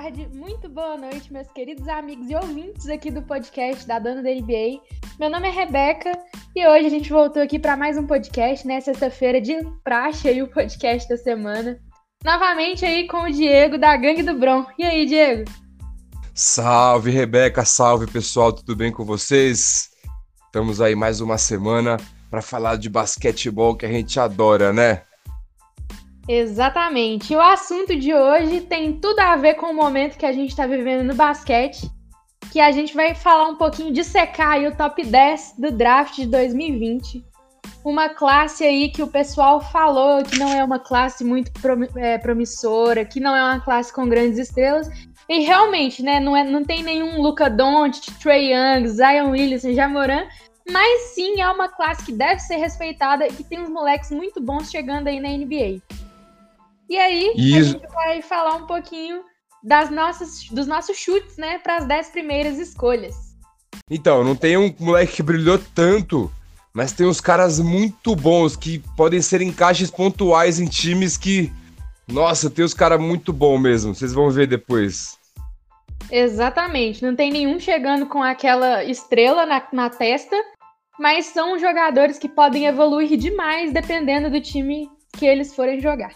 tarde, 0.00 0.28
muito 0.32 0.68
boa 0.68 0.96
noite, 0.96 1.32
meus 1.32 1.50
queridos 1.50 1.88
amigos 1.88 2.30
e 2.30 2.36
ouvintes 2.36 2.88
aqui 2.88 3.10
do 3.10 3.20
podcast 3.20 3.84
da 3.84 3.98
Dona 3.98 4.22
da 4.22 4.30
NBA. 4.30 4.80
Meu 5.18 5.28
nome 5.28 5.48
é 5.48 5.50
Rebeca 5.50 6.12
e 6.54 6.64
hoje 6.68 6.86
a 6.86 6.88
gente 6.88 7.10
voltou 7.10 7.42
aqui 7.42 7.58
para 7.58 7.76
mais 7.76 7.98
um 7.98 8.06
podcast, 8.06 8.64
né? 8.64 8.80
Sexta-feira 8.80 9.40
de 9.40 9.56
praxe 9.82 10.28
aí 10.28 10.40
o 10.40 10.46
podcast 10.46 11.08
da 11.08 11.16
semana. 11.16 11.80
Novamente 12.24 12.84
aí 12.84 13.08
com 13.08 13.24
o 13.24 13.32
Diego 13.32 13.76
da 13.76 13.96
Gangue 13.96 14.22
do 14.22 14.34
Bron. 14.34 14.64
E 14.78 14.84
aí, 14.84 15.04
Diego? 15.04 15.50
Salve, 16.32 17.10
Rebeca, 17.10 17.64
salve 17.64 18.06
pessoal, 18.06 18.52
tudo 18.52 18.76
bem 18.76 18.92
com 18.92 19.04
vocês? 19.04 19.88
Estamos 20.46 20.80
aí 20.80 20.94
mais 20.94 21.20
uma 21.20 21.38
semana 21.38 21.96
para 22.30 22.40
falar 22.40 22.76
de 22.76 22.88
basquetebol 22.88 23.74
que 23.74 23.84
a 23.84 23.90
gente 23.90 24.20
adora, 24.20 24.72
né? 24.72 25.02
Exatamente. 26.28 27.34
O 27.34 27.40
assunto 27.40 27.96
de 27.96 28.12
hoje 28.12 28.60
tem 28.60 28.92
tudo 29.00 29.18
a 29.20 29.34
ver 29.34 29.54
com 29.54 29.66
o 29.66 29.74
momento 29.74 30.18
que 30.18 30.26
a 30.26 30.32
gente 30.32 30.50
está 30.50 30.66
vivendo 30.66 31.02
no 31.02 31.14
basquete, 31.14 31.90
que 32.52 32.60
a 32.60 32.70
gente 32.70 32.94
vai 32.94 33.14
falar 33.14 33.48
um 33.48 33.56
pouquinho 33.56 33.90
de 33.90 34.04
secar 34.04 34.60
o 34.60 34.76
top 34.76 35.04
10 35.04 35.54
do 35.56 35.72
draft 35.72 36.16
de 36.16 36.26
2020. 36.26 37.24
Uma 37.82 38.10
classe 38.10 38.62
aí 38.62 38.90
que 38.90 39.02
o 39.02 39.06
pessoal 39.06 39.60
falou 39.60 40.22
que 40.22 40.38
não 40.38 40.52
é 40.52 40.62
uma 40.62 40.78
classe 40.78 41.24
muito 41.24 41.50
é, 41.96 42.18
promissora, 42.18 43.06
que 43.06 43.20
não 43.20 43.34
é 43.34 43.42
uma 43.42 43.60
classe 43.60 43.90
com 43.90 44.06
grandes 44.06 44.38
estrelas. 44.38 44.86
E 45.28 45.40
realmente, 45.40 46.02
né, 46.02 46.20
não, 46.20 46.36
é, 46.36 46.44
não 46.44 46.62
tem 46.62 46.82
nenhum 46.82 47.22
Luca 47.22 47.48
Doncic, 47.48 48.18
Trey 48.18 48.52
Young, 48.52 48.86
Zion 48.88 49.30
Williamson, 49.30 49.72
Jamoran, 49.72 50.26
mas 50.70 51.14
sim 51.14 51.40
é 51.40 51.48
uma 51.48 51.68
classe 51.68 52.04
que 52.04 52.12
deve 52.12 52.40
ser 52.40 52.56
respeitada 52.56 53.26
e 53.26 53.32
que 53.32 53.44
tem 53.44 53.60
uns 53.60 53.70
moleques 53.70 54.10
muito 54.10 54.40
bons 54.40 54.70
chegando 54.70 55.08
aí 55.08 55.20
na 55.20 55.30
NBA. 55.30 55.80
E 56.88 56.96
aí, 56.96 57.32
Isso. 57.36 57.58
a 57.58 57.62
gente 57.62 57.92
vai 57.92 58.22
falar 58.22 58.56
um 58.56 58.66
pouquinho 58.66 59.22
das 59.62 59.90
nossas, 59.90 60.44
dos 60.50 60.66
nossos 60.66 60.96
chutes, 60.96 61.36
né, 61.36 61.58
para 61.58 61.76
as 61.76 61.86
10 61.86 62.10
primeiras 62.10 62.58
escolhas. 62.58 63.14
Então, 63.90 64.24
não 64.24 64.34
tem 64.34 64.56
um 64.56 64.74
moleque 64.78 65.16
que 65.16 65.22
brilhou 65.22 65.58
tanto, 65.74 66.30
mas 66.72 66.92
tem 66.92 67.06
uns 67.06 67.20
caras 67.20 67.58
muito 67.58 68.14
bons 68.14 68.56
que 68.56 68.78
podem 68.96 69.20
ser 69.20 69.42
encaixes 69.42 69.90
pontuais 69.90 70.60
em 70.60 70.66
times 70.66 71.16
que. 71.16 71.52
Nossa, 72.06 72.48
tem 72.48 72.64
os 72.64 72.72
caras 72.72 73.00
muito 73.00 73.32
bons 73.32 73.58
mesmo. 73.58 73.94
Vocês 73.94 74.12
vão 74.14 74.30
ver 74.30 74.46
depois. 74.46 75.18
Exatamente. 76.10 77.04
Não 77.04 77.14
tem 77.14 77.30
nenhum 77.30 77.58
chegando 77.60 78.06
com 78.06 78.22
aquela 78.22 78.82
estrela 78.84 79.44
na, 79.44 79.62
na 79.72 79.90
testa, 79.90 80.36
mas 80.98 81.26
são 81.26 81.58
jogadores 81.58 82.18
que 82.18 82.28
podem 82.28 82.66
evoluir 82.66 83.18
demais 83.18 83.72
dependendo 83.72 84.30
do 84.30 84.40
time 84.40 84.88
que 85.12 85.26
eles 85.26 85.54
forem 85.54 85.80
jogar. 85.80 86.12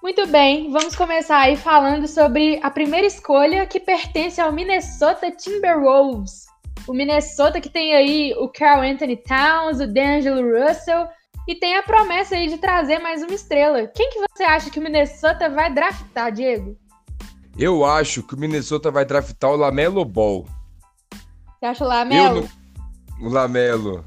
Muito 0.00 0.28
bem, 0.28 0.70
vamos 0.70 0.94
começar 0.94 1.38
aí 1.38 1.56
falando 1.56 2.06
sobre 2.06 2.60
a 2.62 2.70
primeira 2.70 3.06
escolha 3.06 3.66
que 3.66 3.80
pertence 3.80 4.40
ao 4.40 4.52
Minnesota 4.52 5.28
Timberwolves. 5.30 6.46
O 6.86 6.94
Minnesota 6.94 7.60
que 7.60 7.68
tem 7.68 7.94
aí 7.94 8.32
o 8.38 8.48
Carl 8.48 8.82
Anthony 8.82 9.16
Towns, 9.16 9.80
o 9.80 9.92
D'Angelo 9.92 10.40
Russell 10.40 11.08
e 11.48 11.54
tem 11.56 11.76
a 11.76 11.82
promessa 11.82 12.36
aí 12.36 12.46
de 12.46 12.58
trazer 12.58 13.00
mais 13.00 13.22
uma 13.24 13.34
estrela. 13.34 13.88
Quem 13.88 14.08
que 14.10 14.20
você 14.20 14.44
acha 14.44 14.70
que 14.70 14.78
o 14.78 14.82
Minnesota 14.82 15.50
vai 15.50 15.72
draftar, 15.72 16.30
Diego? 16.30 16.78
Eu 17.58 17.84
acho 17.84 18.22
que 18.22 18.34
o 18.34 18.38
Minnesota 18.38 18.92
vai 18.92 19.04
draftar 19.04 19.50
o 19.50 19.56
Lamelo 19.56 20.04
Ball. 20.04 20.46
Você 21.58 21.66
acha 21.66 21.84
o 21.84 21.88
Lamelo? 21.88 22.48
Eu, 23.18 23.26
o 23.26 23.28
Lamelo. 23.28 24.04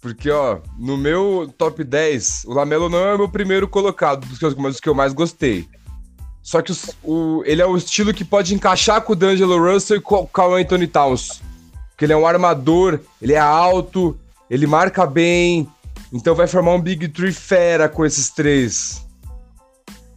Porque, 0.00 0.30
ó, 0.30 0.58
no 0.78 0.96
meu 0.96 1.52
top 1.56 1.82
10, 1.82 2.44
o 2.46 2.52
Lamelo 2.52 2.88
não 2.88 2.98
é 2.98 3.14
o 3.14 3.18
meu 3.18 3.28
primeiro 3.28 3.66
colocado 3.66 4.26
dos 4.26 4.38
que 4.38 4.44
eu, 4.44 4.54
dos 4.54 4.80
que 4.80 4.88
eu 4.88 4.94
mais 4.94 5.12
gostei. 5.12 5.68
Só 6.42 6.62
que 6.62 6.70
os, 6.70 6.90
o, 7.02 7.42
ele 7.44 7.60
é 7.60 7.66
o 7.66 7.76
estilo 7.76 8.14
que 8.14 8.24
pode 8.24 8.54
encaixar 8.54 9.02
com 9.02 9.14
o 9.14 9.16
D'Angelo 9.16 9.58
Russell 9.58 9.96
e 9.96 10.00
com 10.00 10.28
o 10.34 10.54
Anthony 10.54 10.86
Towns. 10.86 11.42
Porque 11.90 12.04
ele 12.04 12.12
é 12.12 12.16
um 12.16 12.26
armador, 12.26 13.00
ele 13.20 13.32
é 13.32 13.38
alto, 13.38 14.16
ele 14.48 14.66
marca 14.66 15.06
bem. 15.06 15.68
Então 16.12 16.34
vai 16.34 16.46
formar 16.46 16.74
um 16.74 16.80
Big 16.80 17.08
Three 17.08 17.32
fera 17.32 17.88
com 17.88 18.04
esses 18.04 18.30
três. 18.30 19.04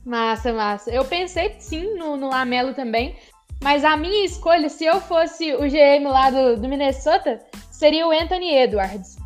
Massa, 0.06 0.54
massa. 0.54 0.92
Eu 0.92 1.04
pensei 1.06 1.56
sim 1.60 1.96
no, 1.98 2.16
no 2.16 2.30
Lamelo 2.30 2.74
também. 2.74 3.16
Mas 3.62 3.84
a 3.84 3.98
minha 3.98 4.26
escolha, 4.26 4.70
se 4.70 4.86
eu 4.86 5.02
fosse 5.02 5.54
o 5.54 5.62
GM 5.62 6.08
lá 6.08 6.30
do, 6.30 6.62
do 6.62 6.68
Minnesota, 6.68 7.40
seria 7.72 8.08
o 8.08 8.12
Anthony 8.12 8.56
Edwards. 8.56 9.18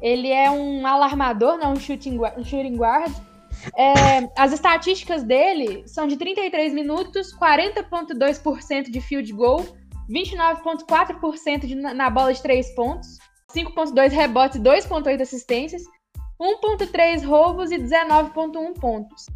Ele 0.00 0.28
é 0.30 0.50
um 0.50 0.86
alarmador, 0.86 1.58
não 1.58 1.72
um 1.72 1.76
shooting, 1.76 2.18
um 2.36 2.44
shooting 2.44 2.76
guard. 2.76 3.12
É, 3.76 4.28
as 4.36 4.52
estatísticas 4.52 5.22
dele 5.22 5.86
são 5.86 6.06
de 6.06 6.16
33 6.16 6.72
minutos, 6.72 7.36
40,2% 7.36 8.90
de 8.90 9.00
field 9.00 9.32
goal, 9.32 9.66
29,4% 10.08 11.74
na 11.94 12.08
bola 12.08 12.32
de 12.32 12.42
3 12.42 12.74
pontos, 12.74 13.18
5,2 13.54 14.10
rebotes 14.10 14.56
e 14.56 14.60
2,8 14.60 15.20
assistências, 15.20 15.82
1,3 16.40 17.24
roubos 17.26 17.70
e 17.70 17.78
19,1 17.78 18.74
pontos. 18.80 19.26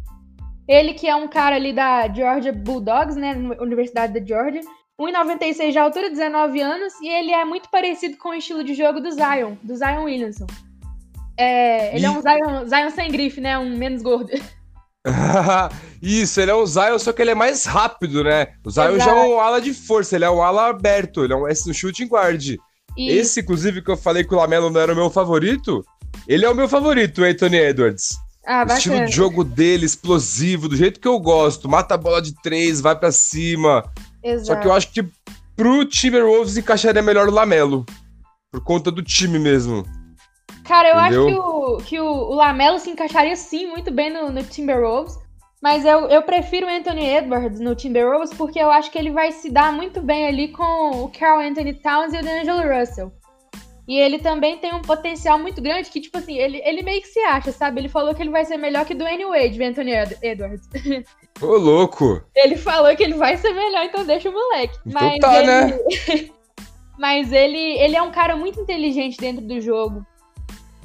Ele 0.67 0.93
que 0.93 1.07
é 1.07 1.15
um 1.15 1.27
cara 1.27 1.55
ali 1.55 1.71
da 1.71 2.11
Georgia 2.11 2.51
Bulldogs, 2.51 3.15
né, 3.15 3.33
Universidade 3.59 4.19
da 4.19 4.25
Georgia, 4.25 4.61
1,96 4.99 5.71
de 5.71 5.77
altura, 5.77 6.09
19 6.09 6.61
anos, 6.61 6.93
e 7.01 7.09
ele 7.09 7.31
é 7.31 7.43
muito 7.43 7.69
parecido 7.69 8.17
com 8.17 8.29
o 8.29 8.33
estilo 8.33 8.63
de 8.63 8.73
jogo 8.73 9.01
do 9.01 9.11
Zion, 9.11 9.55
do 9.61 9.75
Zion 9.75 10.03
Williamson. 10.05 10.47
É, 11.37 11.95
ele 11.95 12.05
e... 12.05 12.07
é 12.07 12.11
um 12.11 12.21
Zion, 12.21 12.65
Zion 12.65 12.89
sem 12.91 13.11
grife, 13.11 13.41
né? 13.41 13.57
Um 13.57 13.75
menos 13.77 14.01
gordo. 14.01 14.31
Isso, 16.01 16.39
ele 16.39 16.51
é 16.51 16.55
um 16.55 16.65
Zion, 16.65 16.97
só 16.97 17.11
que 17.11 17.21
ele 17.21 17.31
é 17.31 17.35
mais 17.35 17.65
rápido, 17.65 18.23
né? 18.23 18.47
O 18.63 18.71
Zion 18.71 18.95
Exato. 18.95 19.09
já 19.09 19.11
é 19.11 19.27
um 19.27 19.39
ala 19.39 19.59
de 19.59 19.73
força, 19.73 20.15
ele 20.15 20.25
é 20.25 20.29
um 20.29 20.41
ala 20.41 20.69
aberto, 20.69 21.23
ele 21.23 21.33
é 21.33 21.35
um, 21.35 21.45
um 21.45 21.73
shooting 21.73 22.07
guard. 22.07 22.41
Isso. 22.41 22.59
Esse, 22.97 23.39
inclusive, 23.41 23.81
que 23.81 23.91
eu 23.91 23.97
falei 23.97 24.23
que 24.23 24.33
o 24.33 24.37
Lamelo 24.37 24.69
não 24.69 24.79
era 24.79 24.93
o 24.93 24.95
meu 24.95 25.09
favorito, 25.09 25.85
ele 26.27 26.45
é 26.45 26.49
o 26.49 26.55
meu 26.55 26.69
favorito, 26.69 27.21
o 27.21 27.25
Anthony 27.25 27.57
Edwards. 27.57 28.17
Ah, 28.47 28.65
o 28.69 28.73
estilo 28.73 29.03
de 29.05 29.11
jogo 29.11 29.43
dele, 29.43 29.85
explosivo, 29.85 30.69
do 30.69 30.75
jeito 30.75 30.99
que 30.99 31.07
eu 31.07 31.19
gosto. 31.19 31.67
Mata 31.67 31.95
a 31.95 31.97
bola 31.97 32.21
de 32.21 32.33
três, 32.41 32.79
vai 32.79 32.95
para 32.95 33.11
cima. 33.11 33.83
Exato. 34.25 34.47
Só 34.47 34.55
que 34.55 34.67
eu 34.67 34.73
acho 34.73 34.91
que 34.91 35.07
pro 35.55 35.85
Timberwolves 35.85 36.57
encaixaria 36.57 37.01
melhor 37.01 37.27
o 37.27 37.31
Lamelo. 37.31 37.85
Por 38.51 38.63
conta 38.63 38.89
do 38.89 39.03
time 39.03 39.37
mesmo. 39.37 39.85
Cara, 40.63 40.89
eu 40.89 40.99
Entendeu? 40.99 41.21
acho 41.21 41.27
que, 41.27 41.39
o, 41.39 41.77
que 41.77 41.99
o, 41.99 42.05
o, 42.05 42.33
Lamelo 42.33 42.79
se 42.79 42.89
encaixaria 42.89 43.35
sim 43.35 43.67
muito 43.67 43.91
bem 43.91 44.11
no, 44.11 44.31
no 44.31 44.43
Timberwolves. 44.43 45.15
Mas 45.61 45.85
eu, 45.85 46.07
eu 46.07 46.23
prefiro 46.23 46.65
o 46.65 46.69
Anthony 46.69 47.05
Edwards 47.05 47.59
no 47.59 47.75
Timberwolves 47.75 48.33
porque 48.33 48.59
eu 48.59 48.71
acho 48.71 48.91
que 48.91 48.97
ele 48.97 49.11
vai 49.11 49.31
se 49.31 49.51
dar 49.51 49.71
muito 49.71 50.01
bem 50.01 50.27
ali 50.27 50.47
com 50.47 51.03
o 51.03 51.09
Carl 51.09 51.39
Anthony 51.39 51.73
Towns 51.75 52.13
e 52.13 52.17
o 52.17 52.23
D'Angelo 52.23 52.61
Russell. 52.61 53.11
E 53.87 53.99
ele 53.99 54.17
também 54.17 54.57
tem 54.57 54.73
um 54.73 54.81
potencial 54.81 55.37
muito 55.37 55.61
grande 55.61 55.91
que, 55.91 56.01
tipo 56.01 56.17
assim, 56.17 56.37
ele, 56.37 56.59
ele 56.65 56.81
meio 56.81 57.01
que 57.01 57.07
se 57.07 57.19
acha, 57.19 57.51
sabe? 57.51 57.81
Ele 57.81 57.89
falou 57.89 58.15
que 58.15 58.21
ele 58.23 58.31
vai 58.31 58.43
ser 58.43 58.57
melhor 58.57 58.83
que 58.83 58.95
do 58.95 59.03
Wade, 59.03 59.63
Anthony 59.63 59.91
Edwards. 60.23 60.67
Ô, 61.39 61.57
louco! 61.57 62.23
Ele 62.35 62.55
falou 62.55 62.95
que 62.95 63.03
ele 63.03 63.13
vai 63.13 63.37
ser 63.37 63.53
melhor, 63.53 63.85
então 63.85 64.03
deixa 64.03 64.29
o 64.29 64.33
moleque. 64.33 64.77
Então 64.85 65.01
Mas 65.01 65.19
tá, 65.19 65.37
ele... 65.37 65.47
né? 65.47 65.79
Mas 66.97 67.31
ele, 67.31 67.77
ele 67.77 67.95
é 67.95 68.01
um 68.01 68.11
cara 68.11 68.35
muito 68.35 68.59
inteligente 68.59 69.17
dentro 69.17 69.45
do 69.45 69.61
jogo. 69.61 70.03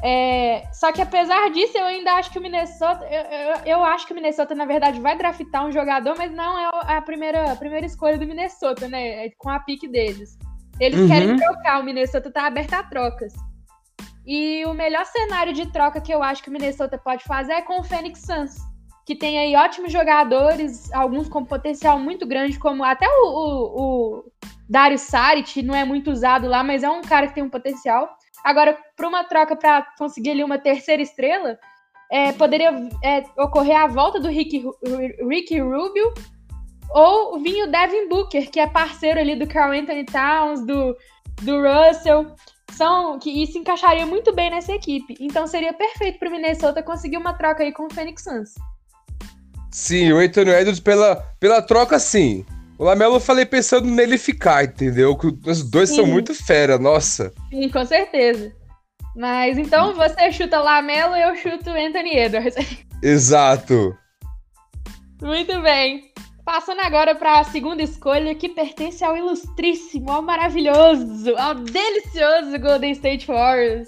É, 0.03 0.65
só 0.73 0.93
que 0.93 1.01
apesar 1.01 1.51
disso, 1.51 1.77
eu 1.77 1.85
ainda 1.85 2.13
acho 2.15 2.31
que 2.31 2.39
o 2.39 2.43
Minnesota. 2.43 3.05
Eu, 3.05 3.23
eu, 3.23 3.57
eu, 3.67 3.85
acho 3.85 4.07
que 4.07 4.13
o 4.13 4.17
Minnesota, 4.17 4.55
na 4.55 4.65
verdade, 4.65 5.01
vai 5.01 5.17
draftar 5.17 5.67
um 5.67 5.73
jogador, 5.73 6.17
mas 6.17 6.33
não 6.33 6.59
é 6.59 6.97
a 6.97 7.03
primeira, 7.03 7.53
a 7.53 7.57
primeira 7.57 7.87
escolha 7.87 8.19
do 8.19 8.27
Minnesota, 8.27 8.89
né? 8.89 9.27
É 9.27 9.31
com 9.37 9.51
a 9.51 9.61
pique 9.61 9.87
deles. 9.87 10.39
Eles 10.81 10.99
uhum. 10.99 11.09
querem 11.09 11.37
trocar, 11.37 11.81
o 11.81 11.85
Minnesota 11.85 12.31
tá 12.31 12.47
aberto 12.47 12.73
a 12.73 12.83
trocas. 12.83 13.35
E 14.27 14.65
o 14.65 14.73
melhor 14.73 15.05
cenário 15.05 15.53
de 15.53 15.71
troca 15.71 16.01
que 16.01 16.13
eu 16.13 16.23
acho 16.23 16.43
que 16.43 16.49
o 16.49 16.53
Minnesota 16.53 16.97
pode 16.97 17.25
fazer 17.25 17.53
é 17.53 17.63
com 17.63 17.81
o 17.81 17.85
Phoenix 17.85 18.21
Suns, 18.21 18.57
que 19.07 19.15
tem 19.15 19.39
aí 19.39 19.55
ótimos 19.57 19.93
jogadores, 19.93 20.93
alguns 20.93 21.29
com 21.29 21.45
potencial 21.45 21.99
muito 21.99 22.27
grande, 22.27 22.59
como 22.59 22.83
até 22.83 23.07
o, 23.07 23.27
o, 23.27 23.83
o 23.83 24.25
Dario 24.69 24.99
Saric, 24.99 25.63
não 25.63 25.75
é 25.75 25.85
muito 25.85 26.11
usado 26.11 26.47
lá, 26.47 26.63
mas 26.63 26.83
é 26.83 26.89
um 26.89 27.03
cara 27.03 27.27
que 27.27 27.35
tem 27.35 27.45
um 27.45 27.51
potencial. 27.51 28.09
Agora, 28.45 28.79
para 28.97 29.09
uma 29.09 29.25
troca 29.25 29.57
para 29.57 29.83
conseguir 29.99 30.31
ali 30.31 30.45
uma 30.45 30.59
terceira 30.59 31.03
estrela, 31.03 31.59
é, 32.11 32.33
poderia 32.33 32.71
é, 33.05 33.25
ocorrer 33.39 33.77
a 33.77 33.87
volta 33.87 34.19
do 34.19 34.29
Ricky, 34.29 34.65
Ricky 35.29 35.59
Rubio 35.59 36.13
ou 36.91 37.41
vinha 37.41 37.67
o 37.67 37.71
Devin 37.71 38.09
Booker, 38.09 38.51
que 38.51 38.61
é 38.61 38.67
parceiro 38.67 39.21
ali 39.21 39.37
do 39.37 39.47
Carl 39.47 39.73
Anthony 39.73 40.05
Towns, 40.05 40.65
do, 40.67 40.97
do 41.43 41.61
Russell. 41.61 42.35
São, 42.73 43.19
que 43.19 43.31
isso 43.43 43.59
encaixaria 43.59 44.07
muito 44.07 44.33
bem 44.35 44.51
nessa 44.51 44.73
equipe. 44.73 45.17
Então 45.21 45.47
seria 45.47 45.73
perfeito 45.73 46.19
para 46.19 46.29
o 46.29 46.33
Minnesota 46.33 46.83
conseguir 46.83 47.17
uma 47.17 47.35
troca 47.35 47.63
aí 47.63 47.73
com 47.73 47.87
o 47.87 47.93
Phoenix 47.93 48.23
Suns. 48.23 48.55
Sim, 49.73 50.13
o 50.13 50.19
Anthony 50.19 50.51
Edwards 50.51 50.81
pela, 50.81 51.17
pela 51.39 51.63
troca, 51.63 51.99
sim. 51.99 52.45
O 52.79 52.85
Lamelo 52.85 53.17
eu 53.17 53.21
falei 53.21 53.45
pensando 53.45 53.87
nele 53.87 54.17
ficar, 54.17 54.65
entendeu? 54.65 55.17
Os 55.47 55.63
dois 55.69 55.91
sim. 55.91 55.97
são 55.97 56.07
muito 56.07 56.35
fera, 56.35 56.79
nossa. 56.79 57.33
Sim, 57.51 57.69
com 57.69 57.85
certeza. 57.85 58.53
Mas 59.15 59.59
então 59.59 59.95
você 59.95 60.33
chuta 60.33 60.61
Lamelo 60.61 61.15
e 61.17 61.23
eu 61.23 61.37
chuto 61.37 61.71
Anthony 61.71 62.17
Edwards. 62.17 62.55
Exato. 63.03 63.97
Muito 65.21 65.61
bem. 65.61 66.11
Passando 66.53 66.81
agora 66.81 67.15
para 67.15 67.39
a 67.39 67.45
segunda 67.45 67.81
escolha, 67.81 68.35
que 68.35 68.49
pertence 68.49 69.05
ao 69.05 69.17
ilustríssimo, 69.17 70.11
ao 70.11 70.21
maravilhoso, 70.21 71.37
ao 71.39 71.55
delicioso 71.55 72.59
Golden 72.59 72.91
State 72.91 73.25
Warriors. 73.29 73.87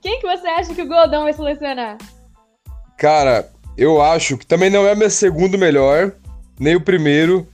Quem 0.00 0.20
que 0.20 0.26
você 0.28 0.46
acha 0.46 0.72
que 0.72 0.82
o 0.82 0.86
Goldão 0.86 1.24
vai 1.24 1.32
selecionar? 1.32 1.98
Cara, 2.96 3.50
eu 3.76 4.00
acho 4.00 4.38
que 4.38 4.46
também 4.46 4.70
não 4.70 4.86
é 4.86 4.94
meu 4.94 5.10
segundo 5.10 5.58
melhor, 5.58 6.12
nem 6.60 6.76
o 6.76 6.80
primeiro, 6.80 7.44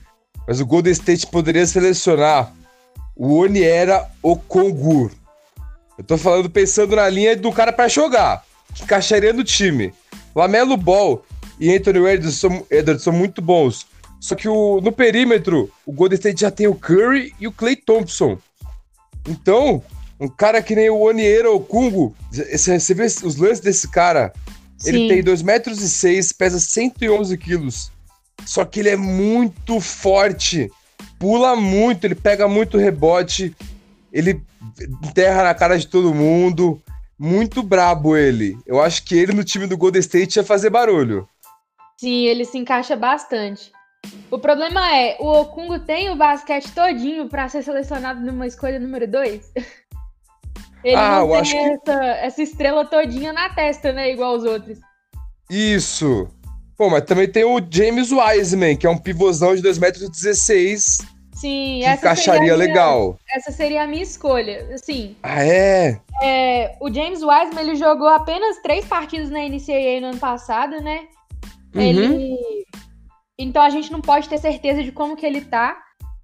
mas 0.47 0.61
o 0.61 0.67
Golden 0.67 0.93
State 0.93 1.25
poderia 1.25 1.65
selecionar 1.65 2.53
o 3.15 3.39
Oniera 3.39 4.07
Okongu. 4.21 5.09
Eu 5.97 6.03
tô 6.03 6.15
falando 6.15 6.47
pensando 6.47 6.95
na 6.95 7.09
linha 7.09 7.35
do 7.35 7.51
cara 7.51 7.73
para 7.73 7.87
jogar, 7.87 8.45
que 8.75 8.83
encaixaria 8.83 9.33
no 9.33 9.43
time. 9.43 9.91
Lamelo 10.35 10.77
Ball 10.77 11.25
e 11.59 11.75
Anthony 11.75 11.97
Edwards 11.97 12.35
são, 12.35 12.63
Edwards 12.69 13.03
são 13.03 13.11
muito 13.11 13.41
bons. 13.41 13.96
Só 14.19 14.35
que 14.35 14.47
o, 14.47 14.81
no 14.81 14.91
perímetro, 14.91 15.71
o 15.85 15.91
Golden 15.91 16.15
State 16.15 16.41
já 16.41 16.51
tem 16.51 16.67
o 16.67 16.75
Curry 16.75 17.33
e 17.39 17.47
o 17.47 17.51
Clay 17.51 17.75
Thompson. 17.75 18.37
Então, 19.27 19.83
um 20.19 20.27
cara 20.27 20.61
que 20.61 20.75
nem 20.75 20.89
o 20.89 21.01
Oniero 21.01 21.55
Okungo, 21.55 22.15
você 22.31 22.93
vê 22.93 23.05
os 23.05 23.35
lances 23.35 23.59
desse 23.59 23.87
cara, 23.87 24.33
Sim. 24.77 24.89
ele 24.89 25.07
tem 25.07 25.23
2 25.23 25.41
metros 25.41 25.81
e 25.81 25.89
6, 25.89 26.31
pesa 26.33 26.59
111 26.59 27.37
quilos. 27.37 27.91
Só 28.45 28.63
que 28.65 28.79
ele 28.79 28.89
é 28.89 28.95
muito 28.95 29.79
forte, 29.79 30.71
pula 31.19 31.55
muito, 31.55 32.05
ele 32.05 32.15
pega 32.15 32.47
muito 32.47 32.77
rebote, 32.77 33.55
ele 34.11 34.41
enterra 35.03 35.43
na 35.43 35.53
cara 35.53 35.77
de 35.77 35.87
todo 35.87 36.13
mundo. 36.13 36.81
Muito 37.19 37.63
brabo 37.63 38.15
ele. 38.15 38.57
Eu 38.65 38.79
acho 38.79 39.03
que 39.03 39.15
ele 39.15 39.33
no 39.33 39.43
time 39.43 39.65
do 39.65 39.77
Golden 39.77 39.99
State 39.99 40.37
ia 40.37 40.43
fazer 40.43 40.69
barulho. 40.69 41.27
Sim, 41.99 42.25
ele 42.25 42.45
se 42.45 42.59
encaixa 42.59 42.95
bastante. 42.95 43.71
O 44.29 44.37
problema 44.37 44.93
é, 44.95 45.15
o 45.19 45.41
Okungo 45.41 45.79
tem 45.79 46.09
o 46.09 46.15
basquete 46.15 46.71
todinho 46.73 47.29
para 47.29 47.47
ser 47.47 47.63
selecionado 47.63 48.19
numa 48.19 48.45
escolha 48.45 48.79
número 48.79 49.07
2. 49.07 49.51
Ele 50.83 50.95
ah, 50.95 51.19
não 51.19 51.41
tem 51.41 51.73
essa, 51.73 51.79
que... 51.83 51.91
essa 51.91 52.41
estrela 52.43 52.85
todinha 52.85 53.33
na 53.33 53.49
testa, 53.49 53.91
né? 53.91 54.11
Igual 54.11 54.35
os 54.35 54.43
outros. 54.43 54.79
Isso. 55.49 56.27
Pô, 56.77 56.89
mas 56.89 57.03
também 57.03 57.29
tem 57.29 57.43
o 57.43 57.59
James 57.69 58.11
Wiseman, 58.11 58.75
que 58.75 58.85
é 58.85 58.89
um 58.89 58.97
pivôzão 58.97 59.55
de 59.55 59.61
2,16 59.61 59.79
metros. 59.79 60.97
Sim, 61.33 61.83
essa 61.83 62.01
encaixaria 62.01 62.41
minha, 62.41 62.55
legal. 62.55 63.17
Essa 63.31 63.51
seria 63.51 63.83
a 63.83 63.87
minha 63.87 64.03
escolha, 64.03 64.67
assim. 64.73 65.15
Ah, 65.21 65.43
é? 65.43 65.99
é? 66.21 66.75
O 66.79 66.91
James 66.91 67.21
Wiseman, 67.21 67.61
ele 67.61 67.75
jogou 67.75 68.07
apenas 68.07 68.57
três 68.61 68.85
partidas 68.85 69.29
na 69.29 69.39
NCAA 69.39 70.01
no 70.01 70.07
ano 70.07 70.19
passado, 70.19 70.81
né? 70.81 71.07
Uhum. 71.75 71.81
Ele 71.81 72.37
então 73.37 73.61
a 73.61 73.69
gente 73.69 73.91
não 73.91 74.01
pode 74.01 74.27
ter 74.27 74.37
certeza 74.37 74.83
de 74.83 74.91
como 74.91 75.15
que 75.15 75.25
ele 75.25 75.41
tá. 75.41 75.77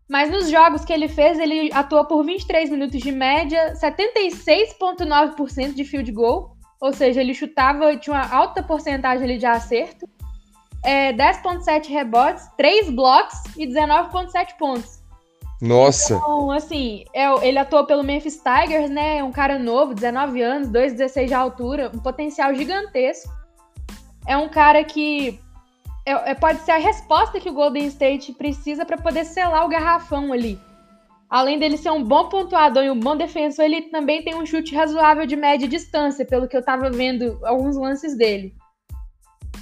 Mas 0.09 0.29
nos 0.29 0.49
jogos 0.49 0.83
que 0.83 0.91
ele 0.91 1.07
fez, 1.07 1.39
ele 1.39 1.71
atuou 1.73 2.05
por 2.05 2.23
23 2.23 2.69
minutos 2.69 3.01
de 3.01 3.11
média, 3.11 3.73
76,9% 3.75 5.73
de 5.73 5.85
field 5.85 6.11
goal. 6.11 6.57
Ou 6.81 6.91
seja, 6.91 7.21
ele 7.21 7.33
chutava, 7.33 7.95
tinha 7.95 8.15
uma 8.15 8.29
alta 8.29 8.61
porcentagem 8.61 9.23
ali 9.23 9.37
de 9.37 9.45
acerto. 9.45 10.05
É, 10.83 11.13
10,7 11.13 11.87
rebotes, 11.87 12.45
3 12.57 12.89
blocos 12.89 13.37
e 13.55 13.65
19,7 13.65 14.57
pontos. 14.59 15.01
Nossa! 15.61 16.15
Então, 16.15 16.51
assim, 16.51 17.05
é, 17.13 17.25
ele 17.47 17.57
atuou 17.57 17.85
pelo 17.85 18.03
Memphis 18.03 18.35
Tigers, 18.35 18.89
né? 18.89 19.19
É 19.19 19.23
um 19.23 19.31
cara 19.31 19.57
novo, 19.57 19.93
19 19.93 20.41
anos, 20.41 20.67
2,16 20.67 21.27
de 21.27 21.33
altura, 21.33 21.89
um 21.93 21.99
potencial 21.99 22.53
gigantesco. 22.53 23.31
É 24.27 24.35
um 24.35 24.49
cara 24.49 24.83
que 24.83 25.39
é, 26.05 26.31
é, 26.31 26.35
pode 26.35 26.59
ser 26.61 26.71
a 26.71 26.77
resposta 26.77 27.39
que 27.39 27.49
o 27.49 27.53
Golden 27.53 27.85
State 27.87 28.33
precisa 28.33 28.85
para 28.85 28.97
poder 28.97 29.25
selar 29.25 29.65
o 29.65 29.69
garrafão 29.69 30.33
ali. 30.33 30.59
Além 31.29 31.57
dele 31.57 31.77
ser 31.77 31.89
um 31.89 32.03
bom 32.03 32.29
pontuador 32.29 32.83
e 32.83 32.91
um 32.91 32.99
bom 32.99 33.15
defensor, 33.15 33.65
ele 33.65 33.83
também 33.83 34.23
tem 34.23 34.35
um 34.35 34.45
chute 34.45 34.75
razoável 34.75 35.25
de 35.25 35.35
média 35.35 35.67
distância, 35.67 36.25
pelo 36.25 36.47
que 36.47 36.55
eu 36.55 36.59
estava 36.59 36.91
vendo 36.91 37.39
alguns 37.43 37.75
lances 37.75 38.15
dele. 38.15 38.53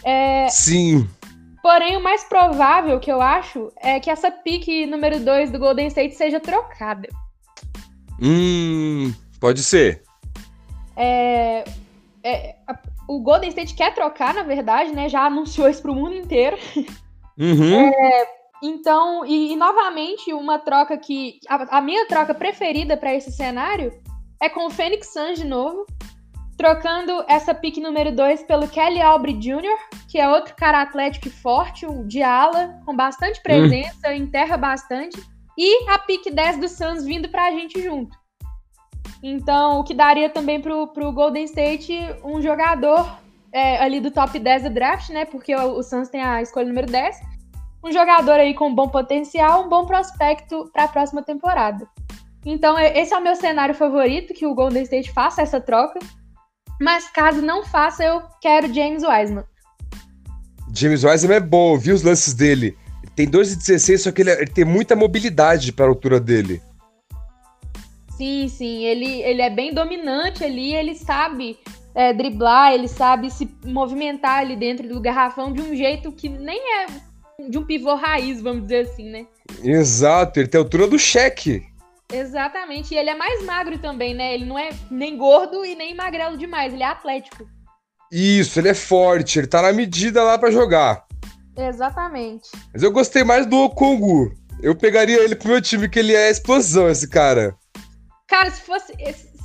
É... 0.04 0.50
Sim. 0.50 1.08
Porém, 1.62 1.96
o 1.96 2.04
mais 2.04 2.24
provável 2.24 3.00
que 3.00 3.12
eu 3.12 3.22
acho 3.22 3.72
é 3.78 4.00
que 4.00 4.10
essa 4.10 4.32
pique 4.32 4.86
número 4.88 5.20
2 5.20 5.52
do 5.52 5.60
Golden 5.60 5.88
State 5.88 6.16
seja 6.16 6.40
trocada. 6.40 7.08
Hum, 8.20 9.14
pode 9.40 9.64
ser. 9.64 10.02
É, 10.98 11.64
é, 12.24 12.56
o 13.08 13.20
Golden 13.20 13.50
State 13.50 13.76
quer 13.76 13.94
trocar, 13.94 14.34
na 14.34 14.44
verdade, 14.44 14.92
né? 14.92 15.10
Já 15.10 15.26
anunciou 15.26 15.70
isso 15.70 15.82
pro 15.82 15.96
mundo 15.96 16.16
inteiro. 16.16 16.58
Uhum. 17.38 17.88
É, 17.88 18.28
então, 18.62 19.26
e, 19.26 19.54
e, 19.54 19.56
novamente, 19.56 20.34
uma 20.34 20.60
troca 20.60 20.98
que. 20.98 21.40
A, 21.50 21.78
a 21.78 21.82
minha 21.82 22.06
troca 22.08 22.34
preferida 22.34 22.96
para 22.96 23.14
esse 23.14 23.32
cenário 23.32 23.92
é 24.42 24.50
com 24.50 24.68
o 24.68 24.70
Phoenix 24.70 25.12
Suns 25.12 25.40
de 25.40 25.46
novo. 25.46 25.86
Trocando 26.58 27.26
essa 27.28 27.56
pick 27.56 27.78
número 27.78 28.16
2 28.16 28.44
pelo 28.44 28.68
Kelly 28.68 29.02
Aubrey 29.02 29.34
Jr., 29.34 29.78
que 30.08 30.20
é 30.20 30.30
outro 30.30 30.54
cara 30.56 30.82
atlético 30.82 31.28
e 31.28 31.32
forte, 31.32 31.88
um 31.88 32.06
de 32.06 32.22
ala, 32.22 32.80
com 32.86 32.96
bastante 32.96 33.42
presença, 33.42 34.10
uhum. 34.10 34.14
enterra 34.14 34.58
bastante. 34.58 35.20
E 35.58 35.90
a 35.90 35.98
pick 35.98 36.32
10 36.32 36.60
do 36.60 36.68
Suns 36.68 37.04
vindo 37.04 37.30
pra 37.30 37.50
gente 37.50 37.82
junto. 37.82 38.16
Então, 39.24 39.80
o 39.80 39.84
que 39.84 39.94
daria 39.94 40.30
também 40.30 40.60
pro, 40.60 40.88
pro 40.88 41.12
Golden 41.12 41.44
State 41.46 41.94
um 42.24 42.42
jogador 42.42 43.20
é, 43.52 43.78
ali 43.78 44.00
do 44.00 44.10
top 44.10 44.40
10 44.40 44.64
do 44.64 44.70
draft, 44.70 45.10
né? 45.10 45.26
Porque 45.26 45.56
o, 45.56 45.78
o 45.78 45.84
Suns 45.84 46.10
tem 46.10 46.22
a 46.22 46.42
escolha 46.42 46.68
número 46.68 46.88
10. 46.88 47.16
Um 47.84 47.92
jogador 47.92 48.34
aí 48.34 48.54
com 48.54 48.74
bom 48.74 48.88
potencial, 48.88 49.66
um 49.66 49.70
bom 49.70 49.86
prospecto 49.86 50.70
para 50.72 50.86
a 50.86 50.88
próxima 50.88 51.24
temporada. 51.24 51.88
Então, 52.46 52.78
esse 52.80 53.14
é 53.14 53.18
o 53.18 53.24
meu 53.24 53.36
cenário 53.36 53.76
favorito, 53.76 54.34
que 54.34 54.46
o 54.46 54.56
Golden 54.56 54.84
State 54.84 55.12
faça 55.12 55.42
essa 55.42 55.60
troca. 55.60 56.00
Mas 56.80 57.10
caso 57.10 57.42
não 57.42 57.64
faça, 57.64 58.04
eu 58.04 58.24
quero 58.42 58.74
James 58.74 59.04
Wiseman. 59.04 59.44
James 60.74 61.04
Wiseman 61.04 61.36
é 61.36 61.40
bom, 61.40 61.78
vi 61.78 61.92
os 61.92 62.02
lances 62.02 62.34
dele. 62.34 62.78
Ele 63.04 63.12
tem 63.16 63.28
2,16, 63.28 63.98
só 64.00 64.12
que 64.12 64.22
ele, 64.22 64.32
ele 64.32 64.48
tem 64.48 64.66
muita 64.66 64.96
mobilidade 64.96 65.72
para 65.72 65.86
a 65.86 65.90
altura 65.90 66.20
dele. 66.20 66.62
Sim, 68.22 68.48
sim, 68.50 68.86
ele, 68.86 69.24
ele 69.24 69.42
é 69.42 69.50
bem 69.50 69.74
dominante 69.74 70.44
ali, 70.44 70.76
ele 70.76 70.94
sabe 70.94 71.58
é, 71.96 72.14
driblar, 72.14 72.72
ele 72.72 72.88
sabe 72.88 73.32
se 73.32 73.50
movimentar 73.66 74.42
ali 74.42 74.56
dentro 74.56 74.88
do 74.88 75.02
garrafão 75.02 75.52
de 75.52 75.60
um 75.60 75.76
jeito 75.76 76.12
que 76.12 76.30
nem 76.30 76.60
é 76.82 76.86
de 77.50 77.58
um 77.58 77.66
pivô 77.66 77.96
raiz, 77.96 78.40
vamos 78.40 78.62
dizer 78.62 78.86
assim, 78.86 79.10
né? 79.10 79.26
Exato, 79.64 80.40
ele 80.40 80.48
tem 80.48 80.60
a 80.60 80.64
altura 80.64 80.86
do 80.86 81.00
cheque. 81.00 81.64
Exatamente, 82.14 82.94
e 82.94 82.98
ele 83.00 83.10
é 83.10 83.16
mais 83.16 83.44
magro 83.44 83.80
também, 83.80 84.14
né? 84.14 84.36
Ele 84.36 84.46
não 84.46 84.60
é 84.60 84.70
nem 84.92 85.18
gordo 85.18 85.66
e 85.66 85.74
nem 85.74 85.96
magrelo 85.96 86.38
demais, 86.38 86.72
ele 86.72 86.84
é 86.84 86.86
atlético. 86.86 87.50
Isso, 88.12 88.60
ele 88.60 88.70
é 88.70 88.76
forte, 88.76 89.40
ele 89.40 89.48
tá 89.48 89.64
na 89.64 89.74
medida 89.74 90.22
lá 90.22 90.38
para 90.38 90.52
jogar. 90.52 91.08
Exatamente. 91.58 92.52
Mas 92.72 92.84
eu 92.84 92.92
gostei 92.92 93.24
mais 93.24 93.48
do 93.48 93.58
Okongu. 93.58 94.32
Eu 94.62 94.76
pegaria 94.76 95.24
ele 95.24 95.36
pro 95.36 95.50
meu 95.50 95.60
time, 95.60 95.90
que 95.90 95.98
ele 95.98 96.14
é 96.14 96.30
explosão, 96.30 96.88
esse 96.88 97.10
cara. 97.10 97.60
Cara, 98.32 98.50
se 98.50 98.62
fosse. 98.62 98.94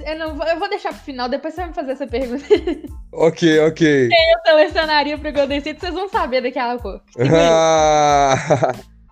Eu, 0.06 0.16
não, 0.16 0.46
eu 0.46 0.60
vou 0.60 0.70
deixar 0.70 0.90
pro 0.90 1.02
final, 1.02 1.28
depois 1.28 1.54
você 1.54 1.62
vai 1.62 1.70
me 1.70 1.74
fazer 1.74 1.92
essa 1.92 2.06
pergunta. 2.06 2.46
Ok, 3.18 3.60
ok. 3.60 4.08
Quem 4.08 4.32
eu 4.32 4.38
selecionaria 4.44 5.16
pro 5.16 5.32
Golden 5.32 5.56
State, 5.56 5.80
vocês 5.80 5.94
vão 5.94 6.06
saber 6.06 6.42
daqui 6.42 6.58
a 6.58 6.76
pouco. 6.76 7.02
Ah. 7.32 8.34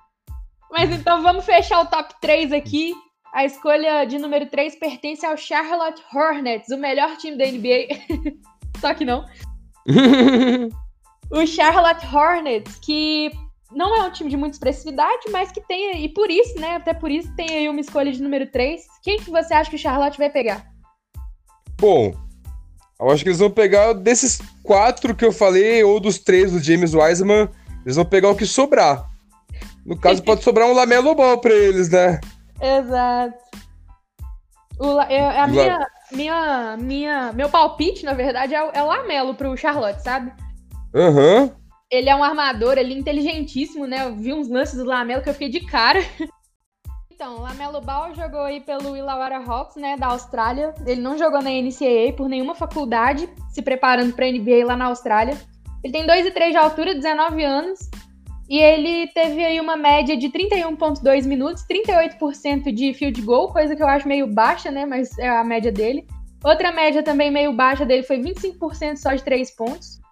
Mas 0.70 0.90
então 0.90 1.22
vamos 1.22 1.46
fechar 1.46 1.80
o 1.80 1.86
top 1.86 2.14
3 2.20 2.52
aqui. 2.52 2.92
A 3.32 3.46
escolha 3.46 4.04
de 4.04 4.18
número 4.18 4.44
3 4.44 4.78
pertence 4.78 5.24
ao 5.24 5.38
Charlotte 5.38 6.02
Hornets, 6.12 6.68
o 6.68 6.76
melhor 6.76 7.16
time 7.16 7.38
da 7.38 7.46
NBA. 7.46 8.36
Só 8.78 8.92
que 8.92 9.06
não. 9.06 9.24
o 11.30 11.46
Charlotte 11.46 12.06
Hornets, 12.14 12.78
que 12.80 13.30
não 13.74 13.96
é 13.96 14.06
um 14.06 14.10
time 14.10 14.30
de 14.30 14.36
muita 14.36 14.54
expressividade, 14.54 15.30
mas 15.30 15.50
que 15.50 15.60
tem, 15.60 16.04
e 16.04 16.08
por 16.08 16.30
isso, 16.30 16.58
né, 16.58 16.76
até 16.76 16.94
por 16.94 17.10
isso 17.10 17.34
tem 17.36 17.48
aí 17.50 17.68
uma 17.68 17.80
escolha 17.80 18.12
de 18.12 18.22
número 18.22 18.46
3. 18.46 18.82
Quem 19.02 19.18
que 19.18 19.30
você 19.30 19.52
acha 19.52 19.70
que 19.70 19.76
o 19.76 19.78
Charlotte 19.78 20.18
vai 20.18 20.30
pegar? 20.30 20.64
Bom, 21.80 22.14
eu 23.00 23.10
acho 23.10 23.22
que 23.22 23.28
eles 23.28 23.40
vão 23.40 23.50
pegar 23.50 23.92
desses 23.92 24.40
quatro 24.62 25.14
que 25.14 25.24
eu 25.24 25.32
falei, 25.32 25.82
ou 25.82 26.00
dos 26.00 26.18
três 26.18 26.52
do 26.52 26.60
James 26.60 26.94
Wiseman, 26.94 27.48
eles 27.84 27.96
vão 27.96 28.04
pegar 28.04 28.30
o 28.30 28.36
que 28.36 28.46
sobrar. 28.46 29.10
No 29.84 29.98
caso, 29.98 30.22
pode 30.22 30.42
sobrar 30.42 30.66
um 30.66 30.72
Lamelo 30.72 31.14
Ball 31.14 31.38
pra 31.38 31.52
eles, 31.52 31.90
né? 31.90 32.18
Exato. 32.60 33.36
O, 34.78 35.00
eu, 35.02 35.42
a 35.42 35.46
minha, 35.46 35.86
minha, 36.10 36.76
minha, 36.78 37.32
meu 37.32 37.48
palpite, 37.48 38.04
na 38.04 38.14
verdade, 38.14 38.54
é 38.54 38.62
o, 38.62 38.70
é 38.70 38.82
o 38.82 38.86
Lamelo 38.86 39.34
pro 39.34 39.56
Charlotte, 39.56 40.02
sabe? 40.02 40.32
Aham. 40.94 41.42
Uhum. 41.42 41.63
Ele 41.94 42.10
é 42.10 42.16
um 42.16 42.24
armador 42.24 42.76
ali 42.76 42.92
inteligentíssimo, 42.92 43.86
né? 43.86 44.04
Eu 44.04 44.14
vi 44.16 44.32
uns 44.32 44.48
lances 44.48 44.76
do 44.76 44.84
Lamelo 44.84 45.22
que 45.22 45.28
eu 45.28 45.34
fiquei 45.34 45.48
de 45.48 45.60
cara. 45.60 46.00
Então, 47.16 47.40
Lamelo 47.40 47.80
Ball 47.80 48.12
jogou 48.12 48.40
aí 48.40 48.60
pelo 48.60 48.96
Illawarra 48.96 49.38
Hawks, 49.46 49.76
né, 49.76 49.96
da 49.96 50.08
Austrália. 50.08 50.74
Ele 50.84 51.00
não 51.00 51.16
jogou 51.16 51.40
na 51.40 51.48
NCAA 51.48 52.12
por 52.16 52.28
nenhuma 52.28 52.56
faculdade, 52.56 53.28
se 53.50 53.62
preparando 53.62 54.12
para 54.12 54.26
NBA 54.26 54.66
lá 54.66 54.76
na 54.76 54.86
Austrália. 54.86 55.38
Ele 55.82 55.92
tem 55.92 56.04
2 56.04 56.26
e 56.26 56.30
3 56.32 56.50
de 56.50 56.56
altura, 56.56 56.92
19 56.92 57.44
anos. 57.44 57.78
E 58.50 58.58
ele 58.58 59.06
teve 59.14 59.44
aí 59.44 59.60
uma 59.60 59.76
média 59.76 60.16
de 60.16 60.28
31,2 60.28 61.24
minutos, 61.24 61.64
38% 61.70 62.72
de 62.72 62.92
field 62.92 63.22
goal, 63.22 63.52
coisa 63.52 63.76
que 63.76 63.82
eu 63.82 63.88
acho 63.88 64.08
meio 64.08 64.26
baixa, 64.26 64.72
né? 64.72 64.84
Mas 64.84 65.16
é 65.16 65.28
a 65.28 65.44
média 65.44 65.70
dele. 65.70 66.04
Outra 66.44 66.72
média 66.72 67.00
também 67.00 67.30
meio 67.30 67.52
baixa 67.52 67.86
dele 67.86 68.02
foi 68.02 68.18
25% 68.18 68.96
só 68.96 69.14
de 69.14 69.22
3 69.22 69.54
pontos. 69.54 70.03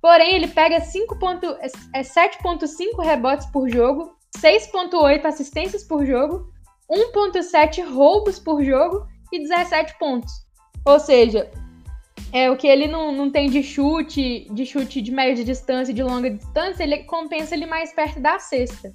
Porém, 0.00 0.36
ele 0.36 0.48
pega 0.48 0.78
7,5 0.78 1.60
é, 1.62 3.04
rebotes 3.04 3.46
por 3.46 3.68
jogo, 3.68 4.16
6,8 4.38 5.24
assistências 5.24 5.84
por 5.84 6.06
jogo, 6.06 6.50
1,7 6.90 7.84
roubos 7.84 8.38
por 8.38 8.64
jogo 8.64 9.06
e 9.32 9.40
17 9.40 9.98
pontos. 9.98 10.32
Ou 10.84 10.98
seja, 10.98 11.50
é 12.32 12.50
o 12.50 12.56
que 12.56 12.66
ele 12.66 12.86
não, 12.86 13.12
não 13.12 13.30
tem 13.30 13.50
de 13.50 13.62
chute, 13.62 14.46
de 14.50 14.64
chute 14.64 15.02
de 15.02 15.10
média 15.10 15.44
distância 15.44 15.92
e 15.92 15.94
de 15.94 16.02
longa 16.02 16.30
distância, 16.30 16.82
ele 16.82 16.98
compensa 17.04 17.54
ele 17.54 17.66
mais 17.66 17.92
perto 17.92 18.20
da 18.20 18.38
cesta. 18.38 18.92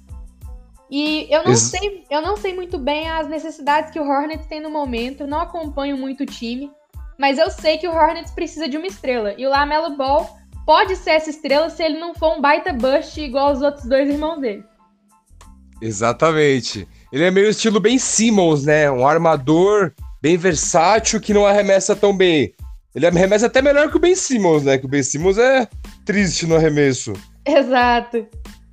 E 0.90 1.26
eu 1.30 1.42
não 1.42 1.50
Ex 1.50 1.60
sei, 1.60 2.04
eu 2.10 2.22
não 2.22 2.36
sei 2.36 2.54
muito 2.54 2.78
bem 2.78 3.08
as 3.10 3.28
necessidades 3.28 3.90
que 3.90 3.98
o 3.98 4.08
Hornets 4.08 4.46
tem 4.46 4.60
no 4.60 4.70
momento, 4.70 5.26
não 5.26 5.40
acompanho 5.40 5.96
muito 5.96 6.22
o 6.22 6.26
time, 6.26 6.70
mas 7.18 7.38
eu 7.38 7.50
sei 7.50 7.78
que 7.78 7.88
o 7.88 7.92
Hornets 7.94 8.30
precisa 8.30 8.68
de 8.68 8.76
uma 8.76 8.86
estrela. 8.86 9.34
E 9.36 9.46
o 9.46 9.50
Lamelo 9.50 9.96
Ball 9.96 10.28
pode 10.66 10.96
ser 10.96 11.10
essa 11.10 11.30
estrela 11.30 11.70
se 11.70 11.82
ele 11.82 11.98
não 11.98 12.14
for 12.14 12.36
um 12.36 12.40
baita 12.40 12.72
bust 12.72 13.18
igual 13.20 13.52
os 13.52 13.62
outros 13.62 13.86
dois 13.86 14.10
irmãos 14.10 14.40
dele. 14.40 14.64
Exatamente. 15.80 16.86
Ele 17.12 17.24
é 17.24 17.30
meio 17.30 17.48
estilo 17.48 17.78
Ben 17.78 17.98
Simmons, 17.98 18.64
né? 18.64 18.90
Um 18.90 19.06
armador 19.06 19.92
bem 20.20 20.36
versátil 20.36 21.20
que 21.20 21.32
não 21.32 21.46
arremessa 21.46 21.94
tão 21.94 22.14
bem. 22.14 22.52
Ele 22.94 23.06
arremessa 23.06 23.46
até 23.46 23.62
melhor 23.62 23.90
que 23.90 23.96
o 23.96 24.00
Ben 24.00 24.14
Simmons, 24.14 24.64
né? 24.64 24.76
Que 24.76 24.86
o 24.86 24.88
Ben 24.88 25.02
Simmons 25.02 25.38
é 25.38 25.68
triste 26.04 26.46
no 26.46 26.56
arremesso. 26.56 27.12
Exato. 27.44 28.26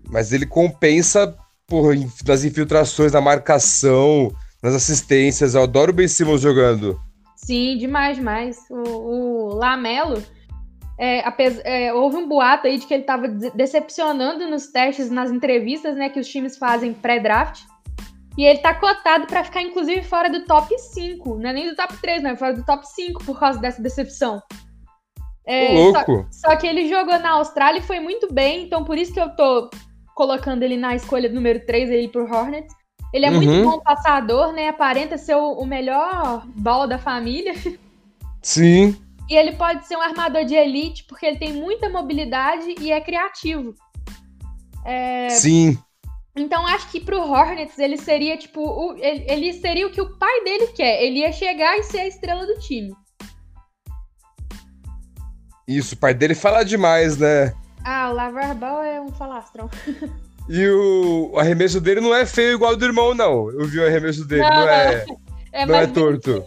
Mas 0.09 0.31
ele 0.31 0.45
compensa 0.45 1.35
por, 1.67 1.93
nas 2.25 2.43
infiltrações, 2.43 3.11
na 3.11 3.21
marcação, 3.21 4.31
nas 4.63 4.73
assistências. 4.73 5.53
Eu 5.53 5.63
adoro 5.63 5.91
o 5.91 5.95
Ben 5.95 6.07
Simmons 6.07 6.41
jogando. 6.41 6.99
Sim, 7.35 7.77
demais, 7.77 8.15
demais. 8.15 8.57
O, 8.69 8.77
o 8.77 9.55
Lamelo, 9.55 10.23
é, 10.97 11.23
é, 11.63 11.93
houve 11.93 12.17
um 12.17 12.27
boato 12.27 12.67
aí 12.67 12.77
de 12.77 12.85
que 12.85 12.93
ele 12.93 13.03
estava 13.03 13.27
decepcionando 13.27 14.47
nos 14.47 14.67
testes, 14.67 15.09
nas 15.09 15.31
entrevistas, 15.31 15.95
né, 15.95 16.09
que 16.09 16.19
os 16.19 16.27
times 16.27 16.57
fazem 16.57 16.93
pré-draft. 16.93 17.63
E 18.37 18.45
ele 18.45 18.59
tá 18.59 18.73
cotado 18.73 19.27
para 19.27 19.43
ficar, 19.43 19.61
inclusive, 19.61 20.01
fora 20.01 20.29
do 20.29 20.45
top 20.45 20.75
5. 20.77 21.35
Não 21.35 21.49
é 21.49 21.53
nem 21.53 21.69
do 21.69 21.75
top 21.75 21.95
3, 22.01 22.23
né? 22.23 22.35
Fora 22.35 22.53
do 22.53 22.65
top 22.65 22.87
5 22.87 23.23
por 23.23 23.39
causa 23.39 23.59
dessa 23.59 23.81
decepção. 23.81 24.41
É, 25.45 25.73
louco. 25.73 26.27
Só, 26.31 26.49
só, 26.49 26.55
que 26.55 26.65
ele 26.65 26.87
jogou 26.87 27.19
na 27.19 27.31
Austrália 27.31 27.79
e 27.79 27.83
foi 27.83 27.99
muito 27.99 28.33
bem, 28.33 28.63
então 28.63 28.83
por 28.83 28.97
isso 28.97 29.13
que 29.13 29.19
eu 29.19 29.29
tô 29.35 29.69
colocando 30.15 30.63
ele 30.63 30.77
na 30.77 30.95
escolha 30.95 31.29
número 31.29 31.63
3 31.65 31.91
aí 31.91 32.07
pro 32.07 32.23
Hornets. 32.23 32.73
Ele 33.13 33.25
é 33.25 33.29
uhum. 33.29 33.35
muito 33.35 33.69
bom 33.69 33.79
passador, 33.79 34.51
né? 34.51 34.69
Aparenta 34.69 35.17
ser 35.17 35.35
o, 35.35 35.51
o 35.53 35.65
melhor 35.65 36.43
bola 36.55 36.87
da 36.87 36.97
família. 36.97 37.53
Sim. 38.41 38.97
E 39.29 39.35
ele 39.35 39.53
pode 39.53 39.87
ser 39.87 39.95
um 39.95 40.01
armador 40.01 40.45
de 40.45 40.53
elite, 40.53 41.05
porque 41.05 41.25
ele 41.25 41.37
tem 41.37 41.53
muita 41.53 41.89
mobilidade 41.89 42.75
e 42.79 42.91
é 42.91 42.99
criativo. 42.99 43.73
É... 44.85 45.29
Sim. 45.29 45.77
Então 46.35 46.65
acho 46.65 46.89
que 46.89 46.99
pro 46.99 47.21
Hornets 47.21 47.77
ele 47.77 47.97
seria 47.97 48.37
tipo. 48.37 48.59
O, 48.61 48.95
ele, 48.97 49.25
ele, 49.29 49.53
seria 49.53 49.87
o 49.87 49.91
que 49.91 50.01
o 50.01 50.17
pai 50.17 50.43
dele 50.43 50.67
quer. 50.67 51.01
Ele 51.01 51.19
ia 51.19 51.31
chegar 51.31 51.77
e 51.77 51.83
ser 51.83 51.99
a 51.99 52.07
estrela 52.07 52.45
do 52.45 52.59
time. 52.59 52.93
Isso, 55.67 55.95
o 55.95 55.97
pai 55.97 56.13
dele 56.13 56.35
fala 56.35 56.65
demais, 56.65 57.17
né? 57.17 57.53
Ah, 57.85 58.09
o 58.09 58.13
Lavar 58.13 58.55
Ball 58.55 58.83
é 58.83 58.99
um 58.99 59.11
falastrão. 59.11 59.69
E 60.49 60.67
o, 60.67 61.31
o 61.33 61.39
arremesso 61.39 61.79
dele 61.79 62.01
não 62.01 62.13
é 62.13 62.25
feio 62.25 62.55
igual 62.55 62.71
ao 62.71 62.77
do 62.77 62.83
irmão, 62.83 63.13
não. 63.13 63.49
Eu 63.51 63.65
vi 63.65 63.79
o 63.79 63.85
arremesso 63.85 64.25
dele, 64.25 64.41
não, 64.41 64.49
não 64.49 64.69
é. 64.69 65.05
É 65.53 65.65
não 65.65 65.75
é 65.75 65.87
torto. 65.87 66.43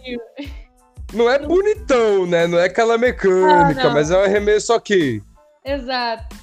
Não 1.13 1.29
é 1.29 1.39
bonitão, 1.39 2.25
né? 2.25 2.47
Não 2.47 2.59
é 2.59 2.65
aquela 2.65 2.97
mecânica, 2.97 3.87
ah, 3.87 3.93
mas 3.93 4.11
é 4.11 4.17
um 4.17 4.23
arremesso 4.23 4.73
ok. 4.73 5.21
Exato. 5.63 6.35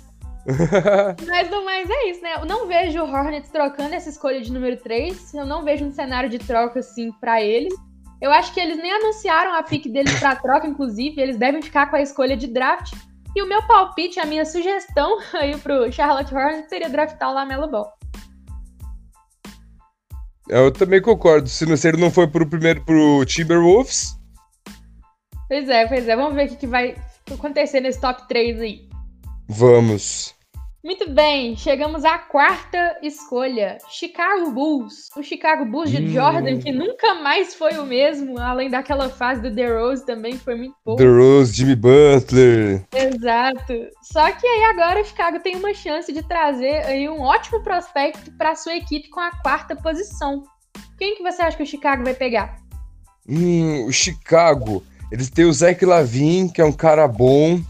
mas 1.26 1.50
no 1.50 1.64
mais 1.64 1.88
é 1.88 2.10
isso, 2.10 2.22
né? 2.22 2.34
Eu 2.36 2.44
não 2.44 2.66
vejo 2.66 3.00
o 3.00 3.10
Hornets 3.10 3.50
trocando 3.50 3.94
essa 3.94 4.10
escolha 4.10 4.40
de 4.40 4.52
número 4.52 4.76
3. 4.76 5.34
Eu 5.34 5.46
não 5.46 5.64
vejo 5.64 5.84
um 5.84 5.92
cenário 5.92 6.28
de 6.28 6.38
troca 6.38 6.80
assim 6.80 7.10
para 7.12 7.42
eles. 7.42 7.74
Eu 8.20 8.30
acho 8.30 8.52
que 8.52 8.60
eles 8.60 8.76
nem 8.78 8.92
anunciaram 8.92 9.54
a 9.54 9.62
pick 9.62 9.86
deles 9.90 10.18
para 10.18 10.36
troca, 10.36 10.66
inclusive. 10.66 11.20
Eles 11.20 11.36
devem 11.36 11.62
ficar 11.62 11.90
com 11.90 11.96
a 11.96 12.02
escolha 12.02 12.36
de 12.36 12.46
draft. 12.46 12.94
E 13.34 13.42
o 13.42 13.48
meu 13.48 13.62
palpite, 13.66 14.20
a 14.20 14.26
minha 14.26 14.44
sugestão 14.44 15.18
aí 15.34 15.56
pro 15.58 15.90
Charlotte 15.90 16.34
Hornets 16.34 16.68
seria 16.68 16.88
draftar 16.88 17.30
o 17.30 17.34
Lamelo 17.34 17.68
Ball. 17.70 17.92
Eu 20.48 20.70
também 20.70 21.00
concordo. 21.00 21.48
Se 21.48 21.66
não, 21.66 21.76
se 21.76 21.88
ele 21.88 21.96
não 21.96 22.10
foi 22.10 22.26
pro 22.26 22.48
primeiro 22.48 22.84
pro 22.84 23.24
Timberwolves. 23.24 24.18
Pois 25.48 25.68
é, 25.68 25.86
pois 25.86 26.08
é. 26.08 26.16
Vamos 26.16 26.34
ver 26.34 26.46
o 26.46 26.48
que, 26.48 26.56
que 26.56 26.66
vai 26.66 26.96
acontecer 27.32 27.80
nesse 27.80 28.00
top 28.00 28.26
3 28.28 28.60
aí. 28.60 28.88
Vamos. 29.48 30.34
Muito 30.84 31.10
bem, 31.10 31.56
chegamos 31.56 32.04
à 32.04 32.18
quarta 32.18 32.98
escolha. 33.02 33.78
Chicago 33.88 34.50
Bulls. 34.50 35.08
O 35.16 35.22
Chicago 35.22 35.64
Bulls 35.64 35.90
de 35.90 36.02
hum. 36.02 36.08
Jordan, 36.08 36.58
que 36.58 36.70
nunca 36.70 37.14
mais 37.14 37.54
foi 37.54 37.78
o 37.78 37.86
mesmo, 37.86 38.38
além 38.38 38.68
daquela 38.68 39.08
fase 39.08 39.40
do 39.40 39.54
The 39.54 39.66
Rose 39.66 40.04
também, 40.04 40.36
foi 40.36 40.56
muito 40.56 40.74
bom. 40.84 40.96
The 40.96 41.06
Rose, 41.06 41.54
Jimmy 41.54 41.74
Butler. 41.74 42.84
Exato. 42.92 43.72
Só 44.02 44.30
que 44.32 44.46
aí 44.46 44.64
agora 44.64 45.00
o 45.00 45.04
Chicago 45.06 45.40
tem 45.40 45.56
uma 45.56 45.72
chance 45.72 46.12
de 46.12 46.22
trazer 46.22 46.84
aí 46.84 47.08
um 47.08 47.22
ótimo 47.22 47.62
prospecto 47.62 48.30
para 48.32 48.54
sua 48.54 48.76
equipe 48.76 49.08
com 49.08 49.20
a 49.20 49.30
quarta 49.40 49.74
posição. 49.74 50.42
Quem 50.98 51.16
que 51.16 51.22
você 51.22 51.40
acha 51.40 51.56
que 51.56 51.62
o 51.62 51.66
Chicago 51.66 52.04
vai 52.04 52.12
pegar? 52.12 52.58
Hum, 53.26 53.86
o 53.86 53.90
Chicago. 53.90 54.84
Eles 55.10 55.30
têm 55.30 55.44
o 55.44 55.52
Zach 55.52 55.84
Lavin, 55.84 56.48
que 56.48 56.60
é 56.60 56.64
um 56.64 56.72
cara 56.72 57.06
bom. 57.06 57.60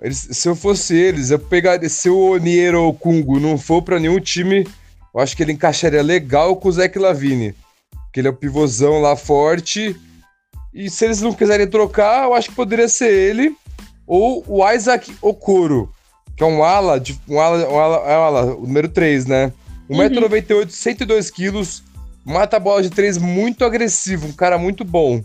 Eles, 0.00 0.28
se 0.30 0.48
eu 0.48 0.56
fosse 0.56 0.96
eles, 0.96 1.30
eu 1.30 1.38
pegaria. 1.38 1.88
Se 1.88 2.08
o 2.08 2.32
Oniero 2.32 2.92
Kungo 2.94 3.38
não 3.38 3.58
for 3.58 3.82
para 3.82 3.98
nenhum 3.98 4.18
time, 4.18 4.66
eu 5.14 5.20
acho 5.20 5.36
que 5.36 5.42
ele 5.42 5.52
encaixaria 5.52 6.02
legal 6.02 6.56
com 6.56 6.68
o 6.68 6.72
Zeke 6.72 6.98
Lavine. 6.98 7.54
Porque 8.04 8.20
ele 8.20 8.28
é 8.28 8.30
o 8.30 8.36
pivôzão 8.36 9.00
lá 9.00 9.14
forte. 9.14 9.94
E 10.72 10.88
se 10.88 11.04
eles 11.04 11.20
não 11.20 11.32
quiserem 11.32 11.66
trocar, 11.66 12.24
eu 12.24 12.34
acho 12.34 12.48
que 12.48 12.54
poderia 12.54 12.88
ser 12.88 13.12
ele. 13.12 13.54
Ou 14.06 14.44
o 14.46 14.68
Isaac 14.68 15.12
Okoro, 15.20 15.92
que 16.36 16.42
é 16.42 16.46
um 16.46 16.64
ala, 16.64 16.98
de, 16.98 17.20
um 17.28 17.38
ala, 17.38 17.68
um 17.68 17.78
ala, 17.78 17.96
é 18.10 18.18
um 18.18 18.22
ala 18.22 18.54
o 18.56 18.66
número 18.66 18.88
3, 18.88 19.26
né? 19.26 19.52
1,98m, 19.90 20.54
uhum. 20.54 20.66
102kg, 20.66 21.82
mata 22.24 22.56
a 22.56 22.60
bola 22.60 22.82
de 22.82 22.90
3 22.90 23.18
muito 23.18 23.64
agressivo, 23.64 24.26
um 24.26 24.32
cara 24.32 24.56
muito 24.56 24.84
bom. 24.84 25.22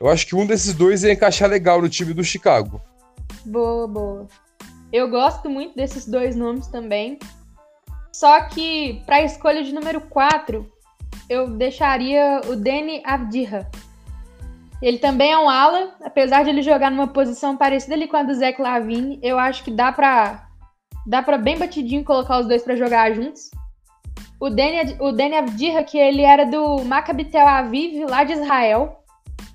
Eu 0.00 0.08
acho 0.08 0.26
que 0.26 0.36
um 0.36 0.46
desses 0.46 0.74
dois 0.74 1.02
ia 1.02 1.12
encaixar 1.12 1.48
legal 1.48 1.80
no 1.80 1.88
time 1.88 2.12
do 2.12 2.22
Chicago. 2.22 2.80
Boa, 3.44 3.88
boa. 3.88 4.26
Eu 4.92 5.08
gosto 5.08 5.48
muito 5.48 5.74
desses 5.74 6.06
dois 6.06 6.36
nomes 6.36 6.66
também. 6.66 7.18
Só 8.12 8.42
que 8.42 9.02
para 9.04 9.16
a 9.16 9.22
escolha 9.22 9.62
de 9.62 9.74
número 9.74 10.00
4, 10.00 10.70
eu 11.28 11.50
deixaria 11.50 12.40
o 12.46 12.56
Danny 12.56 13.02
Avdija. 13.04 13.68
Ele 14.80 14.98
também 14.98 15.32
é 15.32 15.38
um 15.38 15.48
ala, 15.48 15.94
apesar 16.04 16.44
de 16.44 16.50
ele 16.50 16.62
jogar 16.62 16.90
numa 16.90 17.08
posição 17.08 17.56
parecida 17.56 17.94
ali 17.94 18.06
com 18.06 18.16
a 18.16 18.22
do 18.22 18.34
Zé 18.34 18.54
Lavine, 18.58 19.18
eu 19.22 19.38
acho 19.38 19.64
que 19.64 19.70
dá 19.70 19.90
para 19.90 20.46
dá 21.06 21.22
para 21.22 21.38
bem 21.38 21.56
batidinho 21.56 22.04
colocar 22.04 22.40
os 22.40 22.46
dois 22.46 22.62
para 22.62 22.76
jogar 22.76 23.14
juntos. 23.14 23.50
O 24.38 24.50
Danny, 24.50 24.96
o 25.00 25.12
Danny 25.12 25.36
Avdija, 25.36 25.82
que 25.82 25.96
ele 25.96 26.22
era 26.22 26.44
do 26.44 26.84
Maccabi 26.84 27.24
Tel 27.24 27.46
Aviv, 27.46 28.04
lá 28.04 28.22
de 28.22 28.34
Israel. 28.34 29.02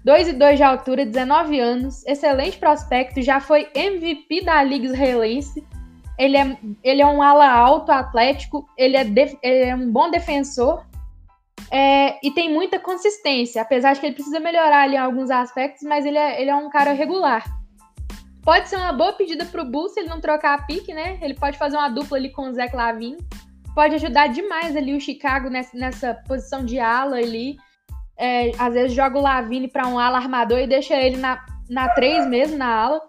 2 0.03 0.29
e 0.29 0.33
2 0.33 0.57
de 0.57 0.63
altura, 0.63 1.05
19 1.05 1.59
anos, 1.59 2.05
excelente 2.07 2.57
prospecto, 2.57 3.21
já 3.21 3.39
foi 3.39 3.69
MVP 3.75 4.43
da 4.43 4.63
Liga 4.63 4.87
Israelense. 4.87 5.63
Ele 6.17 6.37
é, 6.37 6.57
ele 6.83 7.01
é 7.01 7.05
um 7.05 7.21
ala 7.21 7.49
alto, 7.49 7.91
atlético, 7.91 8.67
ele 8.77 8.97
é, 8.97 9.03
def, 9.03 9.33
ele 9.41 9.69
é 9.69 9.75
um 9.75 9.91
bom 9.91 10.09
defensor 10.09 10.83
é, 11.71 12.19
e 12.25 12.31
tem 12.31 12.53
muita 12.53 12.79
consistência, 12.79 13.61
apesar 13.61 13.93
de 13.93 13.99
que 13.99 14.05
ele 14.07 14.15
precisa 14.15 14.39
melhorar 14.39 14.83
ali 14.83 14.95
em 14.95 14.99
alguns 14.99 15.31
aspectos, 15.31 15.83
mas 15.83 16.05
ele 16.05 16.17
é, 16.17 16.41
ele 16.41 16.49
é 16.49 16.55
um 16.55 16.69
cara 16.69 16.91
regular. 16.91 17.43
Pode 18.43 18.69
ser 18.69 18.77
uma 18.77 18.91
boa 18.91 19.13
pedida 19.13 19.45
para 19.45 19.61
o 19.61 19.65
Bulls 19.65 19.93
se 19.93 19.99
ele 19.99 20.09
não 20.09 20.19
trocar 20.19 20.55
a 20.55 20.63
pique, 20.63 20.93
né? 20.93 21.19
Ele 21.21 21.35
pode 21.35 21.57
fazer 21.57 21.77
uma 21.77 21.89
dupla 21.89 22.17
ali 22.17 22.29
com 22.29 22.49
o 22.49 22.53
Zé 22.53 22.69
Lavin. 22.73 23.17
Pode 23.75 23.95
ajudar 23.95 24.27
demais 24.27 24.75
ali 24.75 24.95
o 24.95 24.99
Chicago 24.99 25.47
nessa, 25.47 25.77
nessa 25.77 26.13
posição 26.27 26.65
de 26.65 26.79
ala 26.79 27.17
ali 27.17 27.57
é, 28.17 28.51
às 28.57 28.73
vezes 28.73 28.93
joga 28.93 29.17
o 29.17 29.21
Lavine 29.21 29.67
para 29.67 29.87
um 29.87 29.97
ala 29.97 30.17
armador 30.17 30.59
e 30.59 30.67
deixa 30.67 30.95
ele 30.95 31.17
na, 31.17 31.43
na 31.69 31.89
3 31.89 32.27
mesmo, 32.27 32.57
na 32.57 32.67
ala. 32.67 33.01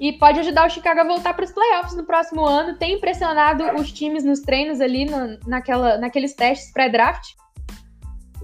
E 0.00 0.12
pode 0.12 0.40
ajudar 0.40 0.66
o 0.66 0.70
Chicago 0.70 1.00
a 1.00 1.04
voltar 1.04 1.34
para 1.34 1.44
os 1.44 1.52
playoffs 1.52 1.94
no 1.94 2.04
próximo 2.04 2.44
ano. 2.44 2.76
Tem 2.76 2.94
impressionado 2.94 3.64
os 3.76 3.92
times 3.92 4.24
nos 4.24 4.40
treinos 4.40 4.80
ali, 4.80 5.04
no, 5.04 5.38
naquela, 5.46 5.98
naqueles 5.98 6.34
testes 6.34 6.72
pré-draft. 6.72 7.34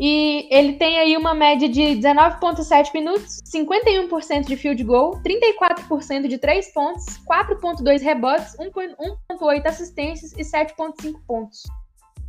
E 0.00 0.46
ele 0.50 0.74
tem 0.74 0.98
aí 1.00 1.16
uma 1.16 1.34
média 1.34 1.68
de 1.68 1.80
19,7 1.80 2.94
minutos, 2.94 3.40
51% 3.52 4.46
de 4.46 4.56
field 4.56 4.84
goal, 4.84 5.20
34% 5.22 6.28
de 6.28 6.38
3 6.38 6.72
pontos, 6.72 7.04
4,2 7.28 8.00
rebotes, 8.00 8.56
1,8 8.58 9.66
assistências 9.66 10.32
e 10.34 10.42
7,5 10.42 11.14
pontos. 11.26 11.64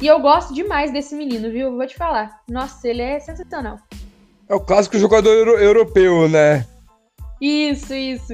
E 0.02 0.08
eu 0.08 0.20
gosto 0.20 0.54
demais 0.54 0.92
desse 0.92 1.14
menino, 1.14 1.52
viu? 1.52 1.76
Vou 1.76 1.86
te 1.86 1.96
falar. 1.96 2.40
Nossa, 2.50 2.88
ele 2.88 3.02
é 3.02 3.20
sensacional. 3.20 3.78
É 4.48 4.56
o 4.56 4.60
clássico 4.60 4.98
jogador 4.98 5.30
euro 5.30 5.58
europeu, 5.58 6.30
né? 6.30 6.66
Isso, 7.42 7.94
isso. 7.94 8.34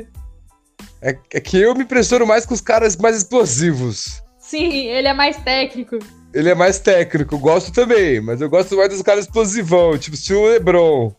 É, 1.02 1.18
é 1.34 1.40
que 1.40 1.58
eu 1.58 1.76
me 1.76 1.84
impressiono 1.84 2.26
mais 2.26 2.46
com 2.46 2.54
os 2.54 2.62
caras 2.62 2.96
mais 2.96 3.18
explosivos. 3.18 4.22
Sim, 4.40 4.88
ele 4.88 5.08
é 5.08 5.14
mais 5.14 5.38
técnico. 5.38 5.98
Ele 6.34 6.50
é 6.50 6.56
mais 6.56 6.80
técnico, 6.80 7.38
gosto 7.38 7.72
também, 7.72 8.22
mas 8.22 8.42
eu 8.42 8.50
gosto 8.50 8.76
mais 8.76 8.90
dos 8.90 9.02
caras 9.02 9.26
explosivão, 9.26 9.98
tipo 9.98 10.16
estilo 10.16 10.48
LeBron. 10.48 11.14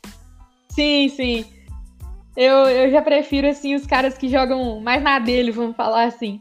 Sim, 0.68 1.08
sim. 1.08 1.44
Eu, 2.36 2.68
eu 2.68 2.90
já 2.90 3.00
prefiro, 3.00 3.48
assim, 3.48 3.74
os 3.74 3.86
caras 3.86 4.16
que 4.16 4.28
jogam 4.28 4.80
mais 4.80 5.02
na 5.02 5.18
dele, 5.18 5.50
vamos 5.50 5.74
falar 5.74 6.04
assim. 6.04 6.40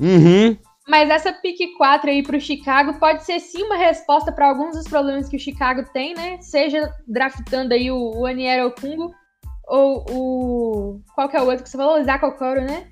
Uhum. 0.00 0.56
Mas 0.86 1.08
essa 1.08 1.32
pick 1.32 1.76
4 1.78 2.10
aí 2.10 2.22
pro 2.22 2.40
Chicago 2.40 2.98
pode 2.98 3.24
ser 3.24 3.40
sim 3.40 3.62
uma 3.62 3.76
resposta 3.76 4.30
para 4.30 4.48
alguns 4.48 4.76
dos 4.76 4.86
problemas 4.86 5.28
que 5.28 5.36
o 5.36 5.40
Chicago 5.40 5.82
tem, 5.92 6.14
né? 6.14 6.38
Seja 6.42 6.92
draftando 7.08 7.72
aí 7.72 7.90
o, 7.90 8.18
o 8.18 8.26
Aniero 8.26 8.74
Kungo 8.78 9.14
ou 9.66 10.04
o. 10.10 11.00
Qual 11.14 11.28
que 11.28 11.36
é 11.36 11.42
o 11.42 11.46
outro 11.46 11.64
que 11.64 11.70
você 11.70 11.78
falou? 11.78 11.96
O 11.96 12.00
Isaac 12.00 12.24
Okoro, 12.24 12.60
né? 12.60 12.88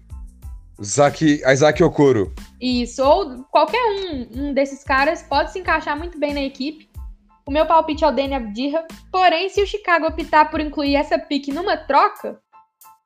Isaac, 0.81 1.43
Isaac 1.47 1.83
Okoro. 1.83 2.35
Isso, 2.61 3.05
ou 3.05 3.45
qualquer 3.45 3.83
um, 3.85 4.49
um 4.49 4.55
desses 4.55 4.83
caras 4.83 5.23
pode 5.23 5.53
se 5.53 5.59
encaixar 5.59 5.97
muito 5.97 6.19
bem 6.19 6.33
na 6.33 6.43
equipe. 6.43 6.91
O 7.45 7.51
meu 7.51 7.67
palpite 7.67 8.05
é 8.05 8.09
o 8.09 8.13
Danny 8.13 8.35
Abdirra. 8.35 8.87
Porém, 9.11 9.51
se 9.51 9.63
o 9.63 9.67
Chicago 9.67 10.07
optar 10.07 10.51
por 10.51 10.61
incluir 10.61 10.97
essa 10.97 11.19
pick 11.19 11.49
numa 11.49 11.77
troca, 11.77 12.41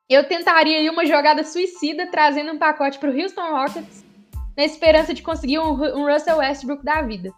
eu 0.09 0.23
tentaria 0.27 0.77
aí 0.77 0.89
uma 0.89 1.05
jogada 1.05 1.43
suicida 1.43 2.07
trazendo 2.09 2.53
um 2.53 2.57
pacote 2.57 2.97
para 2.99 3.09
o 3.09 3.21
Houston 3.21 3.51
Rockets 3.51 4.06
na 4.57 4.65
esperança 4.65 5.13
de 5.13 5.21
conseguir 5.21 5.59
um, 5.59 5.71
um 5.71 6.11
Russell 6.11 6.37
Westbrook 6.37 6.83
da 6.83 7.03
vida. 7.03 7.31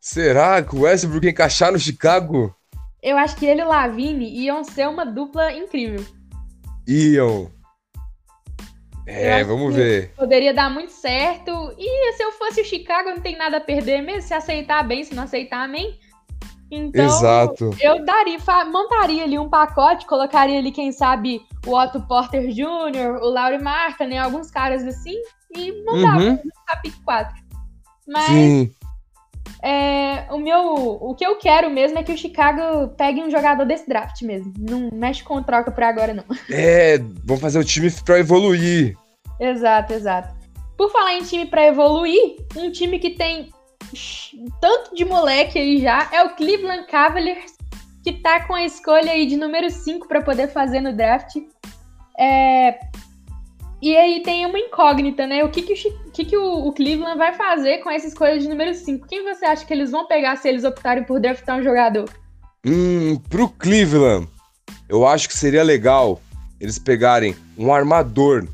Será 0.00 0.62
que 0.62 0.74
o 0.74 0.80
Westbrook 0.80 1.26
encaixar 1.26 1.72
no 1.72 1.78
Chicago? 1.78 2.54
Eu 3.00 3.16
acho 3.16 3.36
que 3.36 3.46
ele 3.46 3.60
e 3.60 3.64
o 3.64 3.68
Lavine 3.68 4.28
iam 4.28 4.64
ser 4.64 4.88
uma 4.88 5.06
dupla 5.06 5.52
incrível. 5.52 6.04
Iam. 6.86 7.50
É, 9.06 9.44
vamos 9.44 9.74
ver. 9.74 10.12
Poderia 10.16 10.52
dar 10.52 10.70
muito 10.70 10.92
certo. 10.92 11.50
E 11.78 12.12
se 12.14 12.22
eu 12.22 12.32
fosse 12.32 12.62
o 12.62 12.64
Chicago, 12.64 13.10
não 13.10 13.20
tem 13.20 13.36
nada 13.36 13.58
a 13.58 13.60
perder 13.60 14.00
mesmo. 14.00 14.22
Se 14.22 14.34
aceitar 14.34 14.82
bem, 14.82 15.04
se 15.04 15.14
não 15.14 15.24
aceitar, 15.24 15.62
amém. 15.62 15.98
Então, 16.70 17.04
Exato. 17.04 17.70
eu 17.80 18.04
daria, 18.04 18.38
montaria 18.70 19.24
ali 19.24 19.38
um 19.38 19.48
pacote, 19.48 20.06
colocaria 20.06 20.58
ali, 20.58 20.72
quem 20.72 20.90
sabe, 20.90 21.40
o 21.66 21.76
Otto 21.76 22.00
Porter 22.02 22.48
Jr., 22.48 23.22
o 23.22 23.28
Laurie 23.28 23.62
Marca, 23.62 24.06
né? 24.06 24.18
Alguns 24.18 24.50
caras 24.50 24.84
assim, 24.84 25.14
e 25.54 25.72
montava 25.84 26.18
uhum. 26.18 26.32
um 26.32 26.80
pick 26.82 26.94
4. 27.04 27.44
Mas 28.06 28.26
Sim. 28.26 28.74
É, 29.62 30.26
o 30.30 30.38
meu. 30.38 30.74
O 31.00 31.14
que 31.14 31.24
eu 31.24 31.36
quero 31.36 31.70
mesmo 31.70 31.98
é 31.98 32.02
que 32.02 32.12
o 32.12 32.18
Chicago 32.18 32.88
pegue 32.98 33.22
um 33.22 33.30
jogador 33.30 33.64
desse 33.64 33.88
draft 33.88 34.20
mesmo. 34.20 34.52
Não 34.58 34.90
mexe 34.92 35.24
com 35.24 35.42
troca 35.42 35.70
por 35.70 35.82
agora, 35.82 36.12
não. 36.12 36.24
É, 36.50 36.98
vamos 37.24 37.40
fazer 37.40 37.58
o 37.58 37.64
time 37.64 37.90
pra 38.04 38.18
evoluir. 38.18 38.94
Exato, 39.40 39.94
exato. 39.94 40.34
Por 40.76 40.90
falar 40.90 41.14
em 41.14 41.22
time 41.22 41.46
para 41.46 41.66
evoluir, 41.66 42.36
um 42.56 42.70
time 42.70 42.98
que 42.98 43.10
tem 43.10 43.53
tanto 44.60 44.94
de 44.94 45.04
moleque 45.04 45.58
aí 45.58 45.80
já 45.80 46.08
é 46.12 46.22
o 46.22 46.34
Cleveland 46.34 46.86
Cavaliers, 46.86 47.54
que 48.02 48.12
tá 48.12 48.44
com 48.46 48.54
a 48.54 48.64
escolha 48.64 49.12
aí 49.12 49.26
de 49.26 49.36
número 49.36 49.70
5 49.70 50.06
para 50.06 50.22
poder 50.22 50.48
fazer 50.48 50.80
no 50.80 50.92
draft. 50.92 51.36
É... 52.18 52.78
E 53.80 53.96
aí 53.96 54.22
tem 54.22 54.46
uma 54.46 54.58
incógnita, 54.58 55.26
né? 55.26 55.44
O 55.44 55.50
que, 55.50 55.62
que, 55.62 55.74
o, 55.88 56.10
que, 56.10 56.24
que 56.24 56.36
o, 56.36 56.66
o, 56.68 56.72
Cleveland 56.72 57.18
vai 57.18 57.34
fazer 57.34 57.78
com 57.78 57.90
essa 57.90 58.06
escolha 58.06 58.38
de 58.38 58.48
número 58.48 58.72
5? 58.72 59.06
Quem 59.06 59.22
você 59.22 59.44
acha 59.44 59.64
que 59.64 59.72
eles 59.74 59.90
vão 59.90 60.06
pegar 60.06 60.36
se 60.36 60.48
eles 60.48 60.64
optarem 60.64 61.04
por 61.04 61.20
draftar 61.20 61.58
um 61.58 61.62
jogador? 61.62 62.08
Hum, 62.64 63.16
pro 63.28 63.48
Cleveland, 63.48 64.26
eu 64.88 65.06
acho 65.06 65.28
que 65.28 65.36
seria 65.36 65.62
legal 65.62 66.20
eles 66.58 66.78
pegarem 66.78 67.36
um 67.58 67.72
armador 67.72 68.48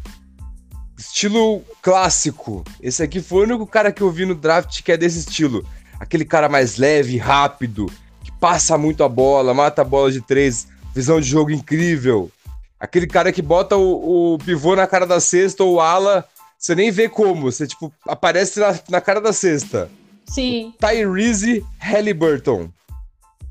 estilo 1.00 1.62
clássico. 1.82 2.64
Esse 2.80 3.02
aqui 3.02 3.20
foi 3.20 3.40
o 3.40 3.44
único 3.44 3.66
cara 3.66 3.92
que 3.92 4.02
eu 4.02 4.10
vi 4.10 4.24
no 4.24 4.34
draft 4.34 4.82
que 4.82 4.92
é 4.92 4.96
desse 4.96 5.20
estilo. 5.20 5.66
Aquele 5.98 6.24
cara 6.24 6.48
mais 6.48 6.76
leve, 6.76 7.16
rápido, 7.16 7.90
que 8.22 8.32
passa 8.32 8.78
muito 8.78 9.04
a 9.04 9.08
bola, 9.08 9.54
mata 9.54 9.82
a 9.82 9.84
bola 9.84 10.10
de 10.10 10.20
três, 10.20 10.66
visão 10.94 11.20
de 11.20 11.28
jogo 11.28 11.50
incrível. 11.50 12.30
Aquele 12.78 13.06
cara 13.06 13.32
que 13.32 13.42
bota 13.42 13.76
o, 13.76 14.34
o 14.34 14.38
pivô 14.38 14.74
na 14.74 14.86
cara 14.86 15.06
da 15.06 15.20
cesta 15.20 15.62
ou 15.62 15.80
ala, 15.80 16.26
você 16.58 16.74
nem 16.74 16.90
vê 16.90 17.08
como, 17.08 17.50
você 17.50 17.66
tipo 17.66 17.92
aparece 18.06 18.60
na, 18.60 18.78
na 18.88 19.00
cara 19.00 19.20
da 19.20 19.32
cesta. 19.32 19.90
Sim. 20.26 20.74
Tyrese 20.78 21.64
Halliburton. 21.78 22.70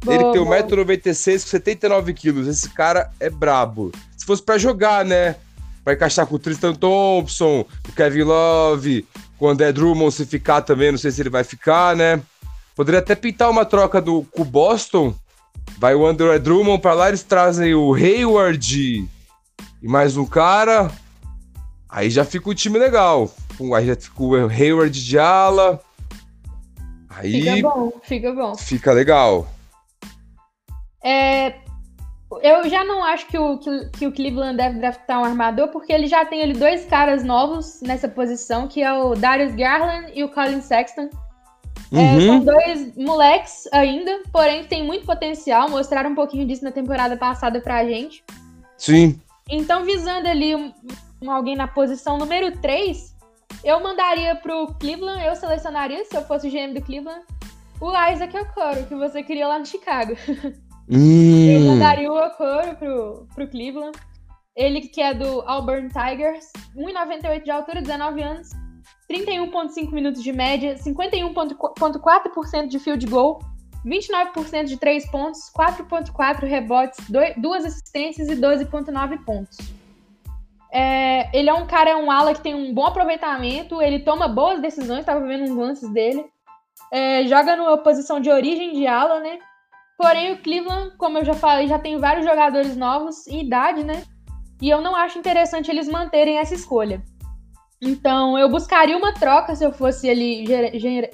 Boa, 0.04 0.16
Ele 0.16 0.32
tem 0.32 0.42
1,96m 0.42 1.44
com 1.44 1.58
79kg. 1.58 2.48
Esse 2.48 2.70
cara 2.70 3.12
é 3.20 3.30
brabo. 3.30 3.92
Se 4.18 4.26
fosse 4.26 4.42
para 4.42 4.58
jogar, 4.58 5.04
né? 5.04 5.36
Vai 5.90 5.96
encaixar 5.96 6.28
com 6.28 6.36
o 6.36 6.40
Tristan 6.40 6.76
Thompson, 6.76 7.66
o 7.88 7.92
Kevin 7.94 8.22
Love, 8.22 9.08
com 9.40 9.48
o 9.48 9.50
André 9.50 9.72
Drummond 9.72 10.14
se 10.14 10.24
ficar 10.24 10.62
também, 10.62 10.92
não 10.92 11.00
sei 11.00 11.10
se 11.10 11.20
ele 11.20 11.32
vai 11.32 11.44
ficar, 11.44 11.96
né? 11.96 12.22
Poderia 12.76 13.00
até 13.00 13.16
pintar 13.16 13.50
uma 13.50 13.66
troca 13.66 14.00
do, 14.00 14.22
com 14.26 14.44
o 14.44 14.46
Boston. 14.46 15.16
Vai 15.80 15.96
o 15.96 16.06
André 16.06 16.38
Drummond 16.38 16.80
para 16.80 16.94
lá, 16.94 17.08
eles 17.08 17.24
trazem 17.24 17.74
o 17.74 17.96
Hayward 17.96 19.10
e 19.82 19.88
mais 19.88 20.16
um 20.16 20.28
cara. 20.28 20.92
Aí 21.90 22.12
já 22.12 22.24
fica 22.24 22.52
o 22.52 22.54
time 22.54 22.78
legal. 22.78 23.34
Aí 23.76 23.88
já 23.88 23.96
fica 23.96 24.22
o 24.22 24.36
Hayward 24.36 25.04
de 25.04 25.18
ala. 25.18 25.82
Aí 27.10 27.32
fica 27.32 27.62
bom, 27.68 27.92
fica 28.04 28.32
bom. 28.32 28.56
Fica 28.56 28.92
legal. 28.92 29.48
É, 31.04 31.56
eu 32.38 32.70
já 32.70 32.84
não 32.84 33.04
acho 33.04 33.26
que 33.26 33.38
o, 33.38 33.58
que, 33.58 33.90
que, 33.90 34.08
o 34.08 34.12
Cleveland 34.12 34.56
deve 34.56 34.78
draftar 34.78 35.20
um 35.20 35.26
armador, 35.26 35.70
porque 35.70 35.92
ele 35.92 36.06
já 36.06 36.24
tem 36.24 36.44
ali 36.44 36.54
dois 36.54 36.86
caras 36.86 37.24
novos 37.24 37.82
nessa 37.82 38.08
posição, 38.08 38.68
que 38.68 38.84
é 38.84 38.94
o 38.94 39.16
Darius 39.16 39.56
Garland 39.56 40.12
e 40.14 40.24
o 40.24 40.30
Colin 40.30 40.62
Sexton. 40.62 41.10
Uhum. 41.92 42.00
É, 42.00 42.22
são 42.22 42.40
dois 42.42 42.96
moleques 42.96 43.68
ainda, 43.72 44.22
porém 44.32 44.64
tem 44.64 44.86
muito 44.86 45.08
potencial, 45.08 45.70
mostraram 45.70 46.12
um 46.12 46.16
pouquinho 46.16 46.46
disso 46.46 46.64
na 46.64 46.72
temporada 46.72 47.18
passada 47.18 47.60
pra 47.60 47.84
gente. 47.84 48.24
Sim. 48.78 49.20
Então, 49.50 49.84
visando 49.84 50.28
ali 50.28 50.56
um, 50.56 50.72
um, 51.20 51.32
alguém 51.32 51.56
na 51.56 51.68
posição 51.68 52.20
número 52.20 52.56
3, 52.60 53.16
eu 53.64 53.82
mandaria 53.82 54.36
pro 54.36 54.68
Cleveland, 54.80 55.26
eu 55.26 55.36
selecionaria, 55.36 56.06
se 56.06 56.16
eu 56.16 56.22
fosse 56.22 56.48
o 56.48 56.52
GM 56.52 56.76
do 56.76 56.82
Cleveland, 56.82 57.24
o 57.82 57.90
Isaac 57.90 58.38
Okoro, 58.38 58.86
que 58.86 58.94
você 58.94 59.24
queria 59.24 59.48
lá 59.48 59.58
no 59.58 59.66
Chicago. 59.66 60.16
Hum. 60.90 61.48
Eu 61.48 61.62
mandaria 61.62 62.12
o 62.12 62.18
Okoro 62.18 62.76
pro, 62.76 63.28
pro 63.36 63.48
Cleveland. 63.48 63.98
Ele 64.56 64.82
que 64.82 65.02
é 65.02 65.14
do 65.14 65.42
Auburn 65.42 65.88
Tigers, 65.88 66.52
1,98 66.76 67.44
de 67.44 67.52
altura, 67.52 67.82
19 67.82 68.22
anos, 68.22 68.50
31,5 69.10 69.92
minutos 69.92 70.22
de 70.22 70.34
média, 70.34 70.76
51,4% 70.76 72.68
de 72.68 72.80
field 72.80 73.06
goal, 73.06 73.40
29% 73.86 74.66
de 74.66 74.78
3 74.78 75.10
pontos, 75.12 75.52
4,4 75.56 76.46
rebotes, 76.46 77.00
2 77.10 77.66
assistências 77.66 78.28
e 78.28 78.36
12,9 78.36 79.24
pontos. 79.24 79.58
É, 80.72 81.36
ele 81.38 81.50
é 81.50 81.54
um 81.54 81.66
cara, 81.66 81.92
é 81.92 81.96
um 81.96 82.12
ala 82.12 82.34
que 82.34 82.42
tem 82.42 82.54
um 82.54 82.74
bom 82.74 82.86
aproveitamento, 82.86 83.82
ele 83.82 84.00
toma 84.00 84.28
boas 84.28 84.62
decisões, 84.62 85.00
estava 85.00 85.26
vendo 85.26 85.46
uns 85.46 85.56
lances 85.56 85.90
dele. 85.92 86.26
É, 86.92 87.26
joga 87.28 87.56
numa 87.56 87.78
posição 87.78 88.20
de 88.20 88.30
origem 88.30 88.74
de 88.74 88.86
ala, 88.86 89.20
né? 89.20 89.40
Porém, 90.00 90.32
o 90.32 90.42
Cleveland, 90.42 90.96
como 90.98 91.18
eu 91.18 91.26
já 91.26 91.34
falei, 91.34 91.68
já 91.68 91.78
tem 91.78 91.98
vários 91.98 92.26
jogadores 92.26 92.78
novos 92.78 93.28
em 93.28 93.42
idade, 93.46 93.84
né? 93.84 94.04
E 94.62 94.70
eu 94.70 94.80
não 94.80 94.96
acho 94.96 95.20
interessante 95.20 95.70
eles 95.70 95.90
manterem 95.90 96.38
essa 96.38 96.56
escolha. 96.56 97.04
Então, 97.82 98.40
eu 98.40 98.50
buscaria 98.50 98.98
uma 98.98 99.14
troca 99.14 99.54
se 99.54 99.66
eu 99.66 99.74
fosse 99.74 100.10
ali 100.10 100.46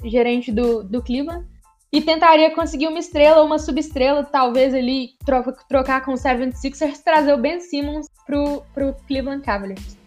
gerente 0.04 0.52
do, 0.52 0.84
do 0.84 1.02
Cleveland 1.02 1.44
e 1.92 2.00
tentaria 2.00 2.54
conseguir 2.54 2.86
uma 2.86 3.00
estrela 3.00 3.40
ou 3.40 3.46
uma 3.46 3.58
subestrela, 3.58 4.22
talvez 4.22 4.72
ali 4.72 5.16
troca, 5.24 5.52
trocar 5.68 6.04
com 6.04 6.12
o 6.12 6.16
76ers, 6.16 7.02
trazer 7.04 7.32
o 7.32 7.38
Ben 7.38 7.58
Simmons 7.58 8.06
pro, 8.24 8.62
pro 8.72 8.94
Cleveland 9.08 9.42
Cavaliers. 9.42 9.98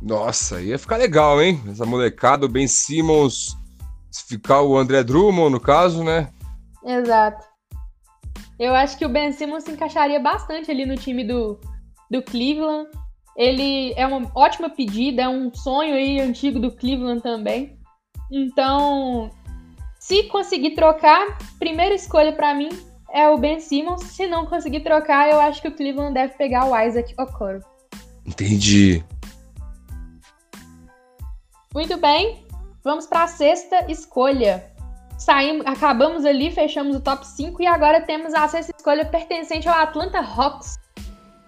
Nossa, 0.00 0.58
ia 0.62 0.78
ficar 0.78 0.96
legal, 0.96 1.42
hein? 1.42 1.60
Essa 1.70 1.84
molecada, 1.84 2.46
o 2.46 2.48
Ben 2.48 2.66
Simmons, 2.66 3.58
se 4.10 4.24
ficar 4.24 4.62
o 4.62 4.74
André 4.74 5.04
Drummond, 5.04 5.52
no 5.52 5.60
caso, 5.60 6.02
né? 6.02 6.30
Exato. 6.82 7.51
Eu 8.62 8.76
acho 8.76 8.96
que 8.96 9.04
o 9.04 9.08
Ben 9.08 9.32
Simmons 9.32 9.64
se 9.64 9.72
encaixaria 9.72 10.20
bastante 10.20 10.70
ali 10.70 10.86
no 10.86 10.94
time 10.94 11.24
do, 11.24 11.58
do 12.08 12.22
Cleveland. 12.22 12.88
Ele 13.36 13.92
é 13.96 14.06
uma 14.06 14.30
ótima 14.36 14.70
pedida, 14.70 15.22
é 15.22 15.28
um 15.28 15.52
sonho 15.52 15.94
aí 15.94 16.20
antigo 16.20 16.60
do 16.60 16.70
Cleveland 16.70 17.20
também. 17.22 17.76
Então, 18.30 19.28
Se 19.98 20.22
conseguir 20.28 20.76
trocar, 20.76 21.38
primeira 21.58 21.92
escolha 21.92 22.32
para 22.32 22.54
mim 22.54 22.68
é 23.12 23.28
o 23.28 23.36
Ben 23.36 23.58
Simmons. 23.58 24.04
Se 24.04 24.28
não 24.28 24.46
conseguir 24.46 24.80
trocar, 24.80 25.28
eu 25.28 25.40
acho 25.40 25.60
que 25.60 25.66
o 25.66 25.74
Cleveland 25.74 26.14
deve 26.14 26.34
pegar 26.34 26.64
o 26.66 26.80
Isaac 26.80 27.12
Okoro. 27.18 27.60
Entendi. 28.24 29.04
Muito 31.74 31.96
bem. 31.96 32.46
Vamos 32.84 33.08
para 33.08 33.24
a 33.24 33.28
sexta 33.28 33.90
escolha. 33.90 34.71
Saímos, 35.18 35.64
acabamos 35.66 36.24
ali, 36.24 36.50
fechamos 36.50 36.96
o 36.96 37.00
top 37.00 37.26
5 37.26 37.62
e 37.62 37.66
agora 37.66 38.00
temos 38.00 38.34
a 38.34 38.48
sexta 38.48 38.72
escolha 38.76 39.04
pertencente 39.04 39.68
ao 39.68 39.74
Atlanta 39.74 40.18
Hawks. 40.18 40.78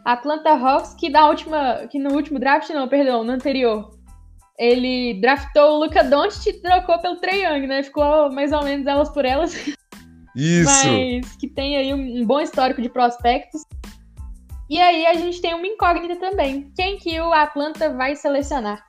Atlanta 0.05 0.51
Hawks 0.51 0.95
que 0.95 1.11
da 1.11 1.29
última, 1.29 1.87
que 1.91 1.99
no 1.99 2.13
último 2.15 2.39
draft 2.39 2.69
não, 2.71 2.87
perdão, 2.87 3.25
no 3.25 3.33
anterior, 3.33 3.91
ele 4.59 5.21
draftou 5.21 5.77
o 5.77 5.85
Luca 5.85 6.05
Doncic 6.05 6.47
e 6.47 6.61
trocou 6.61 6.99
pelo 6.99 7.17
Trae 7.17 7.43
Young, 7.43 7.67
né? 7.67 7.83
Ficou 7.83 8.31
mais 8.31 8.53
ou 8.53 8.63
menos 8.63 8.87
elas 8.87 9.09
por 9.11 9.25
elas. 9.25 9.55
Isso. 10.37 10.71
Mas 10.71 11.37
que 11.37 11.49
tem 11.49 11.77
aí 11.77 11.95
um, 11.95 12.21
um 12.21 12.25
bom 12.25 12.41
histórico 12.41 12.83
de 12.83 12.89
prospectos. 12.89 13.63
E 14.69 14.81
aí 14.81 15.07
a 15.07 15.15
gente 15.15 15.41
tem 15.41 15.55
uma 15.55 15.67
incógnita 15.67 16.17
também. 16.17 16.71
Quem 16.75 16.97
que 16.97 17.21
o 17.21 17.33
Atlanta 17.33 17.93
vai 17.93 18.17
selecionar? 18.17 18.85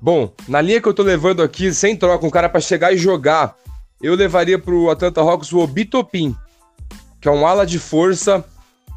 Bom, 0.00 0.32
na 0.48 0.60
linha 0.60 0.80
que 0.80 0.88
eu 0.88 0.94
tô 0.94 1.02
levando 1.02 1.42
aqui, 1.42 1.72
sem 1.72 1.96
troca, 1.96 2.26
um 2.26 2.30
cara 2.30 2.48
para 2.48 2.60
chegar 2.60 2.92
e 2.92 2.96
jogar, 2.96 3.56
eu 4.02 4.14
levaria 4.14 4.58
pro 4.58 4.90
Atlanta 4.90 5.20
Hawks 5.20 5.52
o 5.52 5.58
Obitopin, 5.58 6.34
que 7.20 7.28
é 7.28 7.30
um 7.30 7.46
ala 7.46 7.66
de 7.66 7.78
força, 7.78 8.44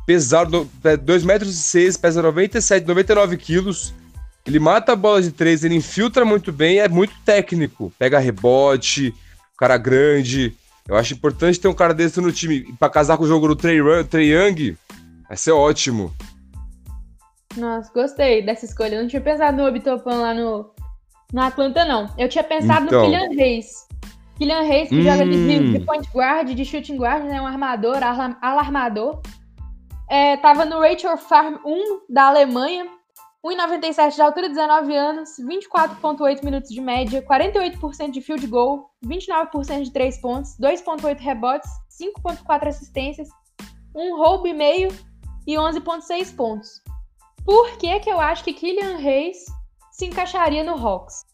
pesado, 0.06 0.70
2 1.02 1.24
metros 1.24 1.54
e 1.54 1.62
6, 1.62 1.98
pesa 1.98 2.22
97, 2.22 2.88
99 2.88 3.38
quilos. 3.38 3.94
Ele 4.46 4.60
mata 4.60 4.92
a 4.92 4.96
bola 4.96 5.22
de 5.22 5.32
três, 5.32 5.64
ele 5.64 5.76
infiltra 5.76 6.26
muito 6.26 6.52
bem, 6.52 6.80
é 6.80 6.88
muito 6.90 7.14
técnico. 7.24 7.94
Pega 7.98 8.20
rebote, 8.20 9.14
cara 9.58 9.78
grande. 9.78 10.54
Eu 10.88 10.98
acho 10.98 11.14
importante 11.14 11.60
ter 11.60 11.70
um 11.70 11.74
cara 11.74 11.94
desse 11.94 12.20
no 12.20 12.32
time. 12.32 12.74
para 12.78 12.90
casar 12.90 13.18
com 13.18 13.24
o 13.24 13.28
jogo 13.28 13.48
do 13.48 13.56
Trey, 13.56 13.80
Trey 14.10 14.34
Young, 14.34 14.78
vai 15.28 15.38
ser 15.38 15.52
ótimo. 15.52 16.14
Nossa, 17.56 17.92
gostei 17.94 18.42
dessa 18.46 18.66
escolha. 18.66 18.96
Eu 18.96 19.02
não 19.02 19.08
tinha 19.08 19.22
pensado 19.22 19.56
no 19.56 19.66
Obitopan 19.66 20.16
lá 20.16 20.34
no, 20.34 20.70
no 21.32 21.42
Atlanta, 21.42 21.86
não. 21.86 22.14
Eu 22.18 22.28
tinha 22.28 22.44
pensado 22.44 22.88
então. 22.88 23.06
no 23.06 23.12
Kylian 23.12 23.30
Reis. 23.30 23.88
Kylian 24.38 24.68
Reis, 24.68 24.90
que 24.90 24.96
hum. 24.96 25.04
joga 25.04 25.26
de, 25.26 25.72
de, 25.74 25.86
point 25.86 26.08
guard, 26.12 26.54
de 26.54 26.66
shooting 26.66 26.98
guard, 26.98 27.24
né? 27.26 27.42
Um 27.42 27.48
armador, 27.48 27.98
alarmador. 28.42 29.22
É, 30.10 30.38
tava 30.38 30.66
no 30.66 30.80
Rachel 30.80 31.18
Farm 31.18 31.58
1 31.66 32.02
da 32.10 32.28
Alemanha. 32.28 32.88
1,97 33.46 34.16
de 34.16 34.22
altura, 34.22 34.48
19 34.48 34.96
anos, 34.96 35.32
24,8 35.38 36.46
minutos 36.46 36.70
de 36.70 36.80
média, 36.80 37.22
48% 37.22 38.12
de 38.12 38.22
field 38.22 38.48
goal, 38.48 38.90
29% 39.06 39.84
de 39.84 39.92
3 39.92 40.22
pontos, 40.22 40.58
2,8 40.58 41.20
rebotes, 41.20 41.70
5,4 42.02 42.68
assistências, 42.68 43.28
1 43.94 44.16
roubo 44.16 44.48
e 44.48 44.54
meio 44.54 44.88
e 45.46 45.56
11,6 45.56 46.34
pontos. 46.34 46.82
Por 47.44 47.78
que, 47.78 48.00
que 48.00 48.10
eu 48.10 48.18
acho 48.18 48.46
que 48.46 48.54
Kylian 48.54 48.96
Reis 48.96 49.46
se 49.92 50.06
encaixaria 50.06 50.64
no 50.64 50.76
Hawks? 50.76 51.26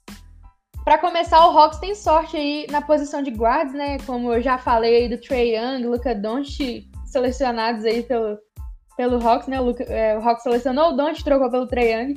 Para 0.90 0.98
começar, 0.98 1.48
o 1.48 1.56
Hawks 1.56 1.78
tem 1.78 1.94
sorte 1.94 2.36
aí 2.36 2.66
na 2.72 2.82
posição 2.82 3.22
de 3.22 3.30
guards, 3.30 3.76
né? 3.76 4.00
Como 4.08 4.34
eu 4.34 4.42
já 4.42 4.58
falei 4.58 5.04
aí 5.04 5.08
do 5.08 5.22
Trey 5.22 5.56
Young, 5.56 5.86
Luca 5.86 6.16
Doncic, 6.16 6.90
selecionados 7.06 7.86
aí 7.86 8.02
pelo, 8.02 8.40
pelo 8.98 9.24
Hawks, 9.24 9.48
né? 9.48 9.62
O, 9.62 9.66
Luca, 9.66 9.84
é, 9.84 10.18
o 10.18 10.28
Hawks 10.28 10.42
selecionou 10.42 10.90
o 10.90 10.94
Doncic, 10.94 11.24
trocou 11.24 11.52
pelo 11.52 11.68
Trey 11.68 11.94
Young. 11.94 12.16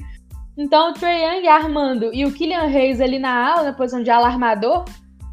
Então, 0.57 0.89
o 0.89 0.95
Trey 0.95 1.23
Young 1.23 1.47
armando 1.49 2.15
e 2.15 2.25
o 2.25 2.33
Kylian 2.33 2.65
Reis 2.65 2.99
ali 2.99 3.19
na 3.19 3.53
ala, 3.53 3.63
na 3.65 3.73
posição 3.75 4.03
de 4.03 4.11
ala 4.11 4.27
armador, 4.27 4.87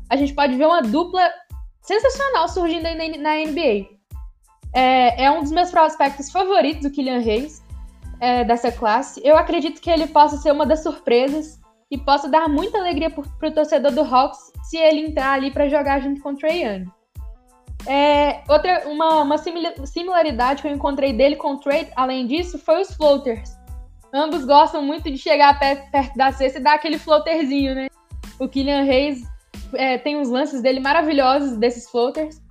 a 0.09 0.17
gente 0.17 0.33
pode 0.33 0.57
ver 0.57 0.65
uma 0.65 0.81
dupla 0.81 1.25
sensacional 1.81 2.45
surgindo 2.49 2.87
aí 2.87 3.17
na, 3.17 3.35
NBA. 3.35 3.87
É, 4.75 5.23
é, 5.23 5.31
um 5.31 5.41
dos 5.41 5.53
meus 5.53 5.71
prospectos 5.71 6.29
favoritos, 6.29 6.83
o 6.83 6.91
Kylian 6.91 7.19
Reis, 7.19 7.63
é, 8.19 8.43
dessa 8.43 8.69
classe. 8.69 9.21
Eu 9.23 9.37
acredito 9.37 9.79
que 9.79 9.89
ele 9.89 10.07
possa 10.07 10.35
ser 10.35 10.51
uma 10.51 10.65
das 10.65 10.83
surpresas 10.83 11.57
e 11.91 11.97
possa 11.97 12.29
dar 12.29 12.47
muita 12.47 12.77
alegria 12.77 13.09
para 13.09 13.49
o 13.49 13.53
torcedor 13.53 13.91
do 13.91 14.01
Hawks 14.01 14.51
se 14.63 14.77
ele 14.77 15.07
entrar 15.07 15.33
ali 15.33 15.51
para 15.51 15.67
jogar 15.67 15.99
junto 16.01 16.21
com 16.21 16.31
o 16.31 16.35
Trey 16.35 16.63
Young. 16.63 16.85
É, 17.87 18.43
outra, 18.47 18.87
uma, 18.87 19.21
uma 19.21 19.37
similaridade 19.37 20.61
que 20.61 20.67
eu 20.67 20.71
encontrei 20.71 21.13
dele 21.13 21.35
com 21.35 21.53
o 21.53 21.57
Trey, 21.57 21.89
além 21.95 22.27
disso, 22.27 22.59
foi 22.59 22.81
os 22.81 22.93
floaters. 22.93 23.57
Ambos 24.13 24.45
gostam 24.45 24.81
muito 24.81 25.09
de 25.09 25.17
chegar 25.17 25.57
perto, 25.59 25.89
perto 25.91 26.15
da 26.15 26.31
cesta 26.31 26.59
e 26.59 26.63
dar 26.63 26.75
aquele 26.75 26.97
floaterzinho, 26.97 27.75
né? 27.75 27.87
O 28.39 28.47
Kylian 28.47 28.83
Reis 28.83 29.23
é, 29.73 29.97
tem 29.97 30.17
uns 30.17 30.29
lances 30.29 30.61
dele 30.61 30.79
maravilhosos 30.79 31.57
desses 31.57 31.89
floaters. 31.89 32.41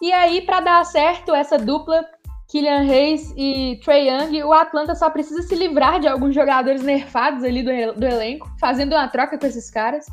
E 0.00 0.12
aí, 0.12 0.42
para 0.42 0.60
dar 0.60 0.84
certo 0.84 1.34
essa 1.34 1.58
dupla, 1.58 2.04
Kylian 2.52 2.82
Reis 2.82 3.32
e 3.34 3.80
Trey 3.82 4.10
Young, 4.10 4.42
o 4.42 4.52
Atlanta 4.52 4.94
só 4.94 5.08
precisa 5.08 5.40
se 5.40 5.54
livrar 5.54 5.98
de 5.98 6.06
alguns 6.06 6.34
jogadores 6.34 6.82
nerfados 6.82 7.42
ali 7.42 7.62
do, 7.62 7.98
do 7.98 8.04
elenco, 8.04 8.46
fazendo 8.60 8.92
uma 8.92 9.08
troca 9.08 9.38
com 9.38 9.46
esses 9.46 9.70
caras, 9.70 10.04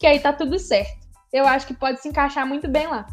que 0.00 0.04
aí 0.04 0.18
tá 0.18 0.32
tudo 0.32 0.58
certo. 0.58 1.06
Eu 1.32 1.46
acho 1.46 1.68
que 1.68 1.72
pode 1.72 2.02
se 2.02 2.08
encaixar 2.08 2.44
muito 2.44 2.66
bem 2.66 2.88
lá. 2.88 3.06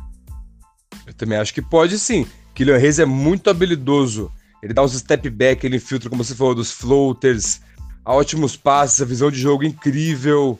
Eu 1.05 1.13
também 1.13 1.37
acho 1.37 1.53
que 1.53 1.61
pode 1.61 1.99
sim. 1.99 2.25
Kylian 2.55 2.77
Reis 2.77 2.97
é 2.97 3.05
muito 3.05 3.51
habilidoso. 3.51 4.31
Ele 4.63 4.73
dá 4.73 4.81
uns 4.81 4.97
step 4.97 5.29
back, 5.29 5.63
ele 5.63 5.77
infiltra, 5.77 6.09
como 6.09 6.23
você 6.23 6.33
falou, 6.33 6.55
dos 6.55 6.71
floaters, 6.71 7.61
ótimos 8.03 8.57
passes, 8.57 8.99
a 8.99 9.05
visão 9.05 9.29
de 9.29 9.39
jogo 9.39 9.63
incrível. 9.63 10.59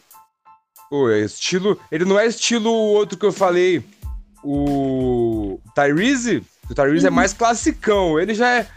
Pô, 0.91 1.09
é 1.09 1.21
estilo. 1.21 1.79
Ele 1.91 2.05
não 2.05 2.19
é 2.19 2.27
estilo 2.27 2.71
outro 2.71 3.17
que 3.17 3.25
eu 3.25 3.33
falei, 3.33 3.83
o 4.43 5.59
Tyrese, 5.73 6.43
o 6.69 6.75
Tyrese 6.75 7.05
é 7.05 7.09
uhum. 7.09 7.15
é 7.15 7.15
mais 7.15 7.33
classicão. 7.33 8.19
Ele 8.19 8.33
já 8.33 8.59
é. 8.59 8.67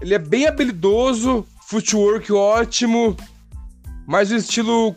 Ele 0.00 0.14
é 0.14 0.18
bem 0.18 0.46
habilidoso, 0.46 1.46
footwork 1.68 2.32
ótimo, 2.32 3.16
mas 4.06 4.30
o 4.30 4.36
estilo. 4.36 4.96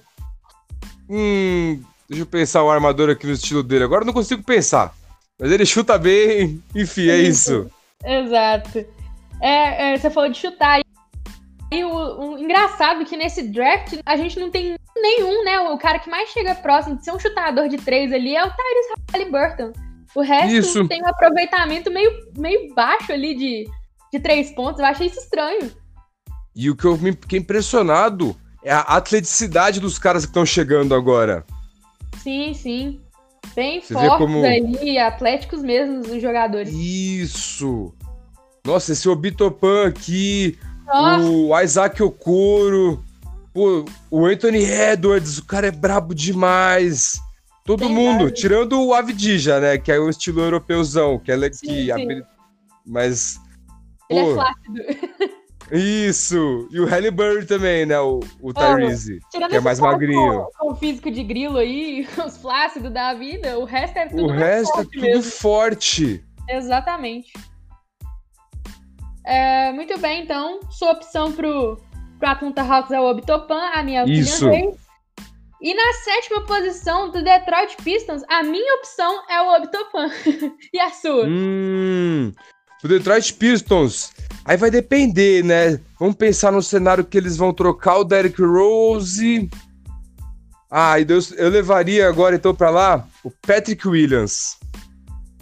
Hum, 1.10 1.82
deixa 2.10 2.24
eu 2.24 2.28
pensar 2.28 2.64
o 2.64 2.72
armador 2.72 3.10
aqui 3.10 3.28
no 3.28 3.34
estilo 3.34 3.62
dele. 3.62 3.84
Agora 3.84 4.04
eu 4.04 4.08
não 4.08 4.14
consigo 4.14 4.44
pensar. 4.44 4.94
Mas 5.40 5.52
ele 5.52 5.66
chuta 5.66 5.98
bem, 5.98 6.62
enfim, 6.76 7.10
é 7.10 7.18
isso. 7.18 7.70
Exato. 8.04 8.86
É, 9.42 9.94
é, 9.94 9.98
você 9.98 10.10
falou 10.10 10.30
de 10.30 10.38
chutar. 10.38 10.80
E 11.72 11.84
o, 11.84 11.90
o, 11.90 12.40
engraçado 12.40 13.02
é 13.02 13.06
que 13.06 13.18
nesse 13.18 13.44
draft 13.44 14.00
a 14.06 14.16
gente 14.16 14.40
não 14.40 14.52
tem 14.52 14.76
nenhum, 14.96 15.44
né? 15.44 15.60
O 15.60 15.78
cara 15.78 16.00
que 16.00 16.10
mais 16.10 16.30
chega 16.30 16.56
próximo 16.56 16.98
de 16.98 17.04
ser 17.04 17.12
um 17.12 17.20
chutador 17.20 17.68
de 17.68 17.78
três 17.78 18.14
ali 18.14 18.36
é 18.36 18.44
o 18.44 18.50
Tyrese 18.50 18.94
Halliburton. 19.12 19.74
O 20.16 20.22
resto 20.22 20.54
isso. 20.54 20.88
tem 20.88 21.02
um 21.02 21.08
aproveitamento 21.08 21.92
meio, 21.92 22.12
meio 22.38 22.74
baixo 22.74 23.12
ali 23.12 23.36
de, 23.36 23.70
de 24.12 24.20
três 24.20 24.52
pontos. 24.52 24.80
Eu 24.80 24.86
achei 24.86 25.08
isso 25.08 25.20
estranho. 25.20 25.72
E 26.56 26.70
o 26.70 26.76
que 26.76 26.86
eu 26.86 26.98
fiquei 26.98 27.40
impressionado 27.40 28.36
é 28.64 28.72
a 28.72 28.82
atleticidade 28.82 29.80
dos 29.80 29.98
caras 29.98 30.24
que 30.24 30.30
estão 30.30 30.46
chegando 30.46 30.94
agora. 30.94 31.44
Sim, 32.22 32.54
sim. 32.54 33.02
Bem 33.56 33.82
Você 33.82 33.94
fortes 33.94 34.18
como... 34.18 34.46
ali, 34.46 34.98
atléticos 34.98 35.62
mesmo, 35.62 36.00
os 36.02 36.22
jogadores. 36.22 36.74
Isso! 36.74 37.94
Nossa, 38.66 38.94
esse 38.94 39.10
Obitopan 39.10 39.88
aqui, 39.88 40.58
Nossa. 40.86 41.26
o 41.26 41.60
Isaac 41.60 42.02
Okoro, 42.02 43.04
pô, 43.54 43.84
o 44.10 44.26
Anthony 44.26 44.64
Edwards, 44.64 45.38
o 45.38 45.46
cara 45.46 45.68
é 45.68 45.72
brabo 45.72 46.16
demais. 46.16 47.20
Todo 47.64 47.90
mundo, 47.90 48.30
tirando 48.30 48.82
o 48.82 48.94
Avdija, 48.94 49.60
né? 49.60 49.78
Que 49.78 49.92
é 49.92 50.00
o 50.00 50.10
estilo 50.10 50.42
europeuzão, 50.42 51.18
que 51.18 51.32
é 51.32 51.54
sim, 51.54 51.68
que 51.68 51.94
sim. 51.94 52.22
mas 52.86 53.40
ele 54.10 54.20
é 54.20 54.34
flácido. 54.34 55.34
Isso! 55.72 56.68
E 56.72 56.80
o 56.80 56.86
Halliburton 56.86 57.48
também, 57.48 57.86
né? 57.86 57.98
O, 58.00 58.20
o 58.42 58.54
Tyrese, 58.54 59.20
que 59.32 59.56
é 59.56 59.60
mais 59.62 59.80
magrinho. 59.80 60.44
Com, 60.44 60.68
com 60.68 60.72
o 60.74 60.76
físico 60.76 61.10
de 61.10 61.24
grilo 61.24 61.58
aí, 61.58 62.08
os 62.26 62.38
flácidos 62.38 62.92
da 62.92 63.14
vida, 63.14 63.58
o 63.58 63.64
resto 63.64 63.98
é 63.98 64.08
tudo 64.08 64.26
O 64.26 64.32
resto 64.32 64.80
é 64.80 64.84
tudo 64.84 65.02
mesmo. 65.02 65.32
forte. 65.32 66.24
Exatamente. 66.50 67.32
É, 69.26 69.72
muito 69.72 69.98
bem, 70.00 70.24
então, 70.24 70.60
sua 70.70 70.92
opção 70.92 71.32
pro, 71.32 71.82
pro 72.20 72.28
Atlanta 72.28 72.62
Hawks 72.62 72.92
é 72.92 73.00
o 73.00 73.06
Obitopan, 73.06 73.70
a 73.74 73.82
minha 73.82 74.02
é 74.02 74.04
o 74.04 74.10
Isso. 74.10 74.50
E 75.64 75.74
na 75.74 75.94
sétima 76.04 76.42
posição 76.42 77.10
do 77.10 77.24
Detroit 77.24 77.78
Pistons, 77.82 78.22
a 78.28 78.44
minha 78.44 78.76
opção 78.76 79.24
é 79.30 79.42
o 79.42 79.56
Obitopan. 79.56 80.10
e 80.74 80.78
a 80.78 80.90
sua? 80.90 81.26
Hum, 81.26 82.34
o 82.84 82.88
Detroit 82.90 83.34
Pistons. 83.36 84.12
Aí 84.44 84.58
vai 84.58 84.70
depender, 84.70 85.42
né? 85.42 85.80
Vamos 85.98 86.16
pensar 86.16 86.52
no 86.52 86.62
cenário 86.62 87.06
que 87.06 87.18
eles 87.18 87.38
vão 87.38 87.54
trocar 87.54 88.00
o 88.00 88.04
Derrick 88.04 88.42
Rose. 88.42 89.50
Ah, 90.70 91.00
e 91.00 91.06
Deus, 91.06 91.32
eu 91.32 91.48
levaria 91.48 92.10
agora 92.10 92.36
então 92.36 92.54
para 92.54 92.70
lá 92.70 93.08
o 93.24 93.32
Patrick 93.32 93.88
Williams. 93.88 94.58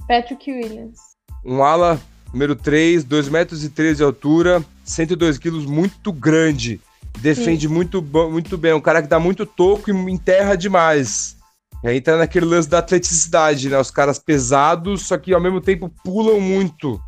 Patrick 0.07 0.51
Williams. 0.51 0.99
Um 1.43 1.63
ala 1.63 1.99
número 2.31 2.55
3, 2.55 3.03
2 3.03 3.27
metros 3.27 3.63
e 3.63 3.69
13 3.69 3.97
de 3.97 4.03
altura, 4.03 4.63
102 4.83 5.39
quilos, 5.39 5.65
muito 5.65 6.13
grande. 6.13 6.79
Defende 7.19 7.67
muito, 7.67 8.01
muito 8.01 8.57
bem. 8.57 8.73
Um 8.73 8.81
cara 8.81 9.01
que 9.01 9.07
dá 9.07 9.19
muito 9.19 9.45
toco 9.45 9.91
e 9.91 10.11
enterra 10.11 10.55
demais. 10.55 11.37
Aí 11.83 11.97
entra 11.97 12.17
naquele 12.17 12.45
lance 12.45 12.69
da 12.69 12.79
atleticidade, 12.79 13.69
né? 13.69 13.77
Os 13.77 13.91
caras 13.91 14.19
pesados, 14.19 15.07
só 15.07 15.17
que 15.17 15.33
ao 15.33 15.41
mesmo 15.41 15.59
tempo 15.59 15.91
pulam 16.03 16.39
muito. 16.39 16.99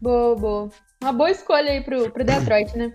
Boa, 0.00 0.36
boa. 0.36 0.70
Uma 1.02 1.12
boa 1.12 1.30
escolha 1.30 1.70
aí 1.70 1.80
pro, 1.80 2.10
pro 2.10 2.24
Detroit, 2.24 2.76
né? 2.76 2.92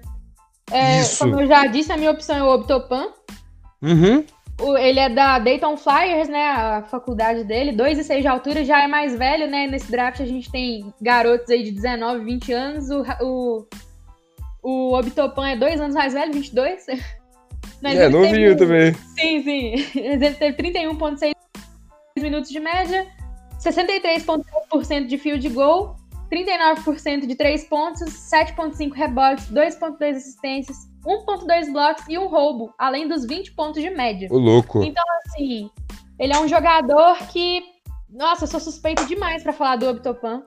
É, 0.71 1.01
Isso. 1.01 1.19
Como 1.19 1.39
eu 1.39 1.47
já 1.47 1.65
disse, 1.65 1.91
a 1.91 1.97
minha 1.97 2.11
opção 2.11 2.35
é 2.35 2.43
o 2.43 2.53
Obtopan. 2.53 3.07
Uhum. 3.81 4.23
O, 4.59 4.77
ele 4.77 4.99
é 4.99 5.09
da 5.09 5.39
Dayton 5.39 5.77
Flyers, 5.77 6.27
né? 6.27 6.51
A 6.51 6.83
faculdade 6.83 7.43
dele, 7.45 7.71
2 7.71 7.99
e 7.99 8.03
6 8.03 8.21
de 8.21 8.27
altura, 8.27 8.65
já 8.65 8.83
é 8.83 8.87
mais 8.87 9.17
velho, 9.17 9.49
né? 9.49 9.67
Nesse 9.67 9.89
draft 9.89 10.19
a 10.19 10.25
gente 10.25 10.51
tem 10.51 10.93
garotos 11.01 11.49
aí 11.49 11.63
de 11.63 11.71
19, 11.71 12.25
20 12.25 12.53
anos. 12.53 12.89
O, 12.89 13.03
o, 13.21 13.67
o 14.61 14.97
Obtopan 14.97 15.49
é 15.49 15.55
dois 15.55 15.79
anos 15.79 15.95
mais 15.95 16.13
velho, 16.13 16.33
22. 16.33 16.85
Mas 17.81 17.97
é, 17.97 18.09
novinho 18.09 18.55
teve... 18.55 18.55
também. 18.55 18.93
Sim, 18.93 19.43
sim. 19.43 19.99
Ele 19.99 20.31
teve 20.31 20.57
31,6 20.57 21.33
minutos 22.17 22.49
de 22.49 22.59
média, 22.59 23.07
63,3% 23.59 25.07
de 25.07 25.17
field 25.17 25.47
goal, 25.49 25.95
39% 26.29 27.25
de 27.25 27.35
3 27.35 27.63
pontos, 27.65 28.01
7,5 28.01 28.93
rebotes, 28.93 29.51
2,2 29.51 30.15
assistências, 30.15 30.77
1,2 31.05 31.71
blocos 31.71 32.03
e 32.07 32.17
um 32.17 32.27
roubo, 32.27 32.73
além 32.77 33.07
dos 33.07 33.25
20 33.25 33.53
pontos 33.53 33.81
de 33.81 33.89
média. 33.89 34.27
O 34.31 34.37
louco. 34.37 34.83
Então, 34.83 35.03
assim, 35.25 35.69
ele 36.19 36.33
é 36.33 36.39
um 36.39 36.47
jogador 36.47 37.17
que. 37.31 37.63
Nossa, 38.09 38.43
eu 38.43 38.47
sou 38.47 38.59
suspeito 38.59 39.05
demais 39.05 39.43
para 39.43 39.53
falar 39.53 39.75
do 39.77 39.87
Obtopan. 39.87 40.43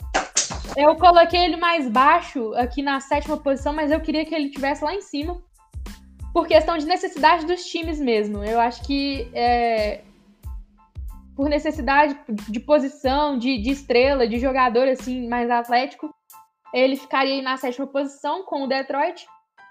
Eu 0.77 0.97
coloquei 0.97 1.45
ele 1.45 1.57
mais 1.57 1.89
baixo 1.89 2.55
aqui 2.55 2.83
na 2.83 3.01
sétima 3.01 3.37
posição, 3.37 3.73
mas 3.73 3.91
eu 3.91 4.01
queria 4.01 4.25
que 4.25 4.35
ele 4.35 4.51
tivesse 4.51 4.83
lá 4.83 4.95
em 4.95 5.01
cima 5.01 5.41
por 6.33 6.47
questão 6.47 6.79
de 6.79 6.87
necessidade 6.87 7.47
dos 7.47 7.65
times 7.65 8.01
mesmo. 8.01 8.43
Eu 8.43 8.59
acho 8.59 8.83
que 8.85 9.29
é, 9.35 10.01
por 11.37 11.49
necessidade 11.49 12.19
de 12.29 12.61
posição, 12.61 13.39
de, 13.39 13.59
de, 13.59 13.71
estrela, 13.71 14.27
de 14.27 14.39
jogador 14.39 14.89
assim 14.89 15.29
mais 15.29 15.51
atlético, 15.51 16.15
ele 16.73 16.97
ficaria 16.97 17.35
aí 17.35 17.43
na 17.43 17.57
sétima 17.57 17.87
posição 17.87 18.45
com 18.45 18.65
o 18.65 18.67
Detroit. 18.67 19.27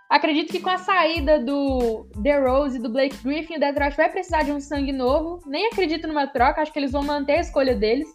Acredito 0.10 0.52
que 0.52 0.60
com 0.60 0.70
a 0.70 0.78
saída 0.78 1.40
do 1.40 2.06
Rose 2.46 2.78
e 2.78 2.82
do 2.82 2.92
Blake 2.92 3.16
Griffin, 3.24 3.56
o 3.56 3.60
Detroit 3.60 3.96
vai 3.96 4.10
precisar 4.10 4.44
de 4.44 4.52
um 4.52 4.60
sangue 4.60 4.92
novo. 4.92 5.42
Nem 5.48 5.68
acredito 5.68 6.08
numa 6.08 6.28
troca, 6.28 6.62
acho 6.62 6.72
que 6.72 6.78
eles 6.78 6.92
vão 6.92 7.02
manter 7.02 7.38
a 7.38 7.40
escolha 7.40 7.74
deles. 7.74 8.08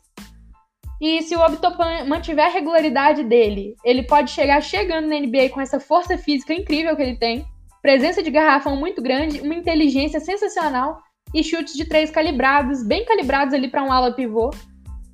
E 1.01 1.23
se 1.23 1.37
o 1.37 1.41
Obtopan 1.41 2.05
mantiver 2.07 2.47
a 2.47 2.51
regularidade 2.51 3.23
dele, 3.23 3.77
ele 3.85 4.03
pode 4.03 4.31
chegar 4.31 4.63
chegando 4.63 5.09
na 5.09 5.19
NBA 5.19 5.51
com 5.51 5.61
essa 5.61 5.79
força 5.79 6.17
física 6.17 6.55
incrível 6.55 6.97
que 6.97 7.03
ele 7.03 7.17
tem 7.17 7.47
presença 7.83 8.23
de 8.23 8.31
garrafão 8.31 8.77
muito 8.77 9.01
grande, 9.01 9.41
uma 9.41 9.55
inteligência 9.55 10.19
sensacional 10.19 11.01
e 11.33 11.45
chutes 11.45 11.75
de 11.75 11.85
três 11.85 12.11
calibrados, 12.11 12.83
bem 12.83 13.05
calibrados 13.05 13.55
ali 13.55 13.69
para 13.69 13.83
um 13.83 13.93
ala 13.93 14.13
pivô. 14.13 14.51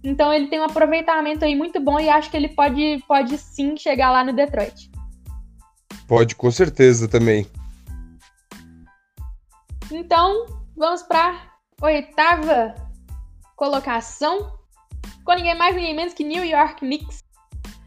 Então 0.02 0.32
ele 0.32 0.48
tem 0.48 0.60
um 0.60 0.64
aproveitamento 0.64 1.44
aí 1.44 1.54
muito 1.54 1.80
bom 1.80 2.00
e 2.00 2.08
acho 2.08 2.30
que 2.30 2.36
ele 2.36 2.48
pode, 2.48 3.02
pode 3.06 3.36
sim 3.36 3.76
chegar 3.76 4.10
lá 4.10 4.24
no 4.24 4.32
Detroit. 4.32 4.90
Pode, 6.08 6.34
com 6.34 6.50
certeza 6.50 7.08
também. 7.08 7.46
Então, 9.90 10.46
vamos 10.76 11.02
para 11.02 11.52
oitava 11.80 12.74
colocação, 13.54 14.58
com 15.24 15.34
ninguém 15.34 15.56
mais 15.56 15.74
ninguém 15.74 15.94
menos 15.94 16.14
que 16.14 16.24
New 16.24 16.44
York 16.44 16.80
Knicks 16.80 17.22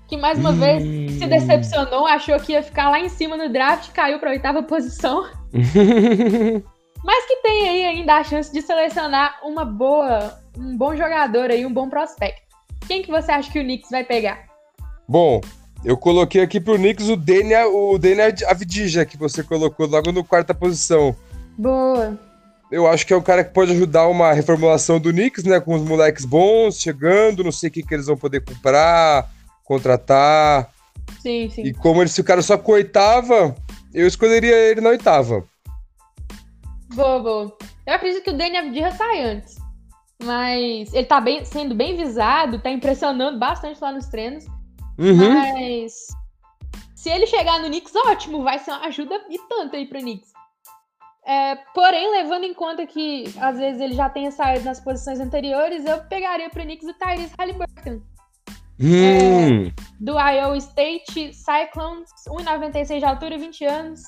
que 0.08 0.17
mais 0.17 0.38
uma 0.38 0.52
hum. 0.52 0.60
vez 0.60 1.13
se 1.13 1.26
decepcionou, 1.26 2.06
achou 2.06 2.39
que 2.39 2.52
ia 2.52 2.62
ficar 2.62 2.89
lá 2.89 3.00
em 3.00 3.10
cima 3.10 3.36
no 3.36 3.52
draft, 3.52 3.91
caiu 3.91 4.19
para 4.19 4.32
oitava 4.32 4.62
posição. 4.63 5.26
Mas 7.04 7.26
que 7.28 7.36
tem 7.38 7.69
aí 7.69 7.86
ainda 7.86 8.15
a 8.15 8.24
chance 8.24 8.52
de 8.52 8.62
selecionar 8.62 9.39
uma 9.43 9.63
boa, 9.63 10.39
um 10.58 10.76
bom 10.76 10.95
jogador 10.95 11.52
aí, 11.52 11.65
um 11.65 11.74
bom 11.74 11.89
prospecto. 11.89 12.41
Quem 12.88 13.02
que 13.02 13.12
você 13.12 13.32
acha 13.32 13.52
que 13.52 13.60
o 13.60 13.63
Knicks 13.63 13.89
vai 13.89 14.04
pegar? 14.04 14.45
Bom, 15.08 15.41
eu 15.84 15.98
coloquei 15.98 16.41
aqui 16.41 16.60
pro 16.60 16.78
Knicks 16.78 17.10
o 17.10 17.15
Denia, 17.15 17.67
o 17.67 17.98
Denia 17.98 18.34
Avdija, 18.48 19.06
que 19.06 19.17
você 19.17 19.43
colocou 19.43 19.88
logo 19.88 20.12
no 20.12 20.24
quarta 20.24 20.54
posição. 20.54 21.15
Boa. 21.58 22.17
Eu 22.76 22.88
acho 22.88 23.08
que 23.08 23.14
é 23.14 23.18
um 23.18 23.22
cara 23.22 23.42
que 23.42 23.54
pode 23.54 23.72
ajudar 23.72 24.06
uma 24.10 24.34
reformulação 24.34 25.00
do 25.00 25.10
Knicks, 25.10 25.46
né? 25.46 25.62
Com 25.62 25.76
os 25.76 25.82
moleques 25.82 26.26
bons 26.26 26.78
chegando, 26.78 27.42
não 27.42 27.52
sei 27.52 27.70
o 27.70 27.72
que, 27.72 27.82
que 27.82 27.94
eles 27.94 28.08
vão 28.08 28.18
poder 28.18 28.44
comprar, 28.44 29.32
contratar. 29.64 30.70
Sim, 31.22 31.50
sim. 31.50 31.62
E 31.62 31.74
como 31.74 32.02
eles 32.02 32.14
ficaram 32.14 32.42
só 32.42 32.58
com 32.58 32.74
oitava, 32.74 33.56
eu 33.94 34.06
escolheria 34.06 34.54
ele 34.54 34.82
na 34.82 34.90
oitava. 34.90 35.46
Boa, 36.94 37.20
boa. 37.20 37.58
Eu 37.88 37.94
acredito 37.94 38.22
que 38.22 38.32
o 38.32 38.38
Danny 38.38 38.58
Avdija 38.58 38.92
sai 38.92 39.24
antes. 39.24 39.56
Mas 40.22 40.94
ele 40.94 41.06
tá 41.06 41.22
bem, 41.22 41.46
sendo 41.46 41.74
bem 41.74 41.96
visado, 41.96 42.60
tá 42.60 42.70
impressionando 42.70 43.40
bastante 43.40 43.80
lá 43.82 43.94
nos 43.94 44.08
treinos. 44.08 44.46
Uhum. 44.98 45.34
Mas 45.34 46.08
se 46.94 47.10
ele 47.10 47.26
chegar 47.26 47.58
no 47.62 47.68
Knicks, 47.68 47.96
ótimo, 47.96 48.44
vai 48.44 48.60
ser 48.60 48.72
uma 48.72 48.88
ajuda 48.88 49.16
e 49.30 49.40
tanto 49.48 49.78
aí 49.78 49.86
pro 49.86 50.00
Knicks. 50.00 50.34
É, 51.26 51.56
porém, 51.74 52.12
levando 52.12 52.44
em 52.44 52.54
conta 52.54 52.86
que 52.86 53.26
às 53.40 53.58
vezes 53.58 53.82
ele 53.82 53.96
já 53.96 54.08
tenha 54.08 54.30
saído 54.30 54.66
nas 54.66 54.80
posições 54.80 55.20
anteriores, 55.20 55.84
eu 55.86 56.00
pegaria 56.04 56.50
pro 56.50 56.62
Knicks 56.62 56.88
o 56.88 56.94
Tyrese 56.94 57.34
Halliburton. 57.38 58.02
Hum. 58.80 59.68
É, 59.68 59.72
do 60.00 60.20
Iowa 60.20 60.58
State 60.58 61.34
Cyclones, 61.34 62.10
1,96 62.28 63.00
de 63.00 63.06
altura, 63.06 63.38
20 63.38 63.66
anos, 63.66 64.04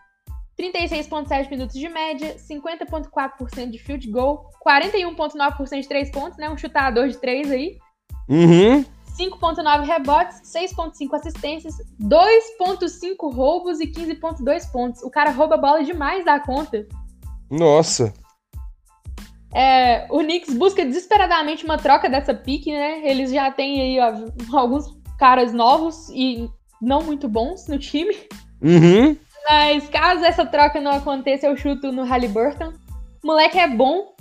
36,7 0.60 1.49
minutos 1.49 1.75
de 1.75 1.89
média, 1.89 2.36
50,4% 2.36 3.69
de 3.69 3.80
field 3.80 4.10
goal, 4.12 4.51
41,9% 4.65 5.82
de 5.82 5.88
3 5.88 6.12
pontos, 6.12 6.38
né? 6.38 6.49
Um 6.49 6.58
chutador 6.58 7.08
de 7.08 7.17
3 7.17 7.51
aí. 7.51 7.77
Uhum. 8.30 8.84
5,9 9.17 9.86
rebotes, 9.86 10.41
6,5 10.43 11.13
assistências, 11.15 11.75
2,5 11.99 13.34
roubos 13.34 13.80
e 13.80 13.88
15,2 13.88 14.71
pontos. 14.71 15.01
O 15.01 15.10
cara 15.10 15.32
rouba 15.32 15.58
bola 15.58 15.84
demais 15.84 16.23
da 16.23 16.39
conta. 16.39 16.86
Nossa. 17.49 18.13
É, 19.53 20.05
o 20.10 20.19
Knicks 20.19 20.53
busca 20.53 20.86
desesperadamente 20.86 21.65
uma 21.65 21.77
troca 21.77 22.10
dessa 22.10 22.33
pique, 22.33 22.71
né? 22.71 23.01
Eles 23.03 23.31
já 23.31 23.49
têm 23.49 23.81
aí 23.81 23.99
ó, 23.99 24.57
alguns 24.57 24.86
caras 25.17 25.53
novos 25.53 26.10
e 26.10 26.49
não 26.81 27.01
muito 27.01 27.27
bons 27.27 27.67
no 27.67 27.79
time. 27.79 28.15
Uhum. 28.62 29.17
Mas 29.49 29.88
caso 29.89 30.25
essa 30.25 30.45
troca 30.45 30.81
não 30.81 30.91
aconteça, 30.91 31.47
eu 31.47 31.55
chuto 31.55 31.91
no 31.91 32.03
Halliburton. 32.03 32.73
O 33.23 33.27
moleque 33.27 33.57
é 33.57 33.67
bom, 33.67 34.13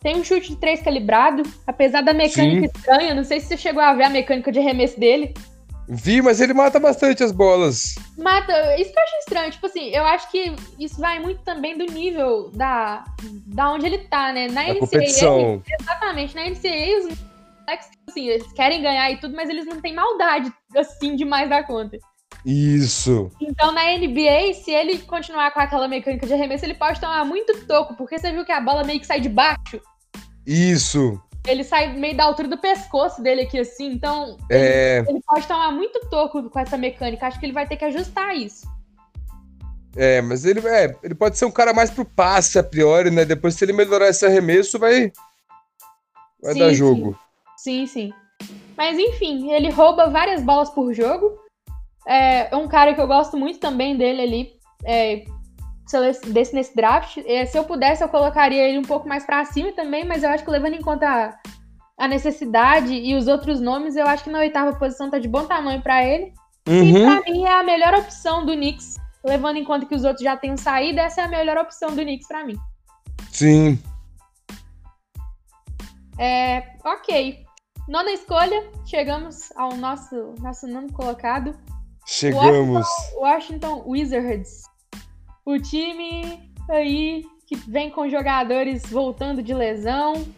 tem 0.00 0.16
um 0.16 0.24
chute 0.24 0.50
de 0.50 0.56
três 0.56 0.80
calibrado, 0.80 1.42
apesar 1.66 2.02
da 2.02 2.14
mecânica 2.14 2.60
Sim. 2.60 2.72
estranha. 2.74 3.14
Não 3.14 3.24
sei 3.24 3.40
se 3.40 3.48
você 3.48 3.56
chegou 3.56 3.82
a 3.82 3.94
ver 3.94 4.04
a 4.04 4.10
mecânica 4.10 4.52
de 4.52 4.58
arremesso 4.58 4.98
dele. 4.98 5.34
Vi, 5.90 6.20
mas 6.20 6.40
ele 6.40 6.52
mata 6.52 6.78
bastante 6.78 7.24
as 7.24 7.32
bolas. 7.32 7.94
Mata. 8.16 8.76
Isso 8.76 8.92
que 8.92 8.98
eu 8.98 9.02
acho 9.02 9.16
estranho. 9.20 9.50
Tipo 9.50 9.66
assim, 9.66 9.88
eu 9.88 10.04
acho 10.04 10.30
que 10.30 10.54
isso 10.78 11.00
vai 11.00 11.18
muito 11.18 11.40
também 11.42 11.78
do 11.78 11.86
nível 11.86 12.50
da, 12.50 13.04
da 13.46 13.72
onde 13.72 13.86
ele 13.86 13.98
tá, 13.98 14.32
né? 14.32 14.48
Na 14.48 14.64
NCAA. 14.64 14.80
Competição. 14.80 15.62
Exatamente. 15.80 16.34
Na 16.34 16.42
NCAA, 16.42 16.98
os 16.98 17.18
moleques, 17.66 17.90
tipo 17.90 18.10
assim, 18.10 18.28
eles 18.28 18.52
querem 18.52 18.82
ganhar 18.82 19.10
e 19.10 19.16
tudo, 19.18 19.34
mas 19.34 19.48
eles 19.48 19.64
não 19.64 19.80
têm 19.80 19.94
maldade, 19.94 20.52
assim, 20.76 21.16
demais 21.16 21.48
da 21.48 21.62
conta. 21.62 21.96
Isso. 22.44 23.30
Então, 23.40 23.72
na 23.72 23.84
NBA, 23.96 24.54
se 24.62 24.70
ele 24.70 24.98
continuar 24.98 25.50
com 25.52 25.60
aquela 25.60 25.88
mecânica 25.88 26.26
de 26.26 26.34
arremesso, 26.34 26.66
ele 26.66 26.74
pode 26.74 27.00
tomar 27.00 27.24
muito 27.24 27.66
toco, 27.66 27.94
porque 27.96 28.18
você 28.18 28.30
viu 28.30 28.44
que 28.44 28.52
a 28.52 28.60
bola 28.60 28.84
meio 28.84 29.00
que 29.00 29.06
sai 29.06 29.20
de 29.20 29.28
baixo. 29.28 29.80
Isso. 30.46 31.20
Ele 31.48 31.64
sai 31.64 31.92
meio 31.94 32.16
da 32.16 32.24
altura 32.24 32.48
do 32.48 32.58
pescoço 32.58 33.22
dele 33.22 33.42
aqui, 33.42 33.58
assim. 33.58 33.92
Então, 33.92 34.36
é... 34.50 34.98
ele, 34.98 35.10
ele 35.10 35.20
pode 35.26 35.46
tomar 35.46 35.70
muito 35.72 36.00
toco 36.08 36.48
com 36.48 36.58
essa 36.58 36.76
mecânica. 36.76 37.26
Acho 37.26 37.40
que 37.40 37.46
ele 37.46 37.52
vai 37.52 37.66
ter 37.66 37.76
que 37.76 37.84
ajustar 37.84 38.36
isso. 38.36 38.66
É, 39.96 40.20
mas 40.20 40.44
ele, 40.44 40.60
é, 40.68 40.94
ele 41.02 41.14
pode 41.14 41.36
ser 41.38 41.44
um 41.44 41.50
cara 41.50 41.72
mais 41.72 41.90
pro 41.90 42.04
passe 42.04 42.58
a 42.58 42.62
priori, 42.62 43.10
né? 43.10 43.24
Depois, 43.24 43.54
se 43.54 43.64
ele 43.64 43.72
melhorar 43.72 44.08
esse 44.08 44.24
arremesso, 44.24 44.78
vai, 44.78 45.10
vai 46.40 46.52
sim, 46.52 46.58
dar 46.58 46.72
jogo. 46.72 47.18
Sim. 47.56 47.86
sim, 47.86 48.12
sim. 48.12 48.12
Mas 48.76 48.96
enfim, 48.96 49.50
ele 49.50 49.70
rouba 49.70 50.08
várias 50.08 50.40
bolas 50.42 50.70
por 50.70 50.92
jogo. 50.92 51.36
É, 52.06 52.52
é 52.52 52.56
um 52.56 52.68
cara 52.68 52.94
que 52.94 53.00
eu 53.00 53.08
gosto 53.08 53.36
muito 53.36 53.58
também 53.58 53.96
dele 53.96 54.22
ali. 54.22 54.52
É, 54.84 55.24
desse 56.26 56.54
nesse 56.54 56.74
draft. 56.74 57.18
Se 57.50 57.58
eu 57.58 57.64
pudesse, 57.64 58.02
eu 58.02 58.08
colocaria 58.08 58.68
ele 58.68 58.78
um 58.78 58.82
pouco 58.82 59.08
mais 59.08 59.24
para 59.24 59.44
cima 59.44 59.72
também, 59.72 60.04
mas 60.04 60.22
eu 60.22 60.30
acho 60.30 60.44
que 60.44 60.50
levando 60.50 60.74
em 60.74 60.82
conta 60.82 61.38
a, 61.98 62.08
necessidade 62.08 62.92
e 62.92 63.14
os 63.14 63.26
outros 63.26 63.60
nomes, 63.60 63.96
eu 63.96 64.06
acho 64.06 64.24
que 64.24 64.30
na 64.30 64.38
oitava 64.38 64.76
posição 64.76 65.10
tá 65.10 65.18
de 65.18 65.28
bom 65.28 65.46
tamanho 65.46 65.82
para 65.82 66.04
ele. 66.04 66.32
Uhum. 66.68 66.84
E 66.84 67.04
pra 67.04 67.20
mim 67.22 67.44
é 67.44 67.52
a 67.52 67.62
melhor 67.62 67.94
opção 67.94 68.44
do 68.44 68.52
Knicks, 68.52 68.96
levando 69.24 69.56
em 69.56 69.64
conta 69.64 69.86
que 69.86 69.94
os 69.94 70.04
outros 70.04 70.22
já 70.22 70.36
tenham 70.36 70.56
saído, 70.56 71.00
essa 71.00 71.22
é 71.22 71.24
a 71.24 71.28
melhor 71.28 71.56
opção 71.56 71.90
do 71.90 72.02
Knicks 72.02 72.28
para 72.28 72.44
mim. 72.44 72.56
Sim. 73.30 73.78
É, 76.18 76.74
ok. 76.84 77.46
Nona 77.88 78.10
escolha, 78.10 78.70
chegamos 78.84 79.50
ao 79.56 79.74
nosso, 79.76 80.34
nosso 80.40 80.66
nono 80.66 80.92
colocado. 80.92 81.54
Chegamos. 82.04 82.86
Washington, 82.86 83.20
Washington 83.20 83.82
Wizards. 83.86 84.62
O 85.48 85.58
time 85.58 86.52
aí 86.68 87.24
que 87.46 87.56
vem 87.56 87.88
com 87.88 88.06
jogadores 88.06 88.82
voltando 88.90 89.42
de 89.42 89.54
lesão, 89.54 90.28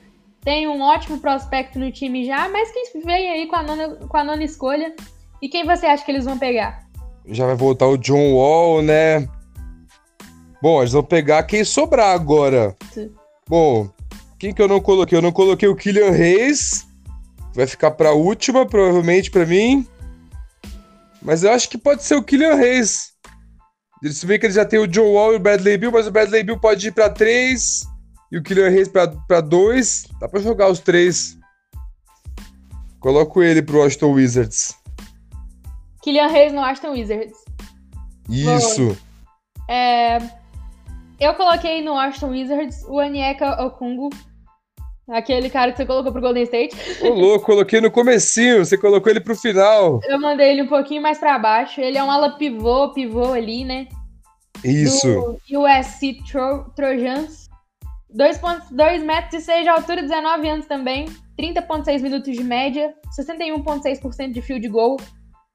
tem 0.40 0.68
um 0.68 0.80
ótimo 0.80 1.18
prospecto 1.18 1.80
no 1.80 1.90
time 1.90 2.24
já, 2.24 2.48
mas 2.48 2.70
que 2.70 3.00
vem 3.00 3.28
aí 3.28 3.48
com 3.48 3.56
a 3.56 3.62
nona, 3.64 3.96
com 3.96 4.16
a 4.16 4.22
nona 4.22 4.44
escolha. 4.44 4.94
E 5.42 5.48
quem 5.48 5.66
você 5.66 5.86
acha 5.86 6.04
que 6.04 6.12
eles 6.12 6.26
vão 6.26 6.38
pegar? 6.38 6.86
Já 7.26 7.44
vai 7.44 7.56
voltar 7.56 7.88
o 7.88 7.96
John 7.98 8.34
Wall, 8.34 8.82
né? 8.82 9.28
Bom, 10.62 10.80
eles 10.80 10.92
vão 10.92 11.02
pegar 11.02 11.42
quem 11.42 11.64
sobrar 11.64 12.14
agora. 12.14 12.76
Sim. 12.92 13.10
Bom, 13.48 13.90
quem 14.38 14.54
que 14.54 14.62
eu 14.62 14.68
não 14.68 14.80
coloquei? 14.80 15.18
Eu 15.18 15.22
não 15.22 15.32
coloquei 15.32 15.68
o 15.68 15.74
Killian 15.74 16.12
Reis. 16.12 16.86
Vai 17.52 17.66
ficar 17.66 17.90
pra 17.90 18.12
última, 18.12 18.64
provavelmente, 18.64 19.28
para 19.28 19.44
mim. 19.44 19.84
Mas 21.20 21.42
eu 21.42 21.50
acho 21.50 21.68
que 21.68 21.76
pode 21.76 22.04
ser 22.04 22.14
o 22.14 22.22
Killian 22.22 22.54
Reis. 22.54 23.10
Se 24.02 24.26
bem 24.26 24.38
que 24.38 24.46
ele 24.46 24.54
já 24.54 24.64
tem 24.64 24.78
o 24.78 24.86
John 24.86 25.12
Wall 25.12 25.34
e 25.34 25.36
o 25.36 25.40
Bradley 25.40 25.76
Bill, 25.76 25.92
mas 25.92 26.06
o 26.06 26.10
Bradley 26.10 26.42
Bill 26.42 26.58
pode 26.58 26.88
ir 26.88 26.92
pra 26.92 27.10
3 27.10 27.82
e 28.32 28.38
o 28.38 28.42
Killian 28.42 28.70
Reis 28.70 28.88
pra 28.88 29.40
2. 29.40 30.06
Dá 30.18 30.28
pra 30.28 30.40
jogar 30.40 30.68
os 30.68 30.78
três. 30.78 31.38
Coloco 32.98 33.42
ele 33.42 33.62
pro 33.62 33.80
Washington 33.80 34.12
Wizards. 34.12 34.74
Killian 36.02 36.28
Reis 36.28 36.52
no 36.52 36.60
Washington 36.60 36.92
Wizards. 36.92 37.36
Isso. 38.28 38.88
Bom, 38.88 39.72
é, 39.72 40.18
eu 41.18 41.34
coloquei 41.34 41.82
no 41.82 41.92
Washington 41.92 42.30
Wizards 42.30 42.84
o 42.88 42.98
Anieka 42.98 43.62
Okungu. 43.64 44.10
Aquele 45.10 45.50
cara 45.50 45.72
que 45.72 45.78
você 45.78 45.86
colocou 45.86 46.12
pro 46.12 46.20
Golden 46.20 46.44
State. 46.44 46.76
Ô, 47.02 47.08
louco, 47.08 47.46
coloquei 47.46 47.80
no 47.80 47.90
comecinho, 47.90 48.64
você 48.64 48.78
colocou 48.78 49.10
ele 49.10 49.20
pro 49.20 49.34
final. 49.34 50.00
Eu 50.04 50.20
mandei 50.20 50.52
ele 50.52 50.62
um 50.62 50.68
pouquinho 50.68 51.02
mais 51.02 51.18
para 51.18 51.38
baixo. 51.38 51.80
Ele 51.80 51.98
é 51.98 52.04
um 52.04 52.10
ala 52.10 52.36
pivô, 52.36 52.92
pivô 52.92 53.32
ali, 53.32 53.64
né? 53.64 53.88
Isso. 54.64 55.38
Do 55.48 55.62
USC 55.62 56.18
Tro 56.30 56.70
Trojans. 56.76 57.48
2,2 58.16 59.04
metros 59.04 59.42
e 59.42 59.44
6 59.44 59.62
de 59.62 59.68
altura, 59.68 60.02
19 60.02 60.48
anos 60.48 60.66
também. 60.66 61.06
30,6 61.38 62.02
minutos 62.02 62.36
de 62.36 62.44
média, 62.44 62.92
61,6% 63.18 64.32
de 64.32 64.42
field 64.42 64.68
goal, 64.68 64.98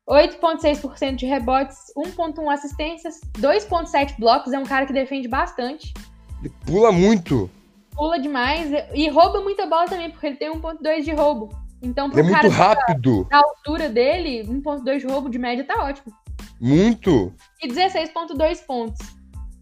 8,6% 0.09 1.15
de 1.15 1.25
rebotes, 1.25 1.77
1,1 1.95 2.51
assistências, 2.51 3.19
2,7 3.37 4.17
blocos. 4.17 4.51
É 4.51 4.59
um 4.59 4.63
cara 4.63 4.85
que 4.85 4.93
defende 4.93 5.27
bastante. 5.27 5.93
Ele 6.41 6.51
pula 6.65 6.91
muito. 6.91 7.49
Pula 7.95 8.19
demais 8.19 8.71
e 8.93 9.09
rouba 9.09 9.41
muita 9.41 9.65
bola 9.65 9.85
também, 9.85 10.09
porque 10.09 10.27
ele 10.27 10.35
tem 10.35 10.51
1,2 10.51 11.03
de 11.03 11.13
roubo. 11.13 11.49
Então, 11.81 12.09
pro 12.09 12.19
é 12.19 12.23
muito 12.23 12.47
rápido. 12.49 13.25
Da, 13.29 13.37
altura 13.37 13.89
dele, 13.89 14.43
1,2 14.43 14.99
de 14.99 15.07
roubo 15.07 15.29
de 15.29 15.37
média 15.37 15.63
tá 15.63 15.83
ótimo. 15.83 16.13
Muito. 16.59 17.33
E 17.61 17.67
16,2 17.67 18.65
pontos. 18.65 18.99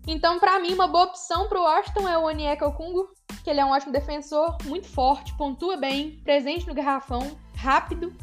Então, 0.07 0.39
para 0.39 0.59
mim, 0.59 0.73
uma 0.73 0.87
boa 0.87 1.05
opção 1.05 1.47
pro 1.47 1.61
Washington 1.61 2.07
é 2.07 2.17
o 2.17 2.25
Onieka 2.25 2.67
Okungo, 2.67 3.09
que 3.43 3.49
ele 3.49 3.59
é 3.59 3.65
um 3.65 3.71
ótimo 3.71 3.91
defensor, 3.91 4.57
muito 4.65 4.87
forte, 4.87 5.35
pontua 5.37 5.77
bem, 5.77 6.19
presente 6.23 6.67
no 6.67 6.73
garrafão, 6.73 7.37
rápido. 7.55 8.13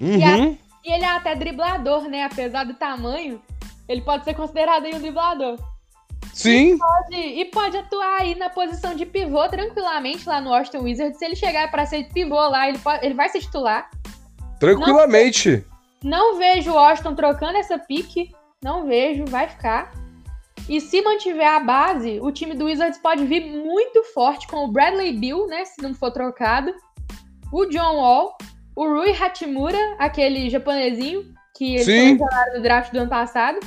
Uhum. 0.00 0.18
E, 0.18 0.24
a, 0.24 0.38
e, 0.38 0.58
ele 0.84 1.04
é 1.04 1.08
até 1.08 1.34
driblador, 1.34 2.08
né? 2.08 2.24
Apesar 2.24 2.64
do 2.64 2.74
tamanho, 2.74 3.40
ele 3.88 4.02
pode 4.02 4.24
ser 4.24 4.34
considerado 4.34 4.84
aí 4.84 4.94
um 4.94 5.00
driblador. 5.00 5.58
Sim. 6.32 6.74
E 6.74 6.78
pode, 6.78 7.16
e 7.16 7.44
pode 7.46 7.76
atuar 7.76 8.20
aí 8.20 8.34
na 8.34 8.48
posição 8.48 8.94
de 8.94 9.04
pivô 9.04 9.46
tranquilamente 9.48 10.28
lá 10.28 10.40
no 10.40 10.50
Washington 10.50 10.80
Wizards. 10.80 11.18
Se 11.18 11.24
ele 11.24 11.36
chegar 11.36 11.70
para 11.70 11.86
ser 11.86 12.08
pivô 12.12 12.48
lá, 12.48 12.68
ele, 12.68 12.78
pode, 12.78 13.04
ele 13.04 13.14
vai 13.14 13.28
ser 13.28 13.40
titular. 13.40 13.90
Tranquilamente. 14.58 15.64
Não, 16.02 16.32
não 16.32 16.38
vejo 16.38 16.70
o 16.70 16.74
Washington 16.74 17.14
trocando 17.14 17.58
essa 17.58 17.78
pique. 17.78 18.32
Não 18.62 18.86
vejo, 18.86 19.24
vai 19.26 19.48
ficar. 19.48 19.92
E 20.68 20.80
se 20.80 21.02
mantiver 21.02 21.48
a 21.48 21.60
base, 21.60 22.20
o 22.20 22.30
time 22.30 22.54
do 22.54 22.66
Wizards 22.66 22.98
pode 22.98 23.24
vir 23.24 23.44
muito 23.44 24.02
forte 24.14 24.46
com 24.46 24.64
o 24.64 24.68
Bradley 24.68 25.12
Bill, 25.12 25.46
né? 25.48 25.64
Se 25.64 25.82
não 25.82 25.92
for 25.92 26.10
trocado. 26.10 26.72
O 27.52 27.66
John 27.66 27.96
Wall, 27.96 28.36
o 28.74 28.86
Rui 28.86 29.12
Hachimura, 29.12 29.96
aquele 29.98 30.48
japonesinho 30.48 31.34
que 31.54 31.74
ele 31.74 31.84
Sim. 31.84 32.18
foi 32.18 32.54
do 32.54 32.62
draft 32.62 32.92
do 32.92 33.00
ano 33.00 33.10
passado. 33.10 33.58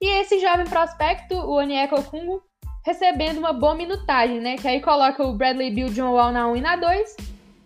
E 0.00 0.20
esse 0.20 0.38
jovem 0.40 0.66
prospecto, 0.66 1.34
o 1.34 1.56
Onyeka 1.56 1.98
Okungo, 1.98 2.42
recebendo 2.84 3.38
uma 3.38 3.52
boa 3.52 3.74
minutagem, 3.74 4.40
né? 4.40 4.56
Que 4.56 4.68
aí 4.68 4.80
coloca 4.80 5.24
o 5.24 5.34
Bradley 5.34 5.70
Bill, 5.70 5.88
John 5.88 6.12
Wall 6.12 6.32
na 6.32 6.46
1 6.48 6.56
e 6.56 6.60
na 6.60 6.76
2, 6.76 7.16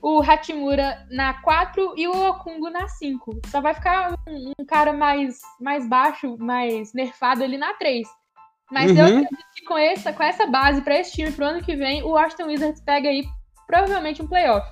o 0.00 0.22
Hachimura 0.22 1.06
na 1.10 1.34
4 1.42 1.94
e 1.96 2.08
o 2.08 2.28
Okungo 2.28 2.70
na 2.70 2.88
5. 2.88 3.40
Só 3.50 3.60
vai 3.60 3.74
ficar 3.74 4.14
um, 4.26 4.52
um, 4.58 4.64
cara 4.64 4.92
mais, 4.92 5.40
mais 5.60 5.86
baixo, 5.88 6.36
mais 6.38 6.92
nerfado 6.94 7.44
ali 7.44 7.58
na 7.58 7.74
3. 7.74 8.06
Mas 8.70 8.90
uhum. 8.90 8.96
eu 8.96 9.04
acredito 9.04 9.36
que 9.54 9.64
com 9.64 9.76
essa, 9.76 10.12
com 10.12 10.22
essa 10.22 10.46
base 10.46 10.80
para 10.82 10.98
esse 10.98 11.12
time 11.12 11.32
pro 11.32 11.44
ano 11.44 11.62
que 11.62 11.76
vem, 11.76 12.02
o 12.02 12.10
Washington 12.10 12.46
Wizards 12.46 12.80
pega 12.80 13.08
aí 13.08 13.24
provavelmente 13.66 14.22
um 14.22 14.28
playoff. 14.28 14.66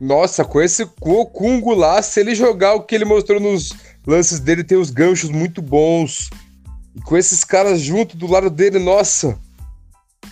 Nossa, 0.00 0.44
com 0.44 0.60
esse 0.60 0.88
Okungo 1.00 1.74
lá, 1.74 2.00
se 2.02 2.20
ele 2.20 2.34
jogar 2.34 2.74
o 2.74 2.82
que 2.82 2.94
ele 2.94 3.04
mostrou 3.04 3.40
nos 3.40 3.72
lances 4.06 4.38
dele, 4.38 4.62
tem 4.62 4.78
os 4.78 4.90
ganchos 4.90 5.30
muito 5.30 5.62
bons. 5.62 6.28
E 6.94 7.00
com 7.00 7.16
esses 7.16 7.44
caras 7.44 7.80
junto 7.80 8.16
do 8.16 8.30
lado 8.30 8.50
dele, 8.50 8.78
nossa. 8.78 9.38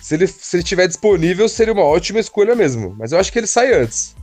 Se 0.01 0.15
ele, 0.15 0.27
se 0.27 0.55
ele 0.55 0.63
tiver 0.63 0.87
disponível, 0.87 1.47
seria 1.47 1.73
uma 1.73 1.83
ótima 1.83 2.19
escolha 2.19 2.55
mesmo. 2.55 2.95
Mas 2.97 3.11
eu 3.11 3.19
acho 3.19 3.31
que 3.31 3.39
ele 3.39 3.47
sai 3.47 3.73
antes. 3.73 4.15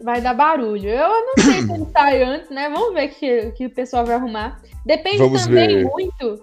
Vai 0.00 0.20
dar 0.20 0.34
barulho. 0.34 0.88
Eu 0.88 1.08
não 1.08 1.34
sei 1.44 1.62
se 1.62 1.72
ele 1.72 1.86
sai 1.92 2.22
antes, 2.22 2.50
né? 2.50 2.68
Vamos 2.68 2.94
ver 2.94 3.08
o 3.08 3.14
que, 3.14 3.50
que 3.52 3.66
o 3.66 3.70
pessoal 3.70 4.04
vai 4.04 4.16
arrumar. 4.16 4.60
Depende 4.84 5.18
Vamos 5.18 5.44
também 5.44 5.68
ver. 5.68 5.84
muito 5.84 6.42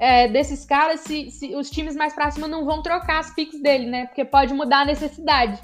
é, 0.00 0.28
desses 0.28 0.64
caras 0.64 1.00
se, 1.00 1.30
se, 1.30 1.54
os 1.54 1.68
times 1.68 1.94
mais 1.94 2.14
pra 2.14 2.30
cima 2.30 2.48
não 2.48 2.64
vão 2.64 2.82
trocar 2.82 3.18
as 3.18 3.34
picks 3.34 3.60
dele, 3.60 3.84
né? 3.84 4.06
Porque 4.06 4.24
pode 4.24 4.54
mudar 4.54 4.80
a 4.80 4.84
necessidade. 4.86 5.60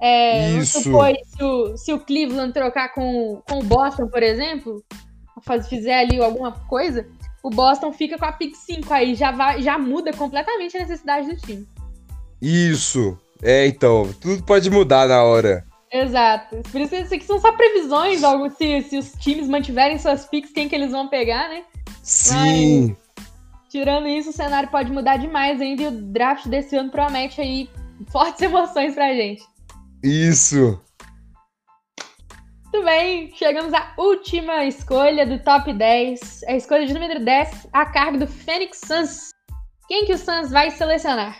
É, 0.00 0.50
Isso. 0.52 0.80
Supor, 0.80 1.12
se, 1.24 1.42
o, 1.42 1.76
se 1.76 1.92
o 1.92 1.98
Cleveland 1.98 2.52
trocar 2.52 2.94
com, 2.94 3.42
com 3.48 3.58
o 3.58 3.64
Boston, 3.64 4.06
por 4.06 4.22
exemplo, 4.22 4.84
faz, 5.42 5.68
fizer 5.68 5.98
ali 5.98 6.22
alguma 6.22 6.52
coisa, 6.52 7.06
o 7.42 7.50
Boston 7.50 7.92
fica 7.92 8.16
com 8.16 8.24
a 8.24 8.32
pick 8.32 8.54
5, 8.54 8.92
aí 8.94 9.14
já, 9.14 9.32
vai, 9.32 9.60
já 9.60 9.76
muda 9.78 10.12
completamente 10.12 10.76
a 10.76 10.80
necessidade 10.80 11.28
do 11.28 11.36
time. 11.36 11.66
Isso. 12.40 13.18
É, 13.42 13.66
então, 13.66 14.12
tudo 14.20 14.42
pode 14.44 14.70
mudar 14.70 15.08
na 15.08 15.22
hora. 15.22 15.66
Exato. 15.90 16.62
Por 16.70 16.80
isso 16.80 16.94
isso 16.94 17.14
aqui 17.14 17.24
são 17.24 17.38
só 17.38 17.52
previsões, 17.52 18.24
algo 18.24 18.48
se, 18.50 18.82
se 18.82 18.96
os 18.96 19.12
times 19.12 19.48
mantiverem 19.48 19.98
suas 19.98 20.24
picks, 20.24 20.52
quem 20.52 20.68
que 20.68 20.74
eles 20.74 20.92
vão 20.92 21.08
pegar, 21.08 21.48
né? 21.48 21.64
Sim. 22.02 22.96
Mas, 23.16 23.26
tirando 23.68 24.06
isso, 24.06 24.30
o 24.30 24.32
cenário 24.32 24.70
pode 24.70 24.90
mudar 24.90 25.18
demais 25.18 25.60
ainda 25.60 25.82
e 25.82 25.86
o 25.88 25.90
draft 25.90 26.46
desse 26.46 26.76
ano 26.76 26.90
promete 26.90 27.40
aí 27.40 27.68
fortes 28.10 28.40
emoções 28.42 28.94
pra 28.94 29.12
gente. 29.12 29.42
Isso. 30.02 30.80
Muito 32.72 32.86
bem, 32.86 33.30
chegamos 33.34 33.74
à 33.74 33.92
última 33.98 34.64
escolha 34.64 35.26
do 35.26 35.38
top 35.40 35.74
10. 35.74 36.44
A 36.48 36.56
escolha 36.56 36.86
de 36.86 36.94
número 36.94 37.22
10, 37.22 37.68
a 37.70 37.84
carga 37.84 38.20
do 38.20 38.26
Phoenix 38.26 38.80
Suns. 38.86 39.28
Quem 39.86 40.06
que 40.06 40.14
o 40.14 40.18
Suns 40.18 40.50
vai 40.50 40.70
selecionar? 40.70 41.38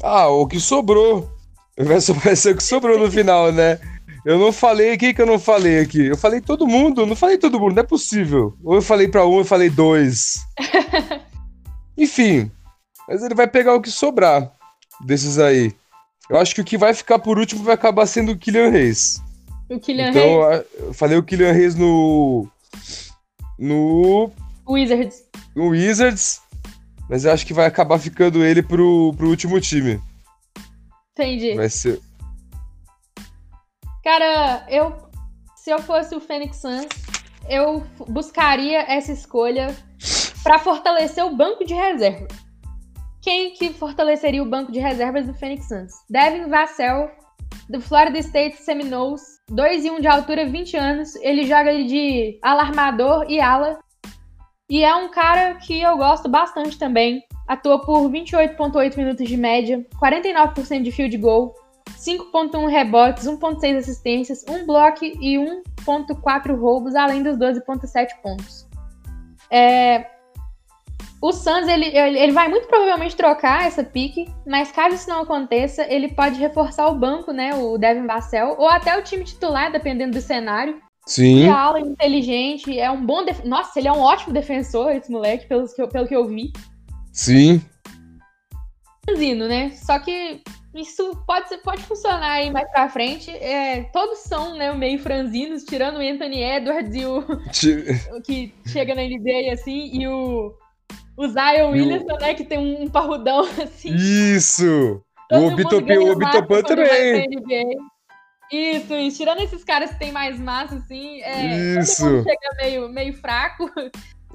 Ah, 0.00 0.28
o 0.28 0.46
que 0.46 0.60
sobrou. 0.60 1.28
Vai 1.76 2.00
ser 2.36 2.52
o 2.52 2.56
que 2.56 2.62
sobrou 2.62 2.96
no 3.00 3.10
final, 3.10 3.50
né? 3.50 3.80
Eu 4.24 4.38
não 4.38 4.52
falei, 4.52 4.96
quem 4.96 5.12
que 5.12 5.20
eu 5.20 5.26
não 5.26 5.40
falei 5.40 5.80
aqui? 5.80 6.06
Eu 6.06 6.16
falei 6.16 6.40
todo 6.40 6.68
mundo, 6.68 7.04
não 7.04 7.16
falei 7.16 7.36
todo 7.36 7.58
mundo, 7.58 7.74
não 7.74 7.82
é 7.82 7.86
possível. 7.86 8.56
Ou 8.62 8.76
eu 8.76 8.82
falei 8.82 9.08
para 9.08 9.26
um, 9.26 9.38
eu 9.38 9.44
falei 9.44 9.68
dois. 9.68 10.36
Enfim, 11.98 12.48
mas 13.08 13.24
ele 13.24 13.34
vai 13.34 13.48
pegar 13.48 13.74
o 13.74 13.82
que 13.82 13.90
sobrar 13.90 14.52
desses 15.04 15.36
aí. 15.36 15.72
Eu 16.30 16.38
acho 16.38 16.54
que 16.54 16.60
o 16.60 16.64
que 16.64 16.78
vai 16.78 16.94
ficar 16.94 17.18
por 17.18 17.40
último 17.40 17.64
vai 17.64 17.74
acabar 17.74 18.06
sendo 18.06 18.30
o 18.30 18.38
Kylian 18.38 18.70
Reis. 18.70 19.20
O 19.68 19.78
Kylian 19.78 20.10
então, 20.10 20.48
Reis. 20.48 20.64
eu 20.78 20.94
falei 20.94 21.18
o 21.18 21.22
Kylian 21.22 21.52
Reis 21.52 21.74
no. 21.74 22.48
No. 23.58 24.30
Wizards. 24.68 25.24
No 25.54 25.68
Wizards. 25.68 26.42
Mas 27.08 27.24
eu 27.24 27.32
acho 27.32 27.46
que 27.46 27.52
vai 27.52 27.66
acabar 27.66 27.98
ficando 27.98 28.44
ele 28.44 28.62
pro, 28.62 29.14
pro 29.16 29.28
último 29.28 29.60
time. 29.60 30.00
Entendi. 31.12 31.54
Vai 31.54 31.68
ser. 31.68 32.00
Cara, 34.02 34.66
eu. 34.68 35.04
Se 35.56 35.70
eu 35.70 35.78
fosse 35.78 36.14
o 36.14 36.20
Phoenix 36.20 36.58
Suns, 36.58 36.88
eu 37.48 37.82
buscaria 38.08 38.80
essa 38.80 39.12
escolha 39.12 39.74
para 40.42 40.58
fortalecer 40.58 41.24
o 41.24 41.34
banco 41.34 41.64
de 41.64 41.72
reserva. 41.72 42.28
Quem 43.22 43.54
que 43.54 43.72
fortaleceria 43.72 44.42
o 44.42 44.48
banco 44.48 44.70
de 44.70 44.78
reservas 44.78 45.26
do 45.26 45.32
Phoenix 45.32 45.66
Suns? 45.66 45.92
Devin 46.10 46.50
Vassell, 46.50 47.10
do 47.68 47.80
Florida 47.80 48.18
State 48.18 48.56
Seminoles, 48.62 49.22
2 49.48 49.84
e 49.84 49.90
1 49.90 50.00
de 50.00 50.06
altura, 50.06 50.46
20 50.46 50.76
anos. 50.76 51.14
Ele 51.16 51.44
joga 51.44 51.72
de 51.72 52.38
alarmador 52.42 53.26
e 53.28 53.40
ala. 53.40 53.78
E 54.68 54.82
é 54.82 54.94
um 54.94 55.10
cara 55.10 55.54
que 55.56 55.80
eu 55.80 55.96
gosto 55.96 56.28
bastante 56.28 56.78
também. 56.78 57.22
Atua 57.46 57.80
por 57.80 58.10
28,8 58.10 58.96
minutos 58.96 59.28
de 59.28 59.36
média, 59.36 59.84
49% 60.00 60.82
de 60.82 60.90
field 60.90 61.16
goal, 61.18 61.54
5,1 61.90 62.68
rebotes, 62.68 63.26
1,6 63.26 63.76
assistências, 63.76 64.44
1 64.48 64.66
bloco 64.66 65.04
e 65.04 65.36
1,4 65.36 66.58
roubos, 66.58 66.94
além 66.94 67.22
dos 67.22 67.36
12,7 67.36 68.08
pontos. 68.22 68.66
É... 69.50 70.13
o 71.24 71.32
Suns, 71.32 71.66
ele, 71.66 71.86
ele 71.86 72.32
vai 72.32 72.48
muito 72.48 72.68
provavelmente 72.68 73.16
trocar 73.16 73.66
essa 73.66 73.82
pique, 73.82 74.28
mas 74.46 74.70
caso 74.70 74.94
isso 74.94 75.08
não 75.08 75.22
aconteça, 75.22 75.90
ele 75.90 76.08
pode 76.08 76.38
reforçar 76.38 76.86
o 76.86 76.98
banco, 76.98 77.32
né? 77.32 77.54
O 77.54 77.78
Devin 77.78 78.06
Vassell, 78.06 78.56
ou 78.58 78.68
até 78.68 78.98
o 78.98 79.02
time 79.02 79.24
titular, 79.24 79.72
dependendo 79.72 80.12
do 80.12 80.20
cenário. 80.20 80.82
Sim. 81.06 81.46
E 81.46 81.48
a 81.48 81.58
aula 81.58 81.80
inteligente, 81.80 82.78
é 82.78 82.90
um 82.90 83.06
bom. 83.06 83.24
Def... 83.24 83.42
Nossa, 83.42 83.78
ele 83.78 83.88
é 83.88 83.92
um 83.92 84.00
ótimo 84.00 84.34
defensor, 84.34 84.90
esse 84.90 85.10
moleque, 85.10 85.46
pelo 85.46 85.66
que 85.66 85.80
eu, 85.80 85.88
pelo 85.88 86.06
que 86.06 86.14
eu 86.14 86.26
vi. 86.26 86.52
Sim. 87.10 87.62
Franzino, 89.06 89.48
né? 89.48 89.70
Só 89.70 89.98
que 90.00 90.42
isso 90.74 91.24
pode, 91.26 91.56
pode 91.58 91.82
funcionar 91.84 92.32
aí 92.32 92.50
mais 92.50 92.70
pra 92.70 92.90
frente. 92.90 93.30
É, 93.30 93.84
todos 93.94 94.18
são 94.18 94.58
né, 94.58 94.74
meio 94.74 94.98
franzinos, 94.98 95.64
tirando 95.64 95.96
o 95.96 96.06
Anthony 96.06 96.42
Edwards 96.42 96.94
e 96.94 97.06
o. 97.06 97.20
o 98.14 98.20
que 98.20 98.52
chega 98.66 98.94
na 98.94 99.04
NBA 99.04 99.54
assim, 99.54 99.88
e 99.90 100.06
o. 100.06 100.54
O 101.16 101.28
Zion 101.28 101.70
Williamson, 101.70 102.16
né? 102.20 102.34
Que 102.34 102.44
tem 102.44 102.58
um 102.58 102.88
parrudão 102.88 103.40
assim. 103.62 103.94
Isso! 103.94 105.00
Todo 105.28 105.46
o 105.52 106.16
Bitopan 106.16 106.62
também. 106.62 107.26
Isso, 108.52 108.92
e 108.92 109.10
tirando 109.10 109.40
esses 109.40 109.64
caras 109.64 109.90
que 109.90 109.98
tem 109.98 110.12
mais 110.12 110.38
massa, 110.38 110.76
assim, 110.76 111.20
é, 111.22 111.78
Isso. 111.80 112.22
chega 112.22 112.56
meio, 112.60 112.88
meio 112.88 113.14
fraco. 113.14 113.70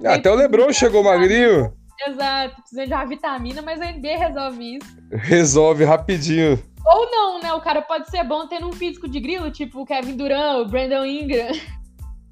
Até 0.04 0.32
o 0.32 0.36
Lebron 0.36 0.74
chegou 0.74 1.04
magrinho. 1.04 1.72
Exato, 2.08 2.56
precisa 2.62 2.88
de 2.88 2.94
uma 2.94 3.06
vitamina, 3.06 3.62
mas 3.62 3.82
a 3.82 3.92
NBA 3.92 4.18
resolve 4.18 4.78
isso. 4.78 4.98
Resolve 5.12 5.84
rapidinho. 5.84 6.62
Ou 6.86 7.12
não, 7.12 7.42
né? 7.42 7.54
O 7.54 7.62
cara 7.62 7.82
pode 7.82 8.10
ser 8.10 8.24
bom 8.24 8.48
tendo 8.48 8.68
um 8.68 8.72
físico 8.72 9.08
de 9.08 9.20
grilo, 9.20 9.52
tipo 9.52 9.82
o 9.82 9.86
Kevin 9.86 10.16
Durant, 10.16 10.66
o 10.66 10.70
Brandon 10.70 11.06
Ingram. 11.06 11.52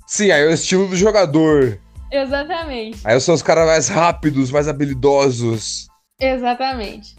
Sim, 0.08 0.32
aí 0.32 0.44
é 0.44 0.48
o 0.48 0.54
estilo 0.54 0.88
do 0.88 0.96
jogador. 0.96 1.78
Exatamente. 2.12 3.02
Aí 3.06 3.20
são 3.20 3.36
os 3.36 3.42
caras 3.42 3.66
mais 3.66 3.88
rápidos, 3.88 4.52
mais 4.52 4.68
habilidosos. 4.68 5.88
Exatamente. 6.20 7.16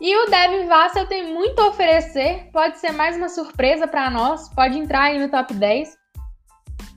E 0.00 0.16
o 0.16 0.30
Devin 0.30 0.66
Vassell 0.66 1.06
tem 1.06 1.32
muito 1.32 1.60
a 1.60 1.68
oferecer, 1.68 2.48
pode 2.52 2.78
ser 2.78 2.92
mais 2.92 3.16
uma 3.16 3.28
surpresa 3.28 3.86
para 3.86 4.10
nós, 4.10 4.48
pode 4.54 4.78
entrar 4.78 5.04
aí 5.04 5.18
no 5.18 5.28
top 5.28 5.52
10. 5.52 5.94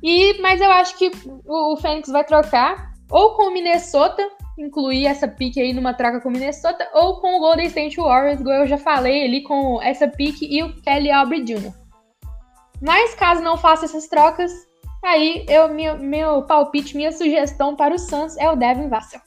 E, 0.01 0.39
mas 0.41 0.61
eu 0.61 0.71
acho 0.71 0.97
que 0.97 1.11
o, 1.45 1.74
o 1.74 1.78
Fênix 1.78 2.09
vai 2.09 2.24
trocar 2.24 2.93
ou 3.09 3.36
com 3.36 3.49
o 3.49 3.53
Minnesota, 3.53 4.28
incluir 4.57 5.05
essa 5.05 5.28
pique 5.28 5.61
aí 5.61 5.74
numa 5.74 5.93
troca 5.93 6.19
com 6.19 6.30
o 6.30 6.32
Minnesota, 6.32 6.89
ou 6.93 7.21
com 7.21 7.38
o 7.38 7.39
Golden 7.39 7.67
State 7.67 7.97
Warriors, 7.97 8.39
igual 8.39 8.61
eu 8.61 8.67
já 8.67 8.78
falei 8.78 9.26
ali, 9.26 9.43
com 9.43 9.82
essa 9.82 10.07
pique 10.07 10.47
e 10.49 10.63
o 10.63 10.74
Kelly 10.82 11.11
Aubrey 11.11 11.43
Jr. 11.43 11.74
Mas 12.82 13.13
caso 13.13 13.41
não 13.41 13.55
faça 13.55 13.86
essas 13.86 14.07
trocas, 14.07 14.51
aí 15.04 15.45
eu, 15.47 15.70
meu, 15.70 15.97
meu 15.97 16.41
palpite, 16.43 16.95
minha 16.95 17.12
sugestão 17.12 17.76
para 17.76 17.95
o 17.95 17.99
Suns 17.99 18.38
é 18.38 18.49
o 18.49 18.56
Devin 18.56 18.88
Vassell. 18.88 19.22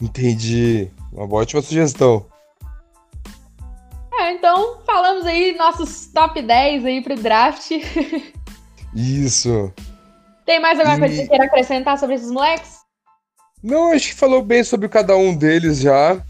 Entendi. 0.00 0.90
Uma 1.12 1.32
ótima 1.34 1.62
sugestão. 1.62 2.26
É, 4.20 4.32
então 4.32 4.78
falamos 4.84 5.24
aí 5.26 5.56
nossos 5.56 6.06
top 6.06 6.42
10 6.42 6.84
aí 6.84 7.02
pro 7.02 7.14
draft. 7.14 7.70
Isso. 8.94 9.72
Tem 10.44 10.60
mais 10.60 10.78
alguma 10.78 10.96
e... 10.96 11.00
coisa 11.00 11.14
que 11.14 11.20
você 11.22 11.28
queira 11.28 11.44
acrescentar 11.44 11.98
sobre 11.98 12.16
esses 12.16 12.30
moleques? 12.30 12.78
Não, 13.62 13.92
acho 13.92 14.08
que 14.08 14.14
falou 14.14 14.42
bem 14.42 14.62
sobre 14.62 14.88
cada 14.88 15.16
um 15.16 15.34
deles 15.34 15.78
já. 15.78 16.22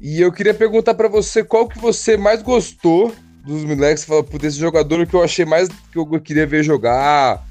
E 0.00 0.20
eu 0.20 0.32
queria 0.32 0.54
perguntar 0.54 0.94
para 0.94 1.08
você 1.08 1.42
qual 1.42 1.68
que 1.68 1.78
você 1.78 2.16
mais 2.16 2.42
gostou 2.42 3.12
dos 3.44 3.64
moleques. 3.64 4.02
Você 4.02 4.06
falou, 4.06 4.24
por 4.24 4.42
esse 4.44 4.58
jogador 4.58 5.06
que 5.06 5.14
eu 5.14 5.22
achei 5.22 5.44
mais 5.44 5.68
que 5.68 5.98
eu 5.98 6.20
queria 6.20 6.46
ver 6.46 6.62
jogar. 6.62 7.44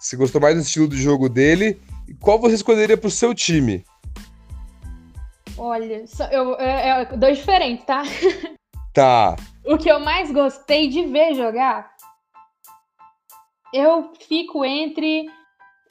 Se 0.00 0.16
gostou 0.16 0.40
mais 0.40 0.56
do 0.56 0.62
estilo 0.62 0.88
de 0.88 0.96
jogo 0.96 1.28
dele. 1.28 1.80
E 2.08 2.14
qual 2.14 2.40
você 2.40 2.54
escolheria 2.54 2.96
pro 2.96 3.10
seu 3.10 3.34
time? 3.34 3.84
Olha, 5.56 6.04
eu, 6.32 6.58
é, 6.58 7.02
é 7.02 7.16
dois 7.16 7.38
diferentes, 7.38 7.84
tá? 7.84 8.02
Tá. 8.92 9.36
O 9.64 9.78
que 9.78 9.88
eu 9.88 10.00
mais 10.00 10.32
gostei 10.32 10.88
de 10.88 11.04
ver 11.04 11.34
jogar, 11.34 11.92
eu 13.72 14.10
fico 14.26 14.64
entre 14.64 15.30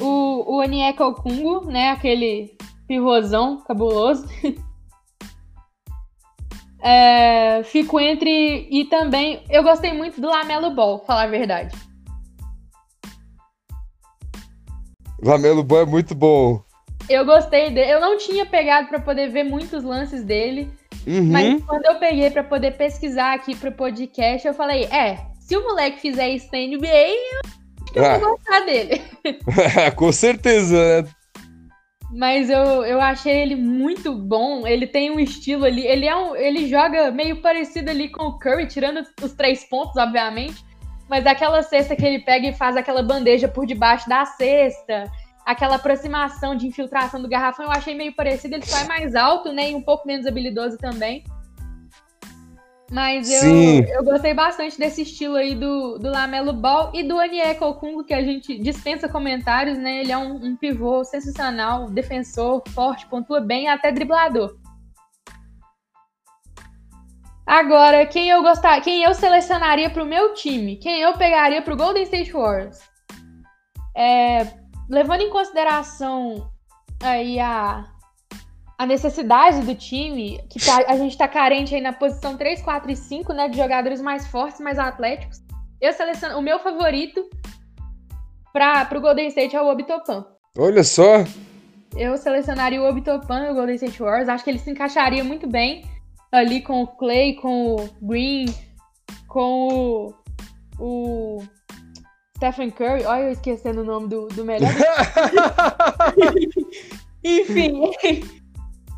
o, 0.02 0.58
o 0.58 0.60
Anieka 0.60 1.06
Okungo, 1.06 1.66
né? 1.66 1.92
Aquele 1.92 2.58
pivôzão 2.88 3.64
cabuloso. 3.64 4.28
é, 6.84 7.64
fico 7.64 8.02
entre. 8.02 8.68
E 8.70 8.84
também. 8.86 9.46
Eu 9.50 9.64
gostei 9.64 9.94
muito 9.94 10.20
do 10.20 10.28
Lamelo 10.28 10.72
Ball, 10.72 11.00
falar 11.06 11.24
a 11.24 11.28
verdade. 11.28 11.89
Lamelo 15.22 15.64
Ball 15.64 15.82
é 15.82 15.86
muito 15.86 16.16
bom. 16.16 16.62
Eu 17.10 17.26
gostei 17.26 17.70
dele. 17.72 17.92
Eu 17.92 18.02
não 18.02 18.18
tinha 18.18 18.46
pegado 18.46 18.88
para 18.88 19.00
poder 19.00 19.30
ver 19.30 19.44
muitos 19.44 19.84
lances 19.84 20.24
dele. 20.24 20.72
Uhum. 21.08 21.32
Mas 21.32 21.64
quando 21.64 21.86
eu 21.86 21.96
peguei 21.96 22.30
para 22.30 22.44
poder 22.44 22.72
pesquisar 22.78 23.34
aqui 23.34 23.56
pro 23.56 23.72
podcast, 23.72 24.48
eu 24.48 24.54
falei: 24.54 24.84
é, 24.86 25.18
se 25.40 25.56
o 25.58 25.64
moleque 25.64 26.00
fizer 26.00 26.30
isso 26.30 26.48
na 26.52 26.60
NBA, 26.60 27.16
eu, 27.96 28.06
ah. 28.06 28.18
vou 28.18 28.38
gostar 28.38 28.60
dele. 28.62 29.02
Com 29.96 30.12
certeza, 30.12 31.04
né? 31.04 31.10
Mas 32.12 32.50
eu, 32.50 32.84
eu 32.86 33.00
achei 33.00 33.40
ele 33.40 33.56
muito 33.56 34.16
bom. 34.16 34.66
Ele 34.66 34.88
tem 34.88 35.12
um 35.12 35.20
estilo 35.20 35.66
ali. 35.66 35.86
Ele, 35.86 36.08
é 36.08 36.16
um, 36.16 36.36
ele 36.36 36.68
joga 36.68 37.12
meio 37.12 37.42
parecido 37.42 37.92
ali 37.92 38.10
com 38.10 38.24
o 38.24 38.40
Curry, 38.40 38.68
tirando 38.68 39.04
os 39.22 39.34
três 39.34 39.64
pontos, 39.64 39.96
obviamente. 39.96 40.64
Mas 41.10 41.26
aquela 41.26 41.64
cesta 41.64 41.96
que 41.96 42.06
ele 42.06 42.20
pega 42.20 42.48
e 42.48 42.54
faz 42.54 42.78
aquela 42.78 43.02
bandeja 43.02 43.48
por 43.48 43.66
debaixo 43.66 44.08
da 44.08 44.26
cesta 44.26 45.12
aquela 45.50 45.78
aproximação 45.78 46.56
de 46.56 46.68
infiltração 46.68 47.20
do 47.20 47.28
garrafão 47.28 47.66
eu 47.66 47.72
achei 47.72 47.96
meio 47.96 48.14
parecido. 48.14 48.54
Ele 48.54 48.66
só 48.66 48.78
é 48.78 48.84
mais 48.84 49.16
alto, 49.16 49.52
né? 49.52 49.72
E 49.72 49.76
um 49.76 49.82
pouco 49.82 50.08
menos 50.08 50.28
habilidoso 50.28 50.78
também. 50.78 51.24
Mas 52.92 53.32
eu, 53.32 53.84
eu 53.84 54.04
gostei 54.04 54.34
bastante 54.34 54.78
desse 54.78 55.04
estilo 55.04 55.36
aí 55.36 55.56
do, 55.56 55.98
do 56.00 56.10
Lamelo 56.10 56.54
Ball 56.54 56.92
e 56.94 57.04
do 57.04 57.20
Aniek 57.20 57.64
Okungo, 57.64 58.04
que 58.04 58.14
a 58.14 58.24
gente 58.24 58.60
dispensa 58.60 59.08
comentários, 59.08 59.78
né? 59.78 60.02
Ele 60.02 60.12
é 60.12 60.18
um, 60.18 60.36
um 60.36 60.56
pivô 60.56 61.04
sensacional, 61.04 61.90
defensor, 61.90 62.64
forte, 62.70 63.08
pontua 63.08 63.42
bem 63.42 63.68
até 63.68 63.92
driblador. 63.92 64.56
Agora, 67.50 68.06
quem 68.06 68.30
eu 68.30 68.44
gostar, 68.44 68.80
quem 68.82 69.02
eu 69.02 69.12
selecionaria 69.16 69.90
para 69.90 70.04
o 70.04 70.06
meu 70.06 70.36
time, 70.36 70.76
quem 70.76 71.02
eu 71.02 71.14
pegaria 71.14 71.64
para 71.64 71.74
o 71.74 71.78
Golden 71.78 72.04
State 72.04 72.32
Warriors? 72.32 72.78
É, 73.98 74.46
levando 74.88 75.22
em 75.22 75.32
consideração 75.32 76.48
aí 77.02 77.40
a, 77.40 77.86
a 78.78 78.86
necessidade 78.86 79.62
do 79.62 79.74
time, 79.74 80.40
que 80.48 80.64
tá, 80.64 80.78
a 80.88 80.96
gente 80.96 81.18
tá 81.18 81.28
carente 81.28 81.74
aí 81.74 81.82
na 81.82 81.92
posição 81.92 82.38
3, 82.38 82.62
4 82.62 82.92
e 82.92 82.96
5, 82.96 83.34
né, 83.34 83.48
de 83.48 83.58
jogadores 83.58 84.00
mais 84.00 84.28
fortes, 84.28 84.62
mais 84.62 84.78
atléticos, 84.78 85.42
eu 85.82 85.92
seleciono 85.92 86.38
o 86.38 86.44
meu 86.44 86.60
favorito 86.60 87.28
para 88.54 88.96
o 88.96 89.02
Golden 89.02 89.28
State 89.28 89.56
é 89.56 89.62
o 89.62 89.72
Obitopan. 89.72 90.24
Olha 90.56 90.84
só! 90.84 91.24
Eu 91.98 92.16
selecionaria 92.16 92.80
o 92.80 92.88
Obitopan 92.88 93.48
e 93.48 93.50
o 93.50 93.56
Golden 93.56 93.74
State 93.74 94.04
Warriors, 94.04 94.30
acho 94.30 94.44
que 94.44 94.52
ele 94.52 94.60
se 94.60 94.70
encaixaria 94.70 95.24
muito 95.24 95.48
bem 95.48 95.84
ali 96.32 96.62
com 96.62 96.84
o 96.84 96.88
Clay, 96.88 97.36
com 97.36 97.76
o 97.76 97.90
Green, 98.02 98.46
com 99.28 100.14
o, 100.80 100.80
o 100.80 101.44
Stephen 102.38 102.72
Curry, 102.72 103.06
olha 103.06 103.24
eu 103.24 103.32
esquecendo 103.32 103.82
o 103.82 103.86
nome 103.86 104.08
do, 104.08 104.28
do 104.28 104.46
melhor. 104.46 104.70
Enfim, 107.24 107.92